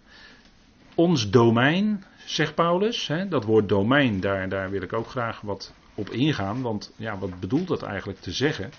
Ons 0.95 1.29
domein, 1.29 2.03
zegt 2.25 2.55
Paulus. 2.55 3.07
Hè, 3.07 3.27
dat 3.27 3.43
woord 3.43 3.69
domein, 3.69 4.19
daar, 4.19 4.49
daar 4.49 4.69
wil 4.69 4.81
ik 4.81 4.93
ook 4.93 5.07
graag 5.07 5.41
wat 5.41 5.73
op 5.95 6.09
ingaan. 6.09 6.61
Want 6.61 6.93
ja, 6.95 7.17
wat 7.17 7.39
bedoelt 7.39 7.67
dat 7.67 7.83
eigenlijk 7.83 8.19
te 8.19 8.31
zeggen? 8.31 8.71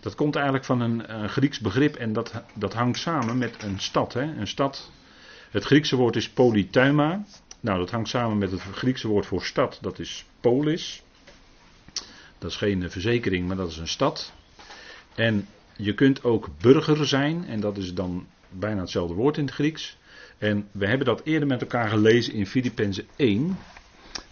Dat 0.00 0.14
komt 0.14 0.34
eigenlijk 0.34 0.64
van 0.64 0.80
een, 0.80 1.28
Grieks 1.28 1.60
begrip 1.60 1.94
en 1.94 2.12
dat, 2.12 2.42
dat 2.54 2.74
hangt 2.74 2.98
samen 2.98 3.38
met 3.38 3.62
een 3.62 3.80
stad. 3.80 4.12
Hè? 4.12 4.22
Een 4.22 4.46
stad. 4.46 4.90
Het 5.50 5.64
Griekse 5.64 5.96
woord 5.96 6.16
is 6.16 6.30
polytuima. 6.30 7.24
Nou, 7.60 7.78
dat 7.78 7.90
hangt 7.90 8.08
samen 8.08 8.38
met 8.38 8.50
het 8.50 8.60
Griekse 8.60 9.08
woord 9.08 9.26
voor 9.26 9.44
stad, 9.44 9.78
dat 9.80 9.98
is 9.98 10.26
polis. 10.40 11.02
Dat 12.38 12.50
is 12.50 12.56
geen 12.56 12.90
verzekering, 12.90 13.46
maar 13.46 13.56
dat 13.56 13.70
is 13.70 13.76
een 13.76 13.88
stad. 13.88 14.32
En 15.14 15.48
je 15.76 15.94
kunt 15.94 16.24
ook 16.24 16.48
burger 16.60 17.06
zijn, 17.06 17.44
en 17.46 17.60
dat 17.60 17.76
is 17.76 17.94
dan 17.94 18.26
bijna 18.48 18.80
hetzelfde 18.80 19.14
woord 19.14 19.36
in 19.36 19.44
het 19.44 19.54
Grieks. 19.54 19.96
En 20.38 20.68
we 20.72 20.86
hebben 20.86 21.06
dat 21.06 21.22
eerder 21.24 21.48
met 21.48 21.60
elkaar 21.60 21.88
gelezen 21.88 22.32
in 22.32 22.46
Filippenzen 22.46 23.06
1. 23.16 23.58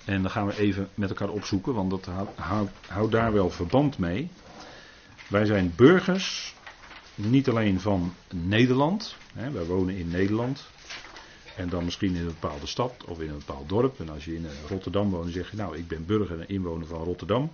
En 0.05 0.23
dan 0.23 0.31
gaan 0.31 0.47
we 0.47 0.59
even 0.59 0.89
met 0.95 1.09
elkaar 1.09 1.29
opzoeken, 1.29 1.75
want 1.75 1.91
dat 1.91 2.09
houdt 2.35 2.71
houd 2.87 3.13
daar 3.13 3.33
wel 3.33 3.51
verband 3.51 3.99
mee. 3.99 4.29
Wij 5.29 5.45
zijn 5.45 5.73
burgers, 5.77 6.55
niet 7.15 7.49
alleen 7.49 7.81
van 7.81 8.15
Nederland. 8.35 9.17
Hè, 9.35 9.51
wij 9.51 9.65
wonen 9.65 9.95
in 9.97 10.09
Nederland. 10.09 10.67
En 11.57 11.69
dan 11.69 11.85
misschien 11.85 12.15
in 12.15 12.21
een 12.21 12.27
bepaalde 12.41 12.67
stad 12.67 13.05
of 13.05 13.21
in 13.21 13.29
een 13.29 13.39
bepaald 13.39 13.69
dorp. 13.69 14.01
En 14.01 14.09
als 14.09 14.25
je 14.25 14.35
in 14.35 14.47
Rotterdam 14.69 15.11
woont, 15.11 15.25
dan 15.25 15.33
zeg 15.33 15.51
je 15.51 15.57
nou, 15.57 15.77
ik 15.77 15.89
ben 15.89 16.07
burger 16.07 16.41
en 16.41 16.49
inwoner 16.49 16.87
van 16.87 17.05
Rotterdam. 17.05 17.53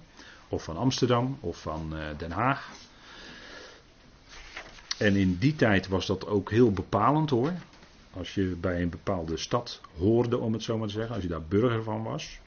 Of 0.48 0.64
van 0.64 0.76
Amsterdam 0.76 1.38
of 1.40 1.60
van 1.60 1.94
Den 2.16 2.30
Haag. 2.30 2.70
En 4.98 5.16
in 5.16 5.36
die 5.38 5.56
tijd 5.56 5.88
was 5.88 6.06
dat 6.06 6.26
ook 6.26 6.50
heel 6.50 6.72
bepalend 6.72 7.30
hoor. 7.30 7.52
Als 8.18 8.34
je 8.34 8.56
bij 8.60 8.82
een 8.82 8.90
bepaalde 8.90 9.36
stad 9.36 9.80
hoorde, 9.98 10.38
om 10.38 10.52
het 10.52 10.62
zo 10.62 10.78
maar 10.78 10.88
te 10.88 10.94
zeggen, 10.94 11.14
als 11.14 11.22
je 11.22 11.28
daar 11.28 11.42
burger 11.48 11.82
van 11.82 12.02
was. 12.02 12.40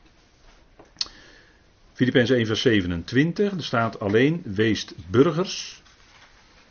Filippenzen 1.94 2.36
1 2.36 2.46
vers 2.46 2.62
27, 2.62 3.52
er 3.52 3.64
staat 3.64 4.00
alleen, 4.00 4.42
weest 4.46 4.94
burgers, 5.08 5.82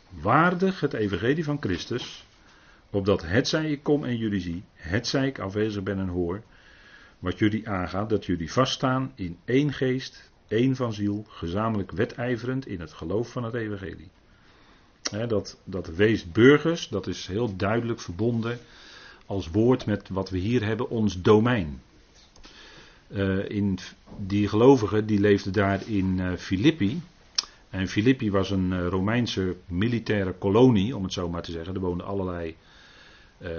waardig 0.09 0.79
het 0.79 0.93
evangelie 0.93 1.43
van 1.43 1.57
Christus, 1.59 2.25
opdat 2.89 3.25
het 3.25 3.47
zij 3.47 3.71
ik 3.71 3.83
kom 3.83 4.03
en 4.03 4.17
jullie 4.17 4.41
zie, 4.41 4.63
het 4.73 5.07
zij 5.07 5.27
ik 5.27 5.39
afwezig 5.39 5.83
ben 5.83 5.99
en 5.99 6.07
hoor, 6.07 6.41
wat 7.19 7.39
jullie 7.39 7.69
aangaat, 7.69 8.09
dat 8.09 8.25
jullie 8.25 8.51
vaststaan 8.51 9.11
in 9.15 9.37
één 9.45 9.73
geest, 9.73 10.31
één 10.47 10.75
van 10.75 10.93
ziel, 10.93 11.25
gezamenlijk 11.27 11.91
wedijverend 11.91 12.67
in 12.67 12.79
het 12.79 12.93
geloof 12.93 13.31
van 13.31 13.43
het 13.43 13.53
evangelie. 13.53 14.11
dat, 15.27 15.59
dat 15.63 15.87
weest 15.87 16.31
burgers, 16.31 16.87
dat 16.87 17.07
is 17.07 17.27
heel 17.27 17.55
duidelijk 17.55 17.99
verbonden 17.99 18.59
als 19.31 19.49
woord 19.49 19.85
met 19.85 20.09
wat 20.09 20.29
we 20.29 20.37
hier 20.37 20.65
hebben, 20.65 20.89
ons 20.89 21.21
domein. 21.21 21.81
Uh, 23.09 23.49
in, 23.49 23.79
die 24.17 24.47
gelovigen 24.47 25.05
die 25.05 25.19
leefden 25.19 25.53
daar 25.53 25.81
in 25.87 26.17
uh, 26.17 26.33
Filippi. 26.37 27.01
En 27.69 27.87
Filippi 27.87 28.31
was 28.31 28.49
een 28.51 28.71
uh, 28.71 28.87
Romeinse 28.87 29.55
militaire 29.65 30.33
kolonie, 30.33 30.95
om 30.95 31.03
het 31.03 31.13
zo 31.13 31.29
maar 31.29 31.41
te 31.41 31.51
zeggen. 31.51 31.73
Er 31.73 31.79
woonden 31.79 32.05
allerlei 32.05 32.55
eh, 33.41 33.49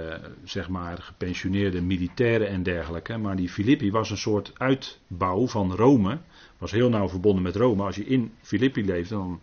zeg 0.43 0.69
maar 0.69 0.97
gepensioneerde 0.97 1.81
militairen 1.81 2.47
en 2.47 2.63
dergelijke. 2.63 3.17
Maar 3.17 3.35
die 3.35 3.49
Filippi 3.49 3.91
was 3.91 4.09
een 4.09 4.17
soort 4.17 4.51
uitbouw 4.57 5.47
van 5.47 5.75
Rome. 5.75 6.17
Was 6.57 6.71
heel 6.71 6.89
nauw 6.89 7.09
verbonden 7.09 7.43
met 7.43 7.55
Rome. 7.55 7.83
Als 7.83 7.95
je 7.95 8.05
in 8.05 8.31
Filippi 8.41 8.85
leefde 8.85 9.15
dan, 9.15 9.41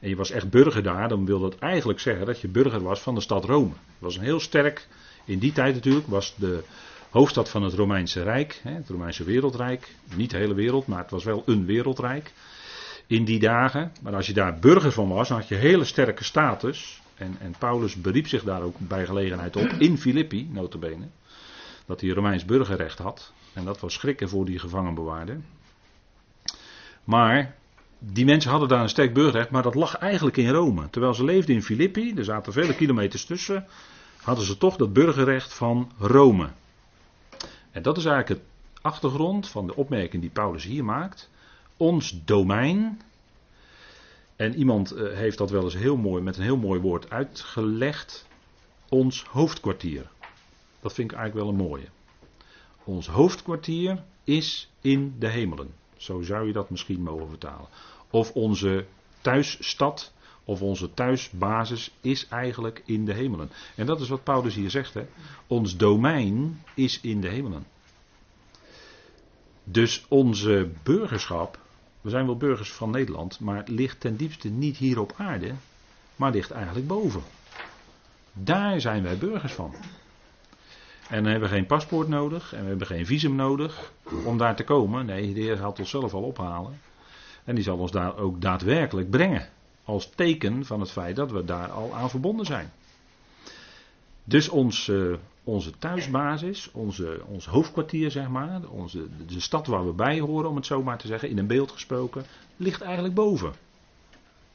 en 0.00 0.08
je 0.08 0.16
was 0.16 0.30
echt 0.30 0.50
burger 0.50 0.82
daar, 0.82 1.08
dan 1.08 1.26
wil 1.26 1.40
dat 1.40 1.58
eigenlijk 1.58 2.00
zeggen 2.00 2.26
dat 2.26 2.40
je 2.40 2.48
burger 2.48 2.82
was 2.82 3.00
van 3.00 3.14
de 3.14 3.20
stad 3.20 3.44
Rome. 3.44 3.68
Het 3.68 3.98
was 3.98 4.16
een 4.16 4.22
heel 4.22 4.40
sterk, 4.40 4.88
in 5.30 5.38
die 5.38 5.52
tijd 5.52 5.74
natuurlijk, 5.74 6.06
was 6.06 6.34
de 6.36 6.64
hoofdstad 7.10 7.48
van 7.48 7.62
het 7.62 7.74
Romeinse 7.74 8.22
Rijk, 8.22 8.60
het 8.62 8.88
Romeinse 8.88 9.24
wereldrijk. 9.24 9.94
Niet 10.14 10.30
de 10.30 10.36
hele 10.36 10.54
wereld, 10.54 10.86
maar 10.86 11.02
het 11.02 11.10
was 11.10 11.24
wel 11.24 11.42
een 11.46 11.66
wereldrijk 11.66 12.32
in 13.06 13.24
die 13.24 13.38
dagen. 13.38 13.92
Maar 14.02 14.14
als 14.14 14.26
je 14.26 14.32
daar 14.32 14.58
burger 14.58 14.92
van 14.92 15.08
was, 15.08 15.28
dan 15.28 15.38
had 15.38 15.48
je 15.48 15.54
hele 15.54 15.84
sterke 15.84 16.24
status. 16.24 17.00
En, 17.14 17.36
en 17.40 17.54
Paulus 17.58 17.94
beriep 17.94 18.28
zich 18.28 18.42
daar 18.42 18.62
ook 18.62 18.76
bij 18.78 19.06
gelegenheid 19.06 19.56
op, 19.56 19.68
in 19.78 19.98
Filippi, 19.98 20.48
notabene. 20.52 21.06
Dat 21.86 22.00
hij 22.00 22.10
Romeins 22.10 22.44
burgerrecht 22.44 22.98
had. 22.98 23.32
En 23.52 23.64
dat 23.64 23.80
was 23.80 23.94
schrikken 23.94 24.28
voor 24.28 24.44
die 24.44 24.58
gevangenbewaarder. 24.58 25.40
Maar 27.04 27.54
die 27.98 28.24
mensen 28.24 28.50
hadden 28.50 28.68
daar 28.68 28.82
een 28.82 28.88
sterk 28.88 29.14
burgerrecht, 29.14 29.50
maar 29.50 29.62
dat 29.62 29.74
lag 29.74 29.94
eigenlijk 29.94 30.36
in 30.36 30.50
Rome. 30.50 30.90
Terwijl 30.90 31.14
ze 31.14 31.24
leefden 31.24 31.54
in 31.54 31.62
Filippi, 31.62 32.14
er 32.16 32.24
zaten 32.24 32.52
vele 32.52 32.74
kilometers 32.74 33.24
tussen, 33.24 33.66
hadden 34.22 34.44
ze 34.44 34.56
toch 34.56 34.76
dat 34.76 34.92
burgerrecht 34.92 35.54
van 35.54 35.92
Rome. 35.98 36.50
En 37.70 37.82
dat 37.82 37.96
is 37.96 38.04
eigenlijk 38.04 38.40
het 38.40 38.50
achtergrond 38.82 39.48
van 39.48 39.66
de 39.66 39.76
opmerking 39.76 40.22
die 40.22 40.30
Paulus 40.30 40.64
hier 40.64 40.84
maakt. 40.84 41.30
Ons 41.76 42.24
domein, 42.24 43.00
en 44.40 44.54
iemand 44.54 44.90
eh, 44.90 45.16
heeft 45.16 45.38
dat 45.38 45.50
wel 45.50 45.62
eens 45.64 45.76
heel 45.76 45.96
mooi 45.96 46.22
met 46.22 46.36
een 46.36 46.42
heel 46.42 46.56
mooi 46.56 46.80
woord 46.80 47.10
uitgelegd. 47.10 48.26
Ons 48.88 49.24
hoofdkwartier. 49.24 50.10
Dat 50.80 50.92
vind 50.92 51.10
ik 51.10 51.16
eigenlijk 51.16 51.46
wel 51.46 51.48
een 51.48 51.68
mooie. 51.68 51.88
Ons 52.84 53.08
hoofdkwartier 53.08 54.02
is 54.24 54.70
in 54.80 55.14
de 55.18 55.28
hemelen. 55.28 55.74
Zo 55.96 56.22
zou 56.22 56.46
je 56.46 56.52
dat 56.52 56.70
misschien 56.70 57.02
mogen 57.02 57.28
vertalen. 57.28 57.68
Of 58.10 58.32
onze 58.32 58.84
thuisstad 59.20 60.12
of 60.50 60.62
onze 60.62 60.94
thuisbasis 60.94 61.90
is 62.00 62.28
eigenlijk 62.28 62.82
in 62.84 63.04
de 63.04 63.14
hemelen. 63.14 63.50
En 63.74 63.86
dat 63.86 64.00
is 64.00 64.08
wat 64.08 64.24
Paulus 64.24 64.54
hier 64.54 64.70
zegt. 64.70 64.94
Hè? 64.94 65.06
Ons 65.46 65.76
domein 65.76 66.62
is 66.74 67.00
in 67.00 67.20
de 67.20 67.28
hemelen. 67.28 67.66
Dus 69.64 70.04
onze 70.08 70.70
burgerschap 70.82 71.58
we 72.00 72.10
zijn 72.10 72.26
wel 72.26 72.36
burgers 72.36 72.72
van 72.72 72.90
Nederland, 72.90 73.40
maar 73.40 73.62
ligt 73.66 74.00
ten 74.00 74.16
diepste 74.16 74.48
niet 74.48 74.76
hier 74.76 75.00
op 75.00 75.14
aarde, 75.16 75.52
maar 76.16 76.30
ligt 76.30 76.50
eigenlijk 76.50 76.86
boven. 76.86 77.22
Daar 78.32 78.80
zijn 78.80 79.02
wij 79.02 79.18
burgers 79.18 79.52
van. 79.52 79.74
En 81.08 81.22
dan 81.22 81.32
hebben 81.32 81.48
we 81.48 81.54
geen 81.54 81.66
paspoort 81.66 82.08
nodig 82.08 82.52
en 82.52 82.62
we 82.62 82.68
hebben 82.68 82.86
geen 82.86 83.06
visum 83.06 83.34
nodig 83.34 83.92
om 84.24 84.38
daar 84.38 84.56
te 84.56 84.64
komen. 84.64 85.06
Nee, 85.06 85.34
de 85.34 85.40
Heer 85.40 85.56
gaat 85.56 85.78
ons 85.78 85.90
zelf 85.90 86.14
al 86.14 86.22
ophalen. 86.22 86.80
En 87.44 87.54
die 87.54 87.64
zal 87.64 87.78
ons 87.78 87.90
daar 87.90 88.16
ook 88.16 88.40
daadwerkelijk 88.40 89.10
brengen. 89.10 89.48
Als 89.84 90.10
teken 90.14 90.64
van 90.64 90.80
het 90.80 90.90
feit 90.90 91.16
dat 91.16 91.30
we 91.30 91.44
daar 91.44 91.70
al 91.70 91.94
aan 91.94 92.10
verbonden 92.10 92.46
zijn. 92.46 92.72
Dus 94.24 94.48
uh, 94.88 95.16
onze 95.44 95.78
thuisbasis, 95.78 96.70
onze, 96.72 97.22
ons 97.26 97.46
hoofdkwartier, 97.46 98.10
zeg 98.10 98.28
maar, 98.28 98.68
onze, 98.68 99.06
de 99.26 99.40
stad 99.40 99.66
waar 99.66 99.86
we 99.86 99.92
bij 99.92 100.20
horen, 100.20 100.50
om 100.50 100.56
het 100.56 100.66
zo 100.66 100.82
maar 100.82 100.98
te 100.98 101.06
zeggen, 101.06 101.28
in 101.28 101.38
een 101.38 101.46
beeld 101.46 101.70
gesproken, 101.70 102.24
ligt 102.56 102.80
eigenlijk 102.80 103.14
boven. 103.14 103.52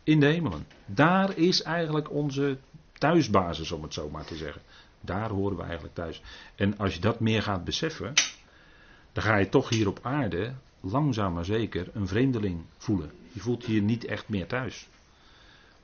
In 0.04 0.20
de 0.20 0.26
hemelen. 0.26 0.68
Daar 0.86 1.38
is 1.38 1.62
eigenlijk 1.62 2.12
onze 2.12 2.58
thuisbasis, 2.94 3.72
om 3.72 3.84
het 3.84 3.94
zo 3.94 4.10
maar 4.10 4.26
te 4.26 4.36
zeggen. 4.36 4.62
Daar 5.02 5.30
horen 5.30 5.58
we 5.58 5.64
eigenlijk 5.64 5.96
thuis. 5.96 6.22
En 6.56 6.78
als 6.78 6.94
je 6.94 7.00
dat 7.00 7.20
meer 7.20 7.42
gaat 7.42 7.64
beseffen, 7.64 8.14
dan 9.14 9.24
ga 9.24 9.38
je 9.38 9.50
toch 9.50 9.70
hier 9.70 9.88
op 9.88 10.00
aarde 10.02 10.54
langzaam 10.80 11.34
maar 11.34 11.46
zeker 11.46 11.90
een 11.94 12.08
vreemdeling 12.08 12.62
voelen. 12.78 13.12
Je 13.32 13.40
voelt 13.40 13.66
hier 13.66 13.82
niet 13.82 14.06
echt 14.06 14.30
meer 14.30 14.48
thuis. 14.48 14.88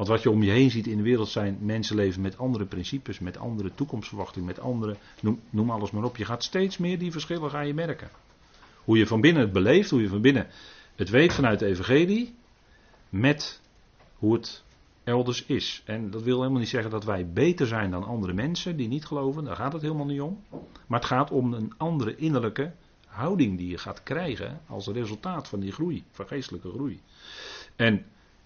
Want 0.01 0.13
wat 0.13 0.23
je 0.23 0.29
om 0.29 0.43
je 0.43 0.51
heen 0.51 0.71
ziet 0.71 0.87
in 0.87 0.97
de 0.97 1.03
wereld 1.03 1.29
zijn 1.29 1.57
mensen 1.59 1.95
leven 1.95 2.21
met 2.21 2.37
andere 2.37 2.65
principes, 2.65 3.19
met 3.19 3.37
andere 3.37 3.71
toekomstverwachtingen, 3.75 4.47
met 4.47 4.59
andere, 4.59 4.95
noem, 5.19 5.39
noem 5.49 5.71
alles 5.71 5.91
maar 5.91 6.03
op. 6.03 6.17
Je 6.17 6.25
gaat 6.25 6.43
steeds 6.43 6.77
meer 6.77 6.99
die 6.99 7.11
verschillen 7.11 7.49
ga 7.49 7.59
je 7.59 7.73
merken. 7.73 8.09
Hoe 8.83 8.97
je 8.97 9.07
van 9.07 9.21
binnen 9.21 9.41
het 9.41 9.51
beleeft, 9.51 9.89
hoe 9.89 10.01
je 10.01 10.07
van 10.07 10.21
binnen 10.21 10.47
het 10.95 11.09
weet 11.09 11.33
vanuit 11.33 11.59
de 11.59 11.65
evangelie, 11.65 12.35
met 13.09 13.61
hoe 14.15 14.33
het 14.33 14.63
elders 15.03 15.45
is. 15.45 15.81
En 15.85 16.11
dat 16.11 16.23
wil 16.23 16.37
helemaal 16.37 16.59
niet 16.59 16.69
zeggen 16.69 16.91
dat 16.91 17.03
wij 17.03 17.31
beter 17.31 17.67
zijn 17.67 17.91
dan 17.91 18.03
andere 18.03 18.33
mensen 18.33 18.77
die 18.77 18.87
niet 18.87 19.05
geloven, 19.05 19.43
daar 19.43 19.55
gaat 19.55 19.73
het 19.73 19.81
helemaal 19.81 20.05
niet 20.05 20.21
om. 20.21 20.43
Maar 20.87 20.99
het 20.99 21.07
gaat 21.07 21.31
om 21.31 21.53
een 21.53 21.73
andere 21.77 22.15
innerlijke 22.15 22.71
houding 23.05 23.57
die 23.57 23.69
je 23.69 23.77
gaat 23.77 24.03
krijgen 24.03 24.61
als 24.67 24.87
resultaat 24.87 25.47
van 25.47 25.59
die 25.59 25.71
groei, 25.71 26.03
van 26.11 26.27
geestelijke 26.27 26.69
groei. 26.69 27.01
En 27.75 28.05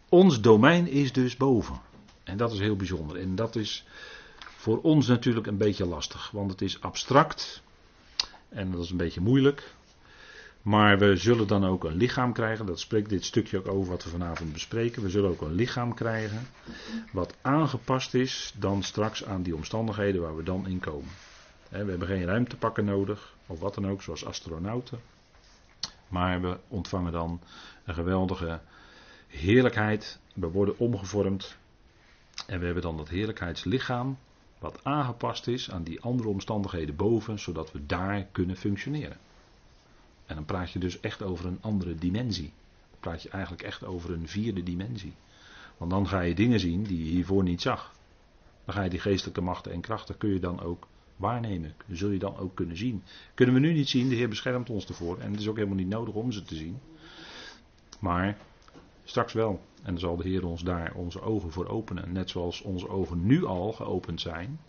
ons 0.10 0.42
domein 0.42 0.88
is 0.88 1.14
dus 1.14 1.38
boven. 1.38 1.82
En 2.24 2.38
dat 2.38 2.52
is 2.52 2.60
heel 2.60 2.76
bijzonder. 2.76 3.18
En 3.18 3.36
dat 3.36 3.56
is 3.56 3.86
voor 4.38 4.82
ons 4.82 5.08
natuurlijk 5.08 5.48
een 5.48 5.58
beetje 5.58 5.86
lastig, 5.86 6.32
want 6.32 6.52
het 6.52 6.62
is 6.62 6.82
abstract 6.82 7.64
en 8.50 8.72
dat 8.72 8.84
is 8.84 8.90
een 8.90 8.98
beetje 8.98 9.22
moeilijk. 9.22 9.74
Maar 10.62 11.00
we 11.00 11.16
zullen 11.16 11.48
dan 11.48 11.66
ook 11.66 11.84
een 11.84 11.96
lichaam 11.96 12.34
krijgen, 12.34 12.66
dat 12.66 12.80
spreekt 12.80 13.10
dit 13.10 13.26
stukje 13.26 13.58
ook 13.58 13.68
over 13.68 13.92
wat 13.92 14.04
we 14.04 14.10
vanavond 14.10 14.54
bespreken. 14.54 15.02
We 15.02 15.10
zullen 15.10 15.30
ook 15.30 15.42
een 15.42 15.54
lichaam 15.54 15.94
krijgen 15.94 16.48
wat 17.12 17.36
aangepast 17.42 18.14
is 18.14 18.54
dan 18.58 18.84
straks 18.84 19.26
aan 19.26 19.42
die 19.42 19.56
omstandigheden 19.56 20.22
waar 20.22 20.36
we 20.36 20.44
dan 20.44 20.68
in 20.68 20.80
komen. 20.80 21.10
We 21.70 21.78
hebben 21.78 22.08
geen 22.08 22.26
ruimtepakken 22.26 22.86
nodig, 22.86 23.36
of 23.48 23.60
wat 23.60 23.76
dan 23.76 23.88
ook, 23.88 24.02
zoals 24.02 24.26
astronauten. 24.26 25.00
Maar 26.08 26.42
we 26.42 26.58
ontvangen 26.68 27.12
dan 27.12 27.42
een 27.84 27.94
geweldige 27.94 28.60
heerlijkheid. 29.36 30.20
We 30.34 30.48
worden 30.48 30.80
omgevormd. 30.80 31.58
En 32.48 32.60
we 32.60 32.66
hebben 32.66 32.84
dan 32.84 32.98
dat 32.98 33.10
heerlijkheidslichaam. 33.10 34.18
Wat 34.60 34.80
aangepast 34.84 35.48
is 35.48 35.72
aan 35.72 35.84
die 35.84 36.02
andere 36.02 36.30
omstandigheden 36.30 36.96
boven. 36.96 37.40
Zodat 37.40 37.72
we 37.72 37.86
daar 37.86 38.26
kunnen 38.32 38.56
functioneren. 38.56 39.18
En 40.26 40.36
dan 40.36 40.46
praat 40.46 40.72
je 40.72 40.80
dus 40.80 41.00
echt 41.00 41.22
over 41.22 41.46
een 41.46 41.62
andere 41.62 41.96
dimensie. 41.96 42.52
Dan 42.90 43.00
praat 43.00 43.24
je 43.24 43.30
eigenlijk 43.30 43.64
echt 43.64 43.86
over 43.86 44.12
een 44.12 44.28
vierde 44.28 44.64
dimensie. 44.64 45.14
Want 45.78 45.92
dan 45.92 46.08
ga 46.08 46.22
je 46.22 46.36
dingen 46.36 46.60
zien 46.60 46.84
die 46.84 47.04
je 47.06 47.12
hiervoor 47.12 47.44
niet 47.44 47.62
zag. 47.62 47.94
Dan 48.66 48.76
ga 48.76 48.84
je 48.84 48.90
die 48.90 49.00
geestelijke 49.00 49.42
machten 49.42 49.72
en 49.72 49.82
krachten 49.82 50.18
kun 50.18 50.30
je 50.30 50.40
dan 50.40 50.62
ook 50.62 50.88
waarnemen. 51.16 51.74
Zul 51.92 52.10
je 52.10 52.20
dan 52.20 52.38
ook 52.38 52.56
kunnen 52.56 52.78
zien. 52.78 53.04
Kunnen 53.34 53.56
we 53.56 53.62
nu 53.62 53.74
niet 53.74 53.90
zien, 53.90 54.10
de 54.10 54.16
Heer 54.16 54.30
beschermt 54.30 54.70
ons 54.70 54.86
ervoor. 54.86 55.20
En 55.20 55.32
het 55.32 55.40
is 55.40 55.48
ook 55.48 55.56
helemaal 55.56 55.78
niet 55.78 55.88
nodig 55.88 56.14
om 56.14 56.32
ze 56.32 56.44
te 56.44 56.56
zien. 56.56 56.80
Maar 58.00 58.38
Straks 59.06 59.34
wel. 59.34 59.62
En 59.76 59.92
dan 59.92 60.00
zal 60.00 60.16
de 60.16 60.30
Heer 60.30 60.46
ons 60.46 60.64
daar 60.64 60.94
onze 60.94 61.22
ogen 61.22 61.52
voor 61.52 61.68
openen. 61.68 62.12
Net 62.12 62.30
zoals 62.30 62.62
onze 62.62 62.90
ogen 62.90 63.26
nu 63.26 63.46
al 63.46 63.74
geopend 63.74 64.22
zijn. 64.22 64.60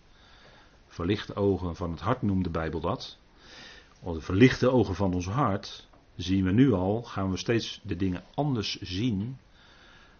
Verlichte 0.86 1.34
ogen 1.34 1.76
van 1.76 1.90
het 1.90 2.00
hart 2.00 2.22
noemt 2.22 2.44
de 2.44 2.50
Bijbel 2.50 2.80
dat. 2.80 3.18
De 4.02 4.20
verlichte 4.20 4.70
ogen 4.70 4.94
van 4.94 5.14
ons 5.14 5.26
hart 5.26 5.88
zien 6.16 6.44
we 6.44 6.52
nu 6.52 6.72
al, 6.72 7.02
gaan 7.02 7.30
we 7.30 7.36
steeds 7.36 7.80
de 7.82 7.96
dingen 7.96 8.24
anders 8.34 8.80
zien 8.80 9.38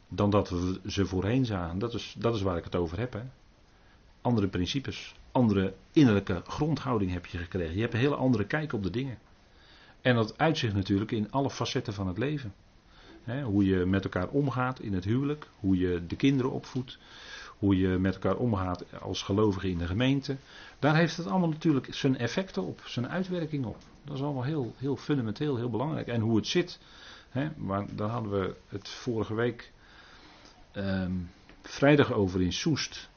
dan 0.09 0.31
dat 0.31 0.49
we 0.51 0.81
ze 0.87 1.07
voorheen 1.07 1.45
zagen. 1.45 1.79
Dat 1.79 1.95
is, 1.95 2.15
dat 2.19 2.35
is 2.35 2.43
waar 2.43 2.57
ik 2.57 2.65
het 2.65 2.77
over 2.77 2.99
heb. 2.99 3.13
Hè. 3.13 3.23
Andere 4.21 4.49
principes, 4.49 5.15
andere 5.33 5.75
innerlijke 5.93 6.43
grondhouding 6.47 7.13
heb 7.13 7.27
je 7.27 7.39
gekregen. 7.39 7.75
Je 7.75 7.81
hebt 7.81 7.95
een 7.95 8.01
hele 8.01 8.17
andere 8.17 8.45
kijk 8.47 8.73
op 8.73 8.83
de 8.83 8.91
dingen. 8.91 9.19
En 10.01 10.15
dat 10.15 10.39
uitzicht 10.39 10.75
natuurlijk 10.75 11.11
in 11.11 11.31
alle 11.31 11.51
facetten 11.51 11.95
van 11.95 12.07
het 12.07 12.19
leven 12.19 12.55
hoe 13.45 13.65
je 13.65 13.85
met 13.85 14.05
elkaar 14.05 14.29
omgaat 14.29 14.81
in 14.81 14.95
het 14.95 15.05
huwelijk, 15.05 15.49
hoe 15.61 15.79
je 15.79 16.07
de 16.07 16.17
kinderen 16.17 16.53
opvoedt, 16.53 16.99
hoe 17.59 17.77
je 17.77 17.89
met 17.89 18.15
elkaar 18.15 18.37
omgaat 18.37 19.01
als 19.01 19.23
gelovige 19.23 19.71
in 19.71 19.79
de 19.79 19.87
gemeente. 19.87 20.37
Daar 20.79 20.97
heeft 20.97 21.17
het 21.17 21.27
allemaal 21.27 21.49
natuurlijk 21.49 21.95
zijn 21.95 22.19
effecten 22.19 22.63
op, 22.63 22.81
zijn 22.85 23.09
uitwerking 23.09 23.65
op. 23.65 23.77
Dat 24.05 24.17
is 24.17 24.23
allemaal 24.23 24.43
heel, 24.43 24.75
heel 24.77 24.97
fundamenteel, 24.97 25.57
heel 25.57 25.71
belangrijk. 25.71 26.07
En 26.07 26.21
hoe 26.21 26.37
het 26.37 26.47
zit, 26.47 26.79
hè, 27.29 27.49
maar 27.57 27.87
daar 27.95 28.09
hadden 28.09 28.33
we 28.41 28.55
het 28.69 28.89
vorige 28.89 29.35
week 29.35 29.73
ehm, 30.73 31.13
vrijdag 31.63 32.13
over 32.13 32.43
in 32.43 32.53
Soest. 32.53 33.09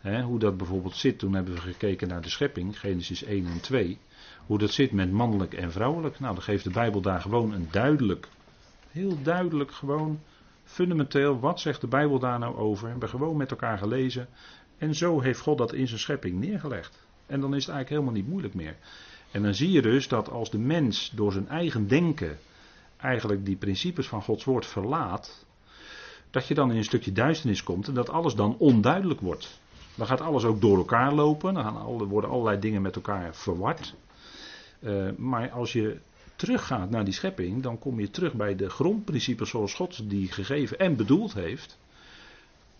Hè, 0.00 0.22
hoe 0.22 0.38
dat 0.38 0.56
bijvoorbeeld 0.56 0.96
zit, 0.96 1.18
toen 1.18 1.34
hebben 1.34 1.54
we 1.54 1.60
gekeken 1.60 2.08
naar 2.08 2.22
de 2.22 2.28
schepping, 2.28 2.80
Genesis 2.80 3.22
1 3.22 3.46
en 3.46 3.60
2. 3.60 3.98
Hoe 4.46 4.58
dat 4.58 4.70
zit 4.70 4.92
met 4.92 5.10
mannelijk 5.10 5.54
en 5.54 5.72
vrouwelijk. 5.72 6.20
Nou, 6.20 6.34
dan 6.34 6.42
geeft 6.42 6.64
de 6.64 6.70
Bijbel 6.70 7.00
daar 7.00 7.20
gewoon 7.20 7.52
een 7.52 7.68
duidelijk 7.70 8.28
Heel 8.96 9.22
duidelijk 9.22 9.72
gewoon, 9.72 10.20
fundamenteel, 10.64 11.40
wat 11.40 11.60
zegt 11.60 11.80
de 11.80 11.86
Bijbel 11.86 12.18
daar 12.18 12.38
nou 12.38 12.56
over? 12.56 12.84
We 12.84 12.90
hebben 12.90 13.08
gewoon 13.08 13.36
met 13.36 13.50
elkaar 13.50 13.78
gelezen. 13.78 14.28
En 14.78 14.94
zo 14.94 15.20
heeft 15.20 15.40
God 15.40 15.58
dat 15.58 15.72
in 15.72 15.86
zijn 15.86 16.00
schepping 16.00 16.40
neergelegd. 16.40 17.06
En 17.26 17.40
dan 17.40 17.54
is 17.54 17.66
het 17.66 17.74
eigenlijk 17.74 17.88
helemaal 17.88 18.22
niet 18.22 18.30
moeilijk 18.30 18.54
meer. 18.54 18.76
En 19.30 19.42
dan 19.42 19.54
zie 19.54 19.70
je 19.70 19.82
dus 19.82 20.08
dat 20.08 20.30
als 20.30 20.50
de 20.50 20.58
mens 20.58 21.10
door 21.14 21.32
zijn 21.32 21.48
eigen 21.48 21.88
denken 21.88 22.38
eigenlijk 22.96 23.44
die 23.44 23.56
principes 23.56 24.08
van 24.08 24.22
Gods 24.22 24.44
woord 24.44 24.66
verlaat, 24.66 25.46
dat 26.30 26.46
je 26.46 26.54
dan 26.54 26.70
in 26.70 26.76
een 26.76 26.84
stukje 26.84 27.12
duisternis 27.12 27.62
komt 27.62 27.88
en 27.88 27.94
dat 27.94 28.10
alles 28.10 28.34
dan 28.34 28.56
onduidelijk 28.58 29.20
wordt. 29.20 29.60
Dan 29.94 30.06
gaat 30.06 30.20
alles 30.20 30.44
ook 30.44 30.60
door 30.60 30.76
elkaar 30.76 31.12
lopen. 31.12 31.54
Dan 31.54 32.04
worden 32.08 32.30
allerlei 32.30 32.58
dingen 32.58 32.82
met 32.82 32.96
elkaar 32.96 33.34
verward. 33.34 33.94
Uh, 34.80 35.10
maar 35.16 35.50
als 35.50 35.72
je 35.72 35.98
teruggaat 36.36 36.90
naar 36.90 37.04
die 37.04 37.14
schepping, 37.14 37.62
dan 37.62 37.78
kom 37.78 38.00
je 38.00 38.10
terug 38.10 38.34
bij 38.34 38.56
de 38.56 38.70
grondprincipes 38.70 39.50
zoals 39.50 39.74
God 39.74 40.10
die 40.10 40.32
gegeven 40.32 40.78
en 40.78 40.96
bedoeld 40.96 41.34
heeft. 41.34 41.78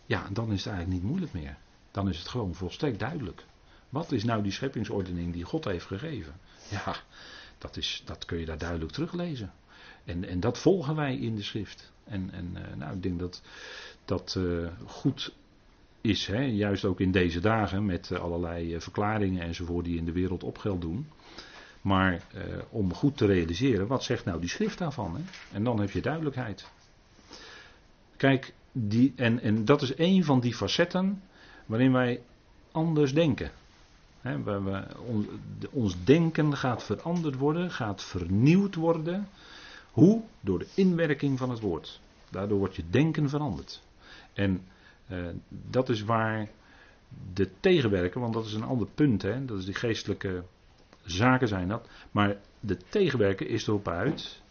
Ja, 0.06 0.28
dan 0.32 0.52
is 0.52 0.64
het 0.64 0.72
eigenlijk 0.72 1.02
niet 1.02 1.10
moeilijk 1.10 1.32
meer. 1.32 1.56
Dan 1.90 2.08
is 2.08 2.18
het 2.18 2.28
gewoon 2.28 2.54
volstrekt 2.54 2.98
duidelijk. 2.98 3.44
Wat 3.88 4.12
is 4.12 4.24
nou 4.24 4.42
die 4.42 4.52
scheppingsordening 4.52 5.32
die 5.32 5.44
God 5.44 5.64
heeft 5.64 5.86
gegeven? 5.86 6.34
Ja, 6.70 6.96
dat, 7.58 7.76
is, 7.76 8.02
dat 8.04 8.24
kun 8.24 8.38
je 8.38 8.46
daar 8.46 8.58
duidelijk 8.58 8.92
teruglezen. 8.92 9.52
En, 10.04 10.24
en 10.24 10.40
dat 10.40 10.58
volgen 10.58 10.96
wij 10.96 11.16
in 11.16 11.34
de 11.34 11.42
schrift. 11.42 11.92
En, 12.04 12.30
en 12.32 12.52
uh, 12.54 12.76
nou, 12.76 12.94
ik 12.94 13.02
denk 13.02 13.18
dat 13.18 13.42
dat 14.04 14.34
uh, 14.38 14.68
goed 14.86 15.34
is, 16.00 16.26
hè? 16.26 16.40
juist 16.40 16.84
ook 16.84 17.00
in 17.00 17.12
deze 17.12 17.40
dagen 17.40 17.86
met 17.86 18.10
uh, 18.10 18.18
allerlei 18.18 18.80
verklaringen 18.80 19.42
enzovoort 19.42 19.84
die 19.84 19.96
in 19.96 20.04
de 20.04 20.12
wereld 20.12 20.44
op 20.44 20.58
geld 20.58 20.80
doen. 20.80 21.08
Maar 21.86 22.22
om 22.70 22.94
goed 22.94 23.16
te 23.16 23.26
realiseren, 23.26 23.86
wat 23.86 24.04
zegt 24.04 24.24
nou 24.24 24.40
die 24.40 24.48
schrift 24.48 24.78
daarvan? 24.78 25.16
Hè? 25.16 25.22
En 25.52 25.64
dan 25.64 25.80
heb 25.80 25.90
je 25.90 26.00
duidelijkheid. 26.00 26.68
Kijk, 28.16 28.54
die, 28.72 29.12
en, 29.16 29.40
en 29.40 29.64
dat 29.64 29.82
is 29.82 29.98
een 29.98 30.24
van 30.24 30.40
die 30.40 30.54
facetten 30.54 31.22
waarin 31.66 31.92
wij 31.92 32.20
anders 32.72 33.14
denken. 33.14 33.50
He, 34.20 34.42
we, 34.42 34.86
on, 35.06 35.28
ons 35.70 36.04
denken 36.04 36.56
gaat 36.56 36.82
veranderd 36.82 37.36
worden, 37.36 37.70
gaat 37.70 38.02
vernieuwd 38.02 38.74
worden. 38.74 39.28
Hoe? 39.90 40.22
Door 40.40 40.58
de 40.58 40.68
inwerking 40.74 41.38
van 41.38 41.50
het 41.50 41.60
woord. 41.60 42.00
Daardoor 42.30 42.58
wordt 42.58 42.76
je 42.76 42.84
denken 42.90 43.28
veranderd. 43.28 43.82
En 44.32 44.62
uh, 45.10 45.26
dat 45.48 45.88
is 45.88 46.02
waar 46.02 46.48
de 47.34 47.50
tegenwerken, 47.60 48.20
want 48.20 48.34
dat 48.34 48.46
is 48.46 48.52
een 48.52 48.64
ander 48.64 48.88
punt, 48.94 49.22
hè, 49.22 49.44
dat 49.44 49.58
is 49.58 49.64
die 49.64 49.74
geestelijke 49.74 50.44
zaken 51.06 51.48
zijn 51.48 51.68
dat. 51.68 51.88
Maar 52.10 52.36
de 52.60 52.76
tegenwerken 52.76 53.48
is 53.48 53.66
erop 53.66 53.88
uit 53.88 54.42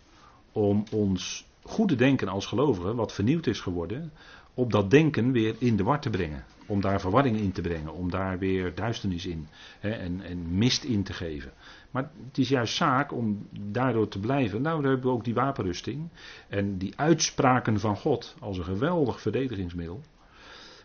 om 0.51 0.84
ons 0.91 1.45
goede 1.62 1.95
denken 1.95 2.28
als 2.28 2.45
gelovigen, 2.45 2.95
wat 2.95 3.14
vernieuwd 3.14 3.47
is 3.47 3.60
geworden, 3.60 4.12
op 4.53 4.72
dat 4.72 4.89
denken 4.89 5.32
weer 5.32 5.56
in 5.58 5.76
de 5.76 5.84
war 5.84 6.01
te 6.01 6.10
brengen. 6.10 6.45
Om 6.68 6.82
daar 6.82 7.01
verwarring 7.01 7.38
in 7.38 7.51
te 7.51 7.62
brengen, 7.62 7.93
om 7.93 8.10
daar 8.10 8.39
weer 8.39 8.76
duisternis 8.76 9.26
in 9.26 9.47
hè, 9.80 9.89
en, 9.89 10.22
en, 10.22 10.58
mist 10.58 10.84
in 10.84 11.03
te 11.03 11.14
geven. 11.14 11.51
Maar 11.91 12.12
het 12.28 12.38
is 12.38 12.49
juist 12.49 12.76
zaak 12.76 13.12
om 13.12 13.47
daardoor 13.51 14.08
te 14.08 14.20
blijven. 14.20 14.62
Nou, 14.62 14.82
dan 14.82 14.91
hebben 14.91 15.10
we 15.10 15.16
ook 15.16 15.24
die 15.24 15.34
wapenrusting 15.34 16.10
en 16.49 16.78
die 16.78 16.93
uitspraken 16.95 17.80
van 17.80 17.97
God 17.97 18.36
als 18.39 18.58
een 18.58 18.64
geweldig 18.64 19.22
verdedigingsmiddel. 19.22 20.01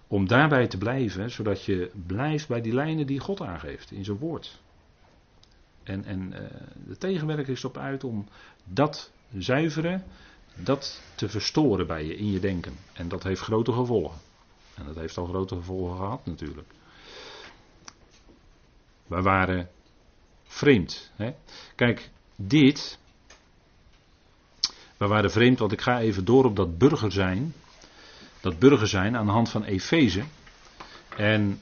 Om 0.06 0.28
daarbij 0.28 0.66
te 0.66 0.78
blijven, 0.78 1.30
zodat 1.30 1.64
je 1.64 1.90
blijft 2.06 2.48
bij 2.48 2.60
die 2.60 2.74
lijnen 2.74 3.06
die 3.06 3.20
God 3.20 3.40
aangeeft 3.40 3.90
in 3.90 4.04
zijn 4.04 4.18
woord. 4.18 4.60
En, 5.90 6.04
en 6.04 6.32
uh, 6.32 6.38
de 6.86 6.98
tegenwerker 6.98 7.52
is 7.52 7.62
erop 7.62 7.76
uit 7.76 8.04
om 8.04 8.28
dat 8.64 9.10
zuiveren, 9.38 10.04
dat 10.54 11.02
te 11.14 11.28
verstoren 11.28 11.86
bij 11.86 12.04
je 12.04 12.16
in 12.16 12.30
je 12.30 12.40
denken. 12.40 12.76
En 12.92 13.08
dat 13.08 13.22
heeft 13.22 13.40
grote 13.40 13.72
gevolgen. 13.72 14.18
En 14.74 14.84
dat 14.86 14.96
heeft 14.96 15.16
al 15.16 15.26
grote 15.26 15.54
gevolgen 15.54 15.96
gehad 15.96 16.26
natuurlijk. 16.26 16.68
We 19.06 19.22
waren 19.22 19.68
vreemd. 20.44 21.10
Hè? 21.16 21.34
Kijk, 21.74 22.10
dit. 22.36 22.98
We 24.96 25.06
waren 25.06 25.30
vreemd, 25.30 25.58
want 25.58 25.72
ik 25.72 25.80
ga 25.80 26.00
even 26.00 26.24
door 26.24 26.44
op 26.44 26.56
dat 26.56 26.78
burger 26.78 27.12
zijn. 27.12 27.54
Dat 28.40 28.58
burger 28.58 28.88
zijn 28.88 29.16
aan 29.16 29.26
de 29.26 29.32
hand 29.32 29.48
van 29.48 29.64
Efeze. 29.64 30.22
En 31.16 31.60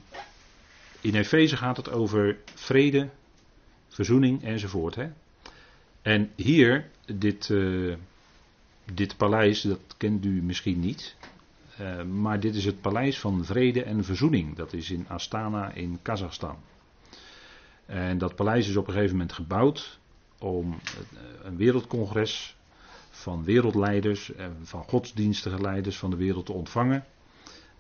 in 1.01 1.15
Efeze 1.15 1.57
gaat 1.57 1.77
het 1.77 1.91
over 1.91 2.37
vrede, 2.55 3.09
verzoening 3.99 4.43
enzovoort. 4.43 4.95
Hè? 4.95 5.09
En 6.03 6.31
hier, 6.37 6.91
dit, 7.15 7.49
uh, 7.49 7.97
dit 8.93 9.17
paleis, 9.17 9.61
dat 9.61 9.81
kent 9.97 10.25
u 10.25 10.43
misschien 10.43 10.81
niet. 10.81 11.17
Uh, 11.81 12.03
maar 12.03 12.41
dit 12.41 12.55
is 12.55 12.65
het 12.65 12.81
paleis 12.81 13.19
van 13.19 13.45
vrede 13.45 13.83
en 13.83 14.05
verzoening. 14.05 14.57
Dat 14.57 14.73
is 14.73 14.91
in 14.91 15.09
Astana 15.09 15.73
in 15.73 15.99
Kazachstan. 16.03 16.57
En 17.87 18.19
dat 18.19 18.35
paleis 18.35 18.69
is 18.69 18.77
op 18.77 18.87
een 18.87 18.93
gegeven 18.93 19.17
moment 19.17 19.33
gebouwd 19.33 19.99
om 20.39 20.69
uh, 20.73 20.79
een 21.43 21.57
wereldcongres 21.57 22.57
van 23.11 23.45
wereldleiders, 23.45 24.35
en 24.35 24.57
van 24.63 24.83
godsdienstige 24.83 25.61
leiders 25.61 25.99
van 25.99 26.11
de 26.11 26.17
wereld 26.17 26.47
te 26.47 26.53
ontvangen. 26.53 27.05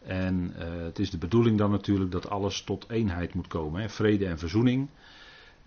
En 0.06 0.52
het 0.84 0.98
is 0.98 1.10
de 1.10 1.18
bedoeling 1.18 1.58
dan 1.58 1.70
natuurlijk 1.70 2.10
dat 2.10 2.30
alles 2.30 2.62
tot 2.62 2.90
eenheid 2.90 3.34
moet 3.34 3.46
komen. 3.46 3.80
Hè? 3.80 3.88
Vrede 3.88 4.26
en 4.26 4.38
verzoening. 4.38 4.88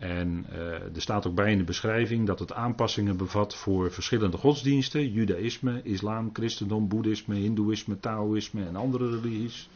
En 0.02 0.46
uh, 0.52 0.58
er 0.96 1.02
staat 1.02 1.28
ook 1.28 1.36
bij 1.36 1.52
in 1.52 1.58
de 1.58 1.64
beschrijving 1.64 2.28
dat 2.28 2.40
het 2.40 2.54
aanpassingen 2.54 3.18
bevat 3.18 3.56
voor 3.56 3.92
verschillende 3.92 4.38
godsdiensten: 4.38 5.12
Judaïsme, 5.12 5.82
Islam, 5.84 6.30
Christendom, 6.34 6.88
Boeddhisme, 6.88 7.36
Hindoeïsme, 7.36 8.00
Taoïsme 8.00 8.66
en 8.66 8.76
andere 8.76 9.10
religies. 9.10 9.70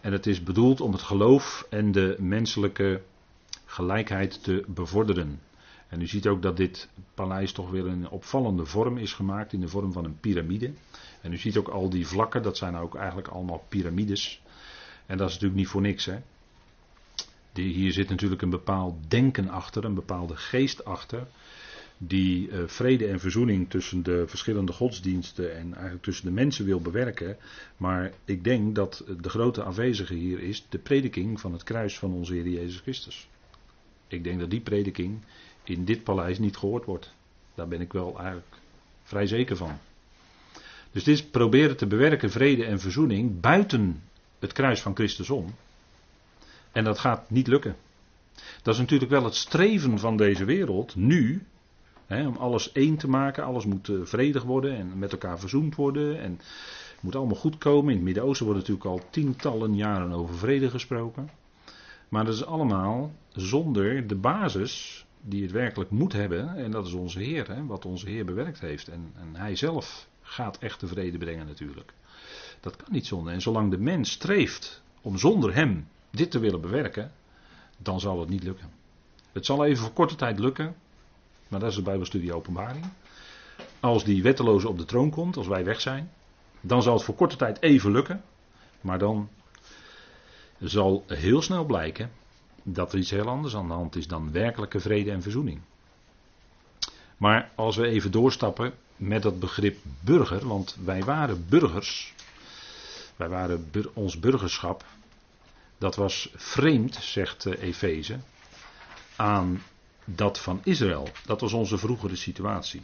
En 0.00 0.12
het 0.12 0.26
is 0.26 0.42
bedoeld 0.42 0.80
om 0.80 0.92
het 0.92 1.02
geloof 1.02 1.66
en 1.70 1.92
de 1.92 2.16
menselijke 2.18 3.02
gelijkheid 3.64 4.42
te 4.42 4.64
bevorderen. 4.68 5.40
En 5.88 6.00
u 6.00 6.06
ziet 6.06 6.26
ook 6.26 6.42
dat 6.42 6.56
dit 6.56 6.88
paleis 7.14 7.52
toch 7.52 7.70
weer 7.70 7.86
een 7.86 8.08
opvallende 8.08 8.66
vorm 8.66 8.98
is 8.98 9.12
gemaakt 9.12 9.52
in 9.52 9.60
de 9.60 9.68
vorm 9.68 9.92
van 9.92 10.04
een 10.04 10.20
piramide. 10.20 10.72
En 11.20 11.32
u 11.32 11.36
ziet 11.36 11.56
ook 11.56 11.68
al 11.68 11.90
die 11.90 12.06
vlakken, 12.06 12.42
dat 12.42 12.56
zijn 12.56 12.76
ook 12.76 12.94
eigenlijk 12.94 13.28
allemaal 13.28 13.64
piramides. 13.68 14.42
En 15.06 15.16
dat 15.16 15.28
is 15.28 15.34
natuurlijk 15.34 15.60
niet 15.60 15.70
voor 15.70 15.80
niks, 15.80 16.04
hè. 16.04 16.18
Die, 17.52 17.72
hier 17.72 17.92
zit 17.92 18.08
natuurlijk 18.08 18.42
een 18.42 18.50
bepaald 18.50 19.10
denken 19.10 19.48
achter, 19.48 19.84
een 19.84 19.94
bepaalde 19.94 20.36
geest 20.36 20.84
achter. 20.84 21.26
Die 21.98 22.48
uh, 22.48 22.62
vrede 22.66 23.06
en 23.06 23.20
verzoening 23.20 23.70
tussen 23.70 24.02
de 24.02 24.24
verschillende 24.26 24.72
godsdiensten 24.72 25.56
en 25.56 25.72
eigenlijk 25.74 26.02
tussen 26.02 26.24
de 26.24 26.32
mensen 26.32 26.64
wil 26.64 26.80
bewerken. 26.80 27.36
Maar 27.76 28.12
ik 28.24 28.44
denk 28.44 28.74
dat 28.74 29.04
de 29.20 29.28
grote 29.28 29.64
aanwezige 29.64 30.14
hier 30.14 30.40
is 30.40 30.66
de 30.68 30.78
prediking 30.78 31.40
van 31.40 31.52
het 31.52 31.62
kruis 31.62 31.98
van 31.98 32.12
onze 32.12 32.32
Heer 32.32 32.48
Jezus 32.48 32.80
Christus. 32.80 33.28
Ik 34.08 34.24
denk 34.24 34.40
dat 34.40 34.50
die 34.50 34.60
prediking 34.60 35.18
in 35.64 35.84
dit 35.84 36.04
paleis 36.04 36.38
niet 36.38 36.56
gehoord 36.56 36.84
wordt. 36.84 37.14
Daar 37.54 37.68
ben 37.68 37.80
ik 37.80 37.92
wel 37.92 38.18
eigenlijk 38.18 38.56
vrij 39.02 39.26
zeker 39.26 39.56
van. 39.56 39.78
Dus 40.92 41.04
dit 41.04 41.14
is 41.14 41.24
proberen 41.24 41.76
te 41.76 41.86
bewerken 41.86 42.30
vrede 42.30 42.64
en 42.64 42.80
verzoening 42.80 43.40
buiten 43.40 44.02
het 44.38 44.52
kruis 44.52 44.80
van 44.80 44.94
Christus 44.94 45.30
om. 45.30 45.54
En 46.72 46.84
dat 46.84 46.98
gaat 46.98 47.30
niet 47.30 47.46
lukken. 47.46 47.76
Dat 48.62 48.74
is 48.74 48.80
natuurlijk 48.80 49.10
wel 49.10 49.24
het 49.24 49.34
streven 49.34 49.98
van 49.98 50.16
deze 50.16 50.44
wereld, 50.44 50.96
nu, 50.96 51.46
hè, 52.06 52.26
om 52.26 52.36
alles 52.36 52.72
één 52.72 52.96
te 52.96 53.08
maken, 53.08 53.44
alles 53.44 53.64
moet 53.64 53.88
uh, 53.88 54.04
vredig 54.04 54.42
worden 54.42 54.76
en 54.76 54.98
met 54.98 55.12
elkaar 55.12 55.38
verzoend 55.38 55.74
worden 55.74 56.20
en 56.20 56.32
het 56.32 57.02
moet 57.02 57.16
allemaal 57.16 57.36
goed 57.36 57.58
komen. 57.58 57.90
In 57.90 57.96
het 57.96 58.04
Midden-Oosten 58.04 58.46
wordt 58.46 58.60
natuurlijk 58.60 58.86
al 58.86 59.10
tientallen 59.10 59.76
jaren 59.76 60.12
over 60.12 60.34
vrede 60.34 60.70
gesproken. 60.70 61.30
Maar 62.08 62.24
dat 62.24 62.34
is 62.34 62.44
allemaal 62.44 63.12
zonder 63.32 64.06
de 64.06 64.14
basis 64.14 65.04
die 65.20 65.42
het 65.42 65.50
werkelijk 65.50 65.90
moet 65.90 66.12
hebben, 66.12 66.56
en 66.56 66.70
dat 66.70 66.86
is 66.86 66.92
onze 66.92 67.18
Heer, 67.18 67.48
hè, 67.48 67.66
wat 67.66 67.86
onze 67.86 68.08
Heer 68.08 68.24
bewerkt 68.24 68.60
heeft. 68.60 68.88
En, 68.88 69.12
en 69.14 69.36
Hij 69.36 69.56
zelf 69.56 70.08
gaat 70.22 70.58
echte 70.58 70.86
vrede 70.86 71.18
brengen 71.18 71.46
natuurlijk. 71.46 71.92
Dat 72.60 72.76
kan 72.76 72.92
niet 72.92 73.06
zonder. 73.06 73.32
En 73.32 73.40
zolang 73.40 73.70
de 73.70 73.78
mens 73.78 74.10
streeft 74.10 74.82
om 75.00 75.18
zonder 75.18 75.54
Hem 75.54 75.86
dit 76.12 76.30
te 76.30 76.38
willen 76.38 76.60
bewerken, 76.60 77.12
dan 77.76 78.00
zal 78.00 78.20
het 78.20 78.28
niet 78.28 78.42
lukken. 78.42 78.70
Het 79.32 79.46
zal 79.46 79.64
even 79.64 79.84
voor 79.84 79.92
korte 79.92 80.14
tijd 80.14 80.38
lukken, 80.38 80.74
maar 81.48 81.60
dat 81.60 81.70
is 81.70 81.76
de 81.76 81.82
Bijbelstudie 81.82 82.34
Openbaring. 82.34 82.84
Als 83.80 84.04
die 84.04 84.22
wetteloze 84.22 84.68
op 84.68 84.78
de 84.78 84.84
troon 84.84 85.10
komt, 85.10 85.36
als 85.36 85.46
wij 85.46 85.64
weg 85.64 85.80
zijn, 85.80 86.10
dan 86.60 86.82
zal 86.82 86.94
het 86.94 87.02
voor 87.02 87.14
korte 87.14 87.36
tijd 87.36 87.62
even 87.62 87.90
lukken, 87.90 88.22
maar 88.80 88.98
dan 88.98 89.28
zal 90.58 91.04
heel 91.06 91.42
snel 91.42 91.64
blijken 91.64 92.10
dat 92.62 92.92
er 92.92 92.98
iets 92.98 93.10
heel 93.10 93.28
anders 93.28 93.56
aan 93.56 93.66
de 93.66 93.72
hand 93.72 93.96
is 93.96 94.06
dan 94.06 94.32
werkelijke 94.32 94.80
vrede 94.80 95.10
en 95.10 95.22
verzoening. 95.22 95.60
Maar 97.16 97.50
als 97.54 97.76
we 97.76 97.86
even 97.86 98.10
doorstappen 98.10 98.74
met 98.96 99.22
dat 99.22 99.38
begrip 99.38 99.78
burger, 100.00 100.46
want 100.46 100.76
wij 100.84 101.04
waren 101.04 101.46
burgers, 101.48 102.14
wij 103.16 103.28
waren 103.28 103.70
ons 103.92 104.18
burgerschap, 104.18 104.84
dat 105.82 105.96
was 105.96 106.32
vreemd, 106.34 106.94
zegt 106.94 107.46
uh, 107.46 107.62
Efeze, 107.62 108.18
aan 109.16 109.62
dat 110.04 110.40
van 110.40 110.60
Israël. 110.64 111.08
Dat 111.26 111.40
was 111.40 111.52
onze 111.52 111.78
vroegere 111.78 112.16
situatie. 112.16 112.82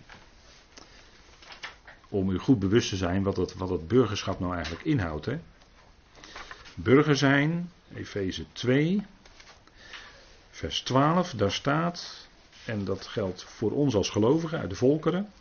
Om 2.08 2.30
u 2.30 2.38
goed 2.38 2.58
bewust 2.58 2.88
te 2.88 2.96
zijn 2.96 3.22
wat 3.22 3.36
het, 3.36 3.54
wat 3.54 3.68
het 3.68 3.88
burgerschap 3.88 4.40
nou 4.40 4.54
eigenlijk 4.54 4.84
inhoudt. 4.84 5.26
Hè? 5.26 5.38
Burger 6.74 7.16
zijn, 7.16 7.70
Efeze 7.94 8.44
2, 8.52 9.02
vers 10.50 10.80
12, 10.80 11.30
daar 11.30 11.52
staat, 11.52 12.28
en 12.64 12.84
dat 12.84 13.06
geldt 13.06 13.44
voor 13.44 13.70
ons 13.70 13.94
als 13.94 14.10
gelovigen 14.10 14.58
uit 14.58 14.70
de 14.70 14.76
volkeren. 14.76 15.32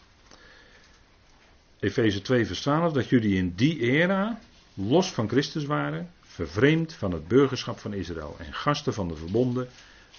Efeze 1.79 2.21
2, 2.21 2.45
vers 2.45 2.61
12, 2.61 2.93
dat 2.93 3.09
jullie 3.09 3.35
in 3.35 3.53
die 3.55 3.79
era 3.79 4.39
los 4.73 5.11
van 5.11 5.29
Christus 5.29 5.65
waren, 5.65 6.11
vervreemd 6.37 6.93
van 6.93 7.11
het 7.11 7.27
burgerschap 7.27 7.79
van 7.79 7.93
Israël 7.93 8.35
en 8.39 8.53
gasten 8.53 8.93
van 8.93 9.07
de 9.07 9.15
verbonden 9.15 9.67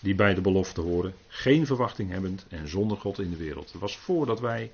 die 0.00 0.14
bij 0.14 0.34
de 0.34 0.40
belofte 0.40 0.80
horen, 0.80 1.14
geen 1.28 1.66
verwachting 1.66 2.10
hebbend 2.10 2.46
en 2.48 2.68
zonder 2.68 2.96
God 2.96 3.18
in 3.18 3.30
de 3.30 3.36
wereld. 3.36 3.72
Het 3.72 3.80
was 3.80 3.96
voordat 3.96 4.40
wij 4.40 4.72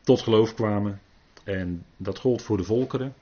tot 0.00 0.20
geloof 0.20 0.54
kwamen 0.54 1.00
en 1.44 1.84
dat 1.96 2.18
gold 2.18 2.42
voor 2.42 2.56
de 2.56 2.64
volkeren. 2.64 3.14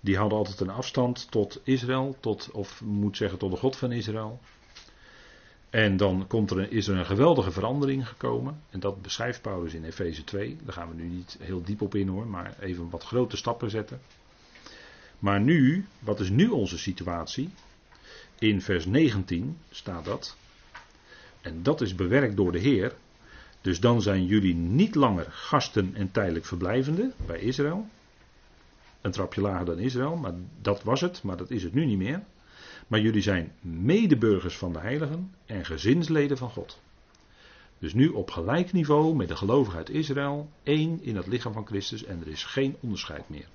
Die 0.00 0.16
hadden 0.16 0.38
altijd 0.38 0.60
een 0.60 0.70
afstand 0.70 1.30
tot 1.30 1.60
Israël, 1.62 2.16
tot, 2.20 2.50
of 2.52 2.82
moet 2.82 3.16
zeggen 3.16 3.38
tot 3.38 3.50
de 3.50 3.56
God 3.56 3.76
van 3.76 3.92
Israël. 3.92 4.40
En 5.70 5.96
dan 5.96 6.26
komt 6.26 6.50
er, 6.50 6.72
is 6.72 6.88
er 6.88 6.98
een 6.98 7.06
geweldige 7.06 7.50
verandering 7.50 8.08
gekomen. 8.08 8.60
En 8.70 8.80
dat 8.80 9.02
beschrijft 9.02 9.42
Paulus 9.42 9.74
in 9.74 9.84
Efeze 9.84 10.24
2. 10.24 10.56
Daar 10.62 10.72
gaan 10.72 10.88
we 10.88 10.94
nu 10.94 11.08
niet 11.08 11.36
heel 11.40 11.62
diep 11.62 11.82
op 11.82 11.94
in 11.94 12.08
hoor, 12.08 12.26
maar 12.26 12.56
even 12.60 12.90
wat 12.90 13.04
grote 13.04 13.36
stappen 13.36 13.70
zetten. 13.70 14.00
Maar 15.24 15.40
nu, 15.40 15.84
wat 15.98 16.20
is 16.20 16.30
nu 16.30 16.48
onze 16.48 16.78
situatie? 16.78 17.50
In 18.38 18.60
vers 18.60 18.86
19 18.86 19.56
staat 19.70 20.04
dat. 20.04 20.36
En 21.40 21.62
dat 21.62 21.80
is 21.80 21.94
bewerkt 21.94 22.36
door 22.36 22.52
de 22.52 22.58
Heer. 22.58 22.94
Dus 23.60 23.80
dan 23.80 24.02
zijn 24.02 24.26
jullie 24.26 24.54
niet 24.54 24.94
langer 24.94 25.26
gasten 25.30 25.94
en 25.94 26.10
tijdelijk 26.10 26.44
verblijvenden 26.44 27.12
bij 27.26 27.38
Israël. 27.38 27.86
Een 29.00 29.10
trapje 29.10 29.40
lager 29.40 29.66
dan 29.66 29.78
Israël, 29.78 30.16
maar 30.16 30.34
dat 30.60 30.82
was 30.82 31.00
het, 31.00 31.22
maar 31.22 31.36
dat 31.36 31.50
is 31.50 31.62
het 31.62 31.74
nu 31.74 31.84
niet 31.84 31.98
meer. 31.98 32.22
Maar 32.86 33.00
jullie 33.00 33.22
zijn 33.22 33.52
medeburgers 33.60 34.56
van 34.56 34.72
de 34.72 34.80
heiligen 34.80 35.34
en 35.46 35.64
gezinsleden 35.64 36.36
van 36.36 36.50
God. 36.50 36.80
Dus 37.78 37.94
nu 37.94 38.08
op 38.08 38.30
gelijk 38.30 38.72
niveau 38.72 39.14
met 39.14 39.28
de 39.28 39.36
gelovigen 39.36 39.78
uit 39.78 39.90
Israël, 39.90 40.50
één 40.62 41.02
in 41.02 41.16
het 41.16 41.26
lichaam 41.26 41.52
van 41.52 41.66
Christus 41.66 42.04
en 42.04 42.20
er 42.20 42.28
is 42.28 42.44
geen 42.44 42.76
onderscheid 42.80 43.28
meer. 43.28 43.48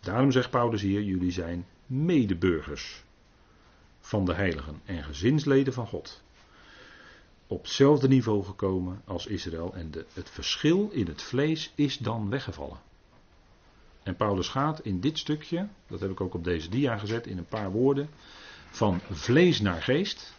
Daarom 0.00 0.30
zegt 0.30 0.50
Paulus 0.50 0.82
hier, 0.82 1.02
jullie 1.02 1.30
zijn 1.30 1.66
medeburgers 1.86 3.04
van 4.00 4.24
de 4.24 4.34
heiligen 4.34 4.80
en 4.84 5.04
gezinsleden 5.04 5.72
van 5.72 5.86
God. 5.86 6.22
Op 7.46 7.62
hetzelfde 7.62 8.08
niveau 8.08 8.44
gekomen 8.44 9.02
als 9.04 9.26
Israël 9.26 9.74
en 9.74 9.90
de, 9.90 10.04
het 10.12 10.30
verschil 10.30 10.90
in 10.92 11.06
het 11.06 11.22
vlees 11.22 11.72
is 11.74 11.98
dan 11.98 12.30
weggevallen. 12.30 12.78
En 14.02 14.16
Paulus 14.16 14.48
gaat 14.48 14.80
in 14.80 15.00
dit 15.00 15.18
stukje, 15.18 15.68
dat 15.86 16.00
heb 16.00 16.10
ik 16.10 16.20
ook 16.20 16.34
op 16.34 16.44
deze 16.44 16.68
dia 16.68 16.98
gezet 16.98 17.26
in 17.26 17.38
een 17.38 17.46
paar 17.46 17.70
woorden, 17.70 18.08
van 18.70 19.00
vlees 19.10 19.60
naar 19.60 19.82
geest, 19.82 20.34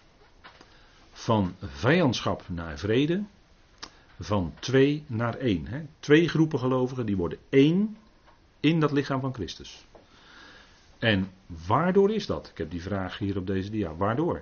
van 1.11 1.55
vijandschap 1.59 2.43
naar 2.49 2.77
vrede, 2.77 3.23
van 4.19 4.53
twee 4.59 5.03
naar 5.07 5.35
één. 5.35 5.67
Hè. 5.67 5.81
Twee 5.99 6.29
groepen 6.29 6.59
gelovigen 6.59 7.05
die 7.05 7.17
worden 7.17 7.39
één 7.49 7.97
in 8.61 8.79
dat 8.79 8.91
lichaam 8.91 9.21
van 9.21 9.33
Christus. 9.33 9.85
En 10.99 11.31
waardoor 11.67 12.11
is 12.11 12.25
dat? 12.25 12.49
Ik 12.49 12.57
heb 12.57 12.71
die 12.71 12.81
vraag 12.81 13.17
hier 13.17 13.37
op 13.37 13.47
deze 13.47 13.69
dia. 13.69 13.95
Waardoor? 13.95 14.41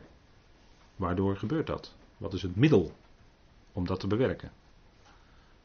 Waardoor 0.95 1.37
gebeurt 1.37 1.67
dat? 1.67 1.95
Wat 2.17 2.33
is 2.33 2.41
het 2.41 2.55
middel 2.55 2.91
om 3.73 3.85
dat 3.85 3.99
te 3.99 4.07
bewerken? 4.07 4.51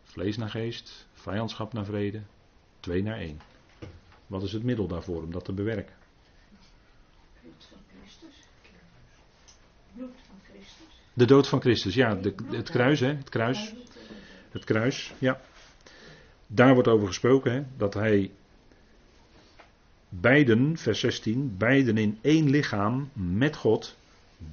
Vlees 0.03 0.37
naar 0.37 0.51
geest, 0.51 1.07
vijandschap 1.13 1.73
naar 1.73 1.85
vrede, 1.85 2.23
twee 2.81 3.03
naar 3.03 3.19
één. 3.19 3.41
Wat 4.27 4.43
is 4.43 4.53
het 4.53 4.63
middel 4.63 4.87
daarvoor 4.87 5.23
om 5.23 5.33
dat 5.33 5.45
te 5.45 5.53
bewerken? 5.53 5.95
Bloed 7.41 7.67
van 7.71 7.79
Christus. 7.99 8.35
Bloed 9.93 10.15
van 10.27 10.37
Christus. 10.51 11.03
De 11.13 11.25
dood 11.25 11.49
van 11.49 11.61
Christus, 11.61 11.95
ja, 11.95 12.15
de, 12.15 12.35
het 12.51 12.71
kruis, 12.71 13.01
hè, 13.01 13.15
het 13.15 13.29
kruis. 13.29 13.75
Het 14.51 14.65
kruis, 14.65 15.15
ja. 15.19 15.41
Daar 16.47 16.75
wordt 16.75 16.89
over 16.89 17.07
gesproken, 17.07 17.53
hè, 17.53 17.63
dat 17.77 17.95
hij 17.95 18.31
beiden, 20.21 20.77
vers 20.77 21.01
16, 21.01 21.55
beiden 21.59 21.97
in 21.97 22.19
één 22.21 22.51
lichaam 22.51 23.11
met 23.13 23.57
God 23.57 23.97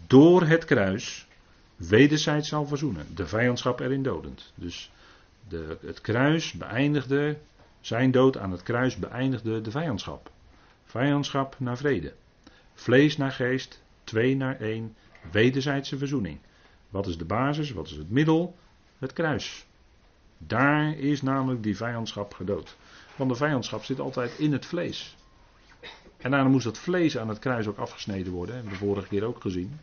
door 0.07 0.43
het 0.43 0.65
kruis 0.65 1.27
wederzijds 1.75 2.49
zal 2.49 2.65
verzoenen. 2.65 3.05
De 3.15 3.27
vijandschap 3.27 3.79
erin 3.79 4.03
dodend. 4.03 4.51
Dus 4.55 4.91
de, 5.47 5.77
het 5.81 6.01
kruis 6.01 6.51
beëindigde, 6.51 7.37
zijn 7.79 8.11
dood 8.11 8.37
aan 8.37 8.51
het 8.51 8.63
kruis 8.63 8.95
beëindigde 8.95 9.61
de 9.61 9.71
vijandschap. 9.71 10.31
Vijandschap 10.85 11.55
naar 11.59 11.77
vrede. 11.77 12.13
Vlees 12.73 13.17
naar 13.17 13.31
geest, 13.31 13.81
twee 14.03 14.35
naar 14.35 14.59
één, 14.59 14.95
wederzijdse 15.31 15.97
verzoening. 15.97 16.39
Wat 16.89 17.07
is 17.07 17.17
de 17.17 17.25
basis, 17.25 17.71
wat 17.71 17.87
is 17.87 17.95
het 17.95 18.09
middel? 18.09 18.55
Het 18.99 19.13
kruis. 19.13 19.65
Daar 20.37 20.97
is 20.97 21.21
namelijk 21.21 21.63
die 21.63 21.77
vijandschap 21.77 22.33
gedood. 22.33 22.75
Want 23.15 23.29
de 23.29 23.35
vijandschap 23.35 23.83
zit 23.83 23.99
altijd 23.99 24.39
in 24.39 24.51
het 24.51 24.65
vlees. 24.65 25.15
En 26.21 26.31
daarom 26.31 26.51
moest 26.51 26.65
dat 26.65 26.77
vlees 26.77 27.17
aan 27.17 27.29
het 27.29 27.39
kruis 27.39 27.67
ook 27.67 27.77
afgesneden 27.77 28.33
worden. 28.33 28.55
Hebben 28.55 28.73
we 28.73 28.79
de 28.79 28.85
vorige 28.85 29.07
keer 29.07 29.23
ook 29.23 29.41
gezien. 29.41 29.79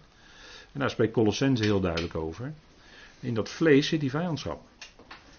En 0.72 0.80
daar 0.80 0.90
spreekt 0.90 1.12
Colossense 1.12 1.62
heel 1.62 1.80
duidelijk 1.80 2.14
over. 2.14 2.52
In 3.20 3.34
dat 3.34 3.48
vlees 3.48 3.86
zit 3.86 4.00
die 4.00 4.10
vijandschap. 4.10 4.60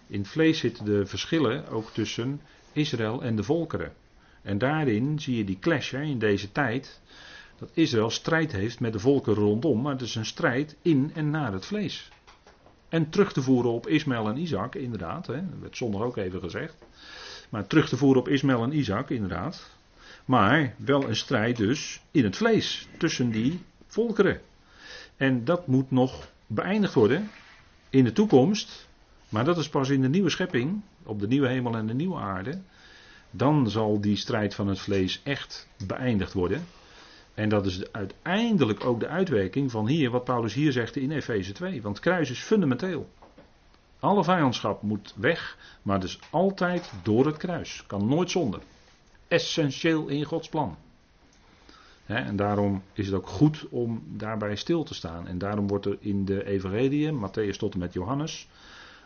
In 0.08 0.20
het 0.20 0.30
vlees 0.30 0.60
zitten 0.60 0.86
de 0.86 1.06
verschillen 1.06 1.68
ook 1.68 1.91
tussen 1.91 2.41
Israël 2.72 3.24
en 3.24 3.36
de 3.36 3.43
volkeren. 3.43 3.93
En 4.41 4.58
daarin 4.58 5.20
zie 5.20 5.38
je 5.38 5.43
die 5.43 5.60
clash 5.60 5.91
hè, 5.91 6.02
in 6.02 6.20
deze 6.20 6.52
tijd. 6.52 7.02
Dat 7.58 7.70
Israël 7.74 8.10
strijd 8.10 8.52
heeft 8.52 8.80
met 8.80 8.93
de 8.93 9.00
volkeren 9.00 9.43
rondom. 9.43 9.82
Maar 9.82 9.91
het 9.91 10.02
is 10.02 10.16
een 10.16 10.26
strijd 10.26 10.76
in 10.82 11.12
en 11.14 11.30
naar 11.30 11.54
het 11.54 11.66
vlees. 11.66 12.10
En 12.89 13.10
terug 13.10 13.34
te 13.34 13.41
voeren 13.41 13.72
op 13.72 13.88
Ismaël 13.88 14.28
en 14.28 14.38
Isaac, 14.38 14.76
inderdaad. 14.76 15.28
Hè, 15.28 15.50
dat 15.50 15.60
werd 15.60 15.78
zondag 15.78 16.02
ook 16.02 16.18
even 16.18 16.39
gezegd. 16.39 16.76
Maar 17.50 17.68
terug 17.68 17.89
te 17.89 17.97
voeren 17.97 18.22
op 18.22 18.28
Ismaël 18.28 18.64
en 18.64 18.78
Isaac, 18.78 19.10
inderdaad. 19.10 19.78
Maar 20.30 20.73
wel 20.77 21.07
een 21.07 21.15
strijd 21.15 21.57
dus 21.57 22.01
in 22.11 22.23
het 22.23 22.36
vlees 22.36 22.88
tussen 22.97 23.32
die 23.32 23.61
volkeren. 23.88 24.41
En 25.17 25.45
dat 25.45 25.67
moet 25.67 25.91
nog 25.91 26.27
beëindigd 26.47 26.93
worden 26.93 27.30
in 27.89 28.03
de 28.03 28.11
toekomst. 28.11 28.88
Maar 29.30 29.45
dat 29.45 29.57
is 29.57 29.69
pas 29.69 29.89
in 29.89 30.01
de 30.01 30.09
nieuwe 30.09 30.30
schepping, 30.30 30.82
op 31.03 31.19
de 31.19 31.27
nieuwe 31.27 31.47
hemel 31.47 31.75
en 31.75 31.88
de 31.88 31.93
nieuwe 31.93 32.19
aarde. 32.19 32.61
Dan 33.32 33.69
zal 33.69 34.01
die 34.01 34.15
strijd 34.15 34.55
van 34.55 34.67
het 34.67 34.80
vlees 34.80 35.21
echt 35.23 35.67
beëindigd 35.88 36.34
worden. 36.34 36.65
En 37.34 37.49
dat 37.49 37.65
is 37.65 37.91
uiteindelijk 37.91 38.86
ook 38.86 38.99
de 38.99 39.07
uitwerking 39.07 39.71
van 39.71 39.88
hier, 39.88 40.09
wat 40.09 40.23
Paulus 40.23 40.53
hier 40.53 40.71
zegt 40.71 40.95
in 40.95 41.11
Efeze 41.11 41.51
2. 41.51 41.82
Want 41.82 41.99
kruis 41.99 42.30
is 42.30 42.39
fundamenteel. 42.39 43.09
Alle 43.99 44.23
vijandschap 44.23 44.82
moet 44.82 45.13
weg, 45.15 45.57
maar 45.82 45.99
dus 45.99 46.19
altijd 46.30 46.91
door 47.03 47.25
het 47.25 47.38
kruis. 47.38 47.84
Kan 47.88 48.07
nooit 48.07 48.32
zonder. 48.32 48.61
Essentieel 49.30 50.07
in 50.07 50.23
Gods 50.23 50.49
plan. 50.49 50.77
En 52.05 52.36
daarom 52.36 52.82
is 52.93 53.05
het 53.05 53.15
ook 53.15 53.27
goed 53.27 53.65
om 53.69 54.03
daarbij 54.07 54.55
stil 54.55 54.84
te 54.84 54.93
staan. 54.93 55.27
En 55.27 55.38
daarom 55.38 55.67
wordt 55.67 55.86
er 55.86 55.97
in 55.99 56.25
de 56.25 56.45
Evangelie, 56.45 57.11
Matthäus 57.11 57.57
tot 57.57 57.73
en 57.73 57.80
met 57.80 57.93
Johannes, 57.93 58.47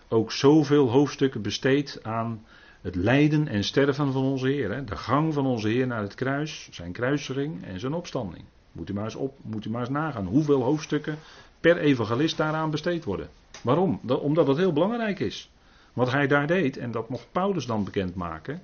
ook 0.07 0.31
zoveel 0.31 0.89
hoofdstukken 0.89 1.41
besteed 1.41 1.99
aan 2.03 2.45
het 2.81 2.95
lijden 2.95 3.47
en 3.47 3.63
sterven 3.63 4.11
van 4.13 4.23
onze 4.23 4.47
Heer. 4.47 4.85
De 4.85 4.95
gang 4.95 5.33
van 5.33 5.45
onze 5.45 5.67
Heer 5.67 5.87
naar 5.87 6.01
het 6.01 6.15
kruis, 6.15 6.67
zijn 6.71 6.91
kruisering 6.91 7.65
en 7.65 7.79
zijn 7.79 7.93
opstanding. 7.93 8.43
Moet 8.71 8.89
u 8.89 8.93
maar 8.93 9.03
eens, 9.03 9.15
op, 9.15 9.37
moet 9.41 9.65
u 9.65 9.69
maar 9.69 9.81
eens 9.81 9.89
nagaan 9.89 10.25
hoeveel 10.25 10.61
hoofdstukken 10.63 11.17
per 11.59 11.77
evangelist 11.77 12.37
daaraan 12.37 12.69
besteed 12.71 13.03
worden. 13.03 13.29
Waarom? 13.61 13.99
Dat- 14.01 14.21
omdat 14.21 14.47
het 14.47 14.57
heel 14.57 14.73
belangrijk 14.73 15.19
is. 15.19 15.49
Wat 15.93 16.11
hij 16.11 16.27
daar 16.27 16.47
deed, 16.47 16.77
en 16.77 16.91
dat 16.91 17.09
mocht 17.09 17.27
Paulus 17.31 17.65
dan 17.65 17.83
bekendmaken. 17.83 18.61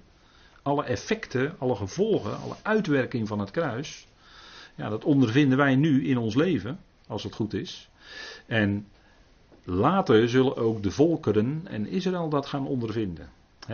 Alle 0.70 0.84
effecten, 0.84 1.56
alle 1.58 1.76
gevolgen, 1.76 2.40
alle 2.42 2.56
uitwerking 2.62 3.28
van 3.28 3.40
het 3.40 3.52
kruis. 3.52 4.08
Ja, 4.76 4.90
dat 4.90 5.04
ondervinden 5.04 5.58
wij 5.58 5.76
nu 5.76 6.08
in 6.08 6.18
ons 6.18 6.36
leven, 6.36 6.80
als 7.08 7.24
het 7.24 7.34
goed 7.34 7.54
is. 7.54 7.90
En 8.46 8.88
later 9.64 10.30
zullen 10.30 10.56
ook 10.56 10.84
de 10.84 10.92
volkeren 10.92 11.62
en 11.64 11.88
Israël 11.88 12.30
dat 12.30 12.46
gaan 12.46 12.68
ondervinden. 12.68 13.30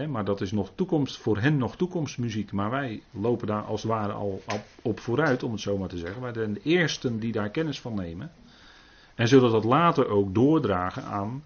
Maar 0.09 0.25
dat 0.25 0.41
is 0.41 0.51
nog 0.51 0.71
toekomst, 0.75 1.17
voor 1.17 1.37
hen 1.37 1.57
nog 1.57 1.75
toekomstmuziek. 1.75 2.51
Maar 2.51 2.69
wij 2.69 3.01
lopen 3.11 3.47
daar 3.47 3.63
als 3.63 3.81
het 3.81 3.91
ware 3.91 4.13
al 4.13 4.43
op 4.81 4.99
vooruit, 4.99 5.43
om 5.43 5.51
het 5.51 5.61
zo 5.61 5.77
maar 5.77 5.89
te 5.89 5.97
zeggen. 5.97 6.21
Wij 6.21 6.33
zijn 6.33 6.53
de 6.53 6.61
eersten 6.63 7.19
die 7.19 7.31
daar 7.31 7.49
kennis 7.49 7.81
van 7.81 7.95
nemen. 7.95 8.31
En 9.15 9.27
zullen 9.27 9.51
dat 9.51 9.63
later 9.63 10.07
ook 10.07 10.33
doordragen 10.33 11.03
aan 11.03 11.43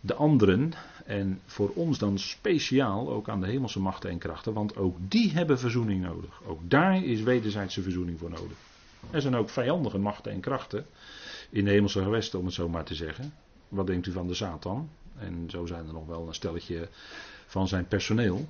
de 0.00 0.14
anderen. 0.14 0.72
En 1.06 1.40
voor 1.46 1.70
ons 1.74 1.98
dan 1.98 2.18
speciaal 2.18 3.10
ook 3.10 3.28
aan 3.28 3.40
de 3.40 3.46
hemelse 3.46 3.80
machten 3.80 4.10
en 4.10 4.18
krachten. 4.18 4.52
Want 4.52 4.76
ook 4.76 4.96
die 5.00 5.32
hebben 5.32 5.58
verzoening 5.58 6.02
nodig. 6.02 6.42
Ook 6.46 6.60
daar 6.70 7.04
is 7.04 7.22
wederzijdse 7.22 7.82
verzoening 7.82 8.18
voor 8.18 8.30
nodig. 8.30 8.56
Er 9.10 9.20
zijn 9.20 9.36
ook 9.36 9.50
vijandige 9.50 9.98
machten 9.98 10.32
en 10.32 10.40
krachten 10.40 10.86
in 11.50 11.64
de 11.64 11.70
hemelse 11.70 12.02
gewesten, 12.02 12.38
om 12.38 12.44
het 12.44 12.54
zo 12.54 12.68
maar 12.68 12.84
te 12.84 12.94
zeggen. 12.94 13.32
Wat 13.68 13.86
denkt 13.86 14.06
u 14.06 14.12
van 14.12 14.26
de 14.26 14.34
Satan? 14.34 14.88
En 15.18 15.50
zo 15.50 15.66
zijn 15.66 15.86
er 15.86 15.92
nog 15.92 16.06
wel 16.06 16.26
een 16.26 16.34
stelletje 16.34 16.88
van 17.46 17.68
zijn 17.68 17.86
personeel. 17.86 18.48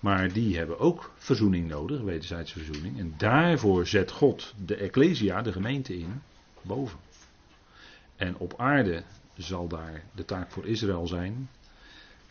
Maar 0.00 0.32
die 0.32 0.56
hebben 0.56 0.78
ook 0.78 1.12
verzoening 1.16 1.68
nodig, 1.68 2.00
wederzijdse 2.00 2.58
verzoening. 2.58 2.98
En 2.98 3.14
daarvoor 3.16 3.86
zet 3.86 4.10
God 4.10 4.54
de 4.64 4.76
Ecclesia, 4.76 5.42
de 5.42 5.52
gemeente 5.52 5.98
in, 5.98 6.22
boven. 6.62 6.98
En 8.16 8.36
op 8.36 8.54
aarde 8.56 9.02
zal 9.36 9.68
daar 9.68 10.04
de 10.14 10.24
taak 10.24 10.50
voor 10.50 10.66
Israël 10.66 11.06
zijn. 11.06 11.48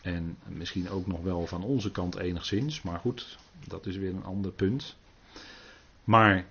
En 0.02 0.36
misschien 0.46 0.90
ook 0.90 1.06
nog 1.06 1.20
wel 1.20 1.46
van 1.46 1.62
onze 1.62 1.90
kant 1.90 2.16
enigszins. 2.16 2.82
Maar 2.82 2.98
goed, 2.98 3.38
dat 3.66 3.86
is 3.86 3.96
weer 3.96 4.14
een 4.14 4.24
ander 4.24 4.52
punt. 4.52 4.96
Maar 6.04 6.46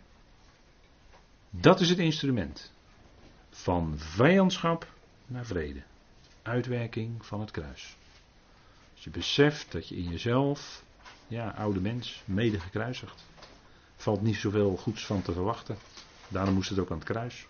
dat 1.50 1.80
is 1.80 1.90
het 1.90 2.00
instrument. 2.00 2.72
Van 3.50 3.94
vijandschap 3.98 4.88
naar 5.28 5.46
vrede. 5.46 5.84
Uitwerking 6.42 7.26
van 7.26 7.40
het 7.40 7.52
kruis. 7.52 7.98
Als 8.94 9.04
je 9.04 9.10
beseft 9.10 9.72
dat 9.72 9.88
je 9.88 9.96
in 9.96 10.10
jezelf, 10.10 10.84
ja, 11.28 11.50
oude 11.50 11.82
mens, 11.82 12.24
mede 12.26 12.60
gekruisigd. 12.60 13.26
Valt 13.96 14.22
niet 14.22 14.36
zoveel 14.36 14.78
goeds 14.78 15.06
van 15.06 15.22
te 15.22 15.32
verwachten. 15.34 15.78
Daarom 16.28 16.54
moest 16.54 16.70
het 16.70 16.80
ook 16.80 16.92
aan 16.92 16.98
het 16.98 17.08
kruis. 17.08 17.48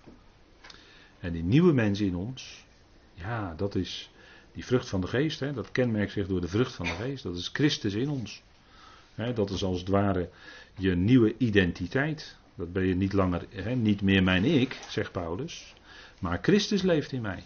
En 1.19 1.31
die 1.31 1.43
nieuwe 1.43 1.73
mens 1.73 1.99
in 1.99 2.15
ons, 2.15 2.65
ja, 3.13 3.53
dat 3.53 3.75
is 3.75 4.10
die 4.53 4.65
vrucht 4.65 4.89
van 4.89 5.01
de 5.01 5.07
geest. 5.07 5.39
Hè, 5.39 5.53
dat 5.53 5.71
kenmerkt 5.71 6.11
zich 6.11 6.27
door 6.27 6.41
de 6.41 6.47
vrucht 6.47 6.73
van 6.73 6.85
de 6.85 6.91
geest. 6.91 7.23
Dat 7.23 7.35
is 7.35 7.49
Christus 7.53 7.93
in 7.93 8.09
ons. 8.09 8.41
Hè, 9.15 9.33
dat 9.33 9.49
is 9.49 9.63
als 9.63 9.79
het 9.79 9.89
ware 9.89 10.29
je 10.77 10.95
nieuwe 10.95 11.37
identiteit. 11.37 12.35
Dat 12.55 12.73
ben 12.73 12.85
je 12.85 12.95
niet 12.95 13.13
langer, 13.13 13.45
hè, 13.49 13.75
niet 13.75 14.01
meer 14.01 14.23
mijn 14.23 14.45
ik, 14.45 14.79
zegt 14.89 15.11
Paulus. 15.11 15.73
Maar 16.19 16.39
Christus 16.41 16.81
leeft 16.81 17.11
in 17.11 17.21
mij. 17.21 17.43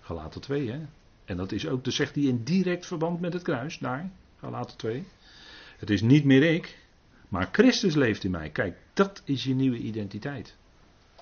Galaten 0.00 0.40
2, 0.40 0.70
hè. 0.70 0.80
En 1.24 1.36
dat 1.36 1.52
is 1.52 1.66
ook, 1.66 1.84
dus 1.84 1.96
zegt 1.96 2.14
hij 2.14 2.24
in 2.24 2.44
direct 2.44 2.86
verband 2.86 3.20
met 3.20 3.32
het 3.32 3.42
kruis, 3.42 3.78
daar, 3.78 4.10
Galaten 4.40 4.76
2. 4.76 5.04
Het 5.76 5.90
is 5.90 6.02
niet 6.02 6.24
meer 6.24 6.42
ik, 6.54 6.78
maar 7.28 7.48
Christus 7.52 7.94
leeft 7.94 8.24
in 8.24 8.30
mij. 8.30 8.50
Kijk, 8.50 8.76
dat 8.92 9.22
is 9.24 9.44
je 9.44 9.54
nieuwe 9.54 9.78
identiteit. 9.78 10.56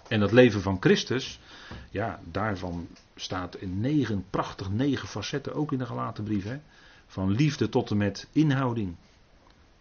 En 0.09 0.21
dat 0.21 0.33
leven 0.33 0.61
van 0.61 0.77
Christus, 0.81 1.41
ja, 1.91 2.21
daarvan 2.31 2.89
staat 3.17 3.57
in 3.57 3.81
negen, 3.81 4.25
prachtig 4.31 4.71
negen 4.71 5.09
facetten, 5.09 5.55
ook 5.55 5.73
in 5.73 5.79
de 5.79 5.87
gelaten 5.87 6.25
brief. 6.25 6.45
Hè? 6.45 6.59
Van 7.07 7.31
liefde 7.31 7.69
tot 7.69 7.91
en 7.91 7.97
met 7.97 8.29
inhouding. 8.33 8.97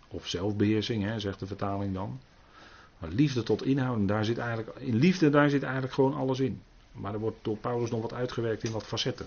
Of 0.07 0.28
zelfbeheersing, 0.28 1.03
hè, 1.03 1.19
zegt 1.19 1.39
de 1.39 1.47
vertaling 1.47 1.93
dan. 1.93 2.19
Maar 2.97 3.09
liefde 3.09 3.43
tot 3.43 3.65
inhouding, 3.65 4.07
daar 4.07 4.26
zit 4.26 4.38
eigenlijk, 4.38 4.78
in 4.78 4.95
liefde 4.95 5.30
daar 5.30 5.49
zit 5.49 5.63
eigenlijk 5.63 5.93
gewoon 5.93 6.13
alles 6.13 6.39
in. 6.39 6.61
Maar 6.91 7.13
er 7.13 7.19
wordt 7.19 7.38
door 7.41 7.57
Paulus 7.57 7.89
nog 7.89 8.01
wat 8.01 8.13
uitgewerkt 8.13 8.63
in 8.63 8.71
wat 8.71 8.86
facetten. 8.86 9.26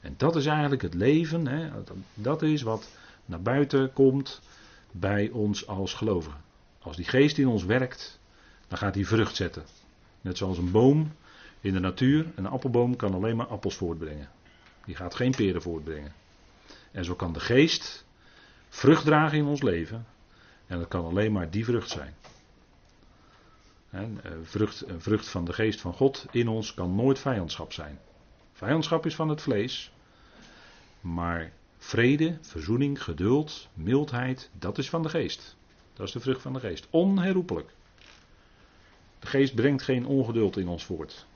En 0.00 0.14
dat 0.16 0.36
is 0.36 0.46
eigenlijk 0.46 0.82
het 0.82 0.94
leven, 0.94 1.46
hè? 1.46 1.70
dat 2.14 2.42
is 2.42 2.62
wat 2.62 2.88
naar 3.24 3.42
buiten 3.42 3.92
komt 3.92 4.40
bij 4.90 5.28
ons 5.28 5.66
als 5.66 5.94
gelovigen. 5.94 6.40
Als 6.78 6.96
die 6.96 7.04
geest 7.04 7.38
in 7.38 7.48
ons 7.48 7.64
werkt, 7.64 8.18
dan 8.68 8.78
gaat 8.78 8.94
hij 8.94 9.04
vrucht 9.04 9.36
zetten. 9.36 9.64
Net 10.20 10.36
zoals 10.36 10.58
een 10.58 10.70
boom 10.70 11.12
in 11.60 11.72
de 11.72 11.80
natuur, 11.80 12.26
een 12.34 12.46
appelboom 12.46 12.96
kan 12.96 13.14
alleen 13.14 13.36
maar 13.36 13.46
appels 13.46 13.76
voortbrengen. 13.76 14.28
Die 14.84 14.94
gaat 14.94 15.14
geen 15.14 15.34
peren 15.34 15.62
voortbrengen. 15.62 16.12
En 16.92 17.04
zo 17.04 17.14
kan 17.14 17.32
de 17.32 17.40
geest 17.40 18.06
vrucht 18.68 19.04
dragen 19.04 19.38
in 19.38 19.44
ons 19.44 19.62
leven. 19.62 20.06
En 20.66 20.78
dat 20.78 20.88
kan 20.88 21.04
alleen 21.04 21.32
maar 21.32 21.50
die 21.50 21.64
vrucht 21.64 21.90
zijn. 21.90 22.14
En, 23.90 24.20
vrucht, 24.42 24.88
een 24.88 25.00
vrucht 25.00 25.28
van 25.28 25.44
de 25.44 25.52
geest 25.52 25.80
van 25.80 25.92
God 25.92 26.26
in 26.30 26.48
ons 26.48 26.74
kan 26.74 26.94
nooit 26.94 27.18
vijandschap 27.18 27.72
zijn. 27.72 27.98
Vijandschap 28.52 29.06
is 29.06 29.14
van 29.14 29.28
het 29.28 29.42
vlees. 29.42 29.92
Maar 31.00 31.52
vrede, 31.78 32.38
verzoening, 32.40 33.02
geduld, 33.02 33.68
mildheid, 33.74 34.50
dat 34.58 34.78
is 34.78 34.90
van 34.90 35.02
de 35.02 35.08
geest. 35.08 35.56
Dat 35.92 36.06
is 36.06 36.12
de 36.12 36.20
vrucht 36.20 36.42
van 36.42 36.52
de 36.52 36.60
geest. 36.60 36.86
Onherroepelijk. 36.90 37.74
De 39.20 39.26
geest 39.26 39.54
brengt 39.54 39.82
geen 39.82 40.06
ongeduld 40.06 40.56
in 40.56 40.68
ons 40.68 40.84
voort. 40.84 41.26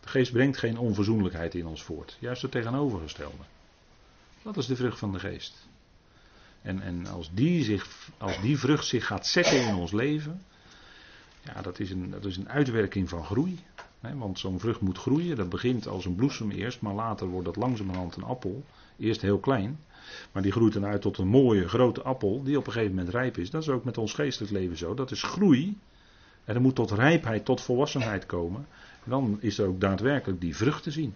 De 0.00 0.08
geest 0.08 0.32
brengt 0.32 0.58
geen 0.58 0.78
onverzoenlijkheid 0.78 1.54
in 1.54 1.66
ons 1.66 1.82
voort. 1.82 2.16
Juist 2.20 2.42
het 2.42 2.50
tegenovergestelde. 2.50 3.44
Dat 4.42 4.56
is 4.56 4.66
de 4.66 4.76
vrucht 4.76 4.98
van 4.98 5.12
de 5.12 5.18
geest. 5.18 5.68
En, 6.62 6.82
en 6.82 7.06
als, 7.06 7.30
die 7.34 7.64
zich, 7.64 8.10
als 8.18 8.40
die 8.40 8.58
vrucht 8.58 8.86
zich 8.86 9.06
gaat 9.06 9.26
zetten 9.26 9.66
in 9.66 9.74
ons 9.74 9.92
leven. 9.92 10.42
Ja, 11.42 11.62
dat 11.62 11.78
is 11.78 11.90
een, 11.90 12.10
dat 12.10 12.24
is 12.24 12.36
een 12.36 12.48
uitwerking 12.48 13.08
van 13.08 13.24
groei. 13.24 13.58
want 14.00 14.38
zo'n 14.38 14.60
vrucht 14.60 14.80
moet 14.80 14.98
groeien. 14.98 15.36
Dat 15.36 15.48
begint 15.48 15.86
als 15.86 16.04
een 16.04 16.14
bloesem 16.14 16.50
eerst, 16.50 16.80
maar 16.80 16.94
later 16.94 17.26
wordt 17.26 17.46
dat 17.46 17.56
langzamerhand 17.56 18.16
een 18.16 18.22
appel. 18.22 18.64
Eerst 18.98 19.20
heel 19.20 19.38
klein. 19.38 19.78
Maar 20.32 20.42
die 20.42 20.52
groeit 20.52 20.72
dan 20.72 20.84
uit 20.84 21.02
tot 21.02 21.18
een 21.18 21.28
mooie 21.28 21.68
grote 21.68 22.02
appel 22.02 22.42
die 22.42 22.58
op 22.58 22.66
een 22.66 22.72
gegeven 22.72 22.94
moment 22.94 23.14
rijp 23.14 23.38
is. 23.38 23.50
Dat 23.50 23.62
is 23.62 23.68
ook 23.68 23.84
met 23.84 23.98
ons 23.98 24.12
geestelijk 24.12 24.52
leven 24.52 24.76
zo. 24.76 24.94
Dat 24.94 25.10
is 25.10 25.22
groei. 25.22 25.78
En 26.44 26.54
er 26.54 26.60
moet 26.60 26.74
tot 26.74 26.90
rijpheid, 26.90 27.44
tot 27.44 27.60
volwassenheid 27.60 28.26
komen. 28.26 28.66
En 29.04 29.10
dan 29.10 29.38
is 29.40 29.58
er 29.58 29.66
ook 29.66 29.80
daadwerkelijk 29.80 30.40
die 30.40 30.56
vrucht 30.56 30.82
te 30.82 30.90
zien. 30.90 31.14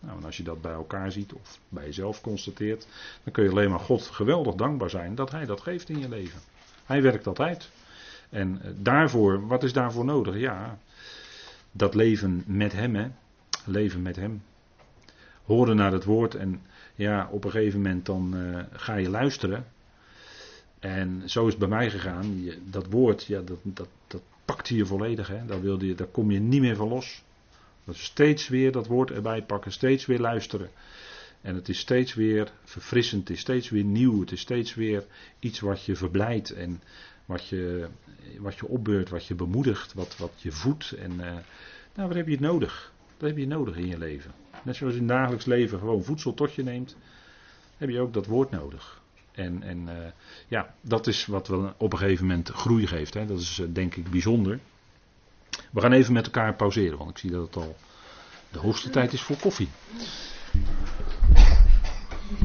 Nou, 0.00 0.18
en 0.18 0.24
als 0.24 0.36
je 0.36 0.42
dat 0.42 0.60
bij 0.60 0.72
elkaar 0.72 1.12
ziet 1.12 1.32
of 1.32 1.58
bij 1.68 1.84
jezelf 1.84 2.20
constateert, 2.20 2.86
dan 3.24 3.32
kun 3.32 3.44
je 3.44 3.50
alleen 3.50 3.70
maar 3.70 3.80
God 3.80 4.02
geweldig 4.02 4.54
dankbaar 4.54 4.90
zijn 4.90 5.14
dat 5.14 5.30
Hij 5.30 5.46
dat 5.46 5.60
geeft 5.60 5.88
in 5.88 5.98
je 5.98 6.08
leven. 6.08 6.40
Hij 6.84 7.02
werkt 7.02 7.24
dat 7.24 7.40
uit. 7.40 7.70
En 8.28 8.60
eh, 8.62 8.70
daarvoor, 8.76 9.46
wat 9.46 9.62
is 9.62 9.72
daarvoor 9.72 10.04
nodig? 10.04 10.36
Ja, 10.36 10.78
dat 11.72 11.94
leven 11.94 12.42
met 12.46 12.72
Hem, 12.72 12.94
hè? 12.94 13.08
Leven 13.64 14.02
met 14.02 14.16
Hem. 14.16 14.42
Horen 15.44 15.76
naar 15.76 15.92
het 15.92 16.04
woord 16.04 16.34
en 16.34 16.62
ja, 16.94 17.28
op 17.30 17.44
een 17.44 17.50
gegeven 17.50 17.80
moment 17.80 18.06
dan 18.06 18.36
uh, 18.36 18.58
ga 18.72 18.94
je 18.94 19.10
luisteren. 19.10 19.66
En 20.78 21.22
zo 21.26 21.44
is 21.44 21.50
het 21.50 21.58
bij 21.58 21.68
mij 21.68 21.90
gegaan. 21.90 22.44
Dat 22.64 22.86
woord, 22.86 23.24
ja, 23.24 23.40
dat, 23.40 23.58
dat, 23.62 23.88
dat 24.06 24.22
pakt 24.54 24.68
je 24.68 24.86
volledig. 24.86 25.28
Hè? 25.28 25.44
Daar, 25.46 25.60
wilde 25.60 25.86
je, 25.86 25.94
daar 25.94 26.06
kom 26.06 26.30
je 26.30 26.38
niet 26.38 26.60
meer 26.60 26.76
van 26.76 26.88
los. 26.88 27.24
Dat 27.84 27.94
is 27.94 28.04
steeds 28.04 28.48
weer 28.48 28.72
dat 28.72 28.86
woord 28.86 29.10
erbij 29.10 29.42
pakken, 29.42 29.72
steeds 29.72 30.06
weer 30.06 30.18
luisteren. 30.20 30.70
En 31.40 31.54
het 31.54 31.68
is 31.68 31.78
steeds 31.78 32.14
weer 32.14 32.52
verfrissend, 32.64 33.28
het 33.28 33.36
is 33.36 33.40
steeds 33.42 33.68
weer 33.68 33.84
nieuw, 33.84 34.20
het 34.20 34.32
is 34.32 34.40
steeds 34.40 34.74
weer 34.74 35.04
iets 35.38 35.60
wat 35.60 35.84
je 35.84 35.96
verblijdt 35.96 36.50
en 36.50 36.82
wat 37.24 37.46
je, 37.48 37.88
wat 38.38 38.56
je 38.56 38.66
opbeurt, 38.66 39.08
wat 39.08 39.26
je 39.26 39.34
bemoedigt, 39.34 39.94
wat, 39.94 40.16
wat 40.16 40.32
je 40.36 40.52
voedt. 40.52 40.92
En 40.92 41.12
uh, 41.12 41.18
nou, 41.94 42.08
wat 42.08 42.14
heb 42.14 42.26
je 42.26 42.32
het 42.32 42.40
nodig? 42.40 42.92
Dat 43.16 43.28
heb 43.28 43.38
je 43.38 43.46
nodig 43.46 43.76
in 43.76 43.86
je 43.86 43.98
leven. 43.98 44.32
Net 44.64 44.76
zoals 44.76 44.94
in 44.94 45.00
het 45.00 45.08
dagelijks 45.08 45.44
leven 45.44 45.78
gewoon 45.78 46.04
voedsel 46.04 46.34
tot 46.34 46.54
je 46.54 46.62
neemt, 46.62 46.96
heb 47.76 47.88
je 47.88 48.00
ook 48.00 48.12
dat 48.12 48.26
woord 48.26 48.50
nodig. 48.50 49.02
En, 49.38 49.62
en 49.62 49.78
uh, 49.78 49.92
ja, 50.48 50.74
dat 50.80 51.06
is 51.06 51.26
wat 51.26 51.48
wel 51.48 51.74
op 51.76 51.92
een 51.92 51.98
gegeven 51.98 52.26
moment 52.26 52.48
groei 52.48 52.86
geeft. 52.86 53.14
Hè. 53.14 53.26
Dat 53.26 53.40
is 53.40 53.58
uh, 53.58 53.66
denk 53.70 53.94
ik 53.96 54.10
bijzonder. 54.10 54.58
We 55.70 55.80
gaan 55.80 55.92
even 55.92 56.12
met 56.12 56.24
elkaar 56.24 56.54
pauzeren, 56.54 56.98
want 56.98 57.10
ik 57.10 57.18
zie 57.18 57.30
dat 57.30 57.46
het 57.46 57.56
al 57.56 57.76
de 58.50 58.58
hoogste 58.58 58.90
tijd 58.90 59.12
is 59.12 59.22
voor 59.22 59.36
koffie. 59.36 59.68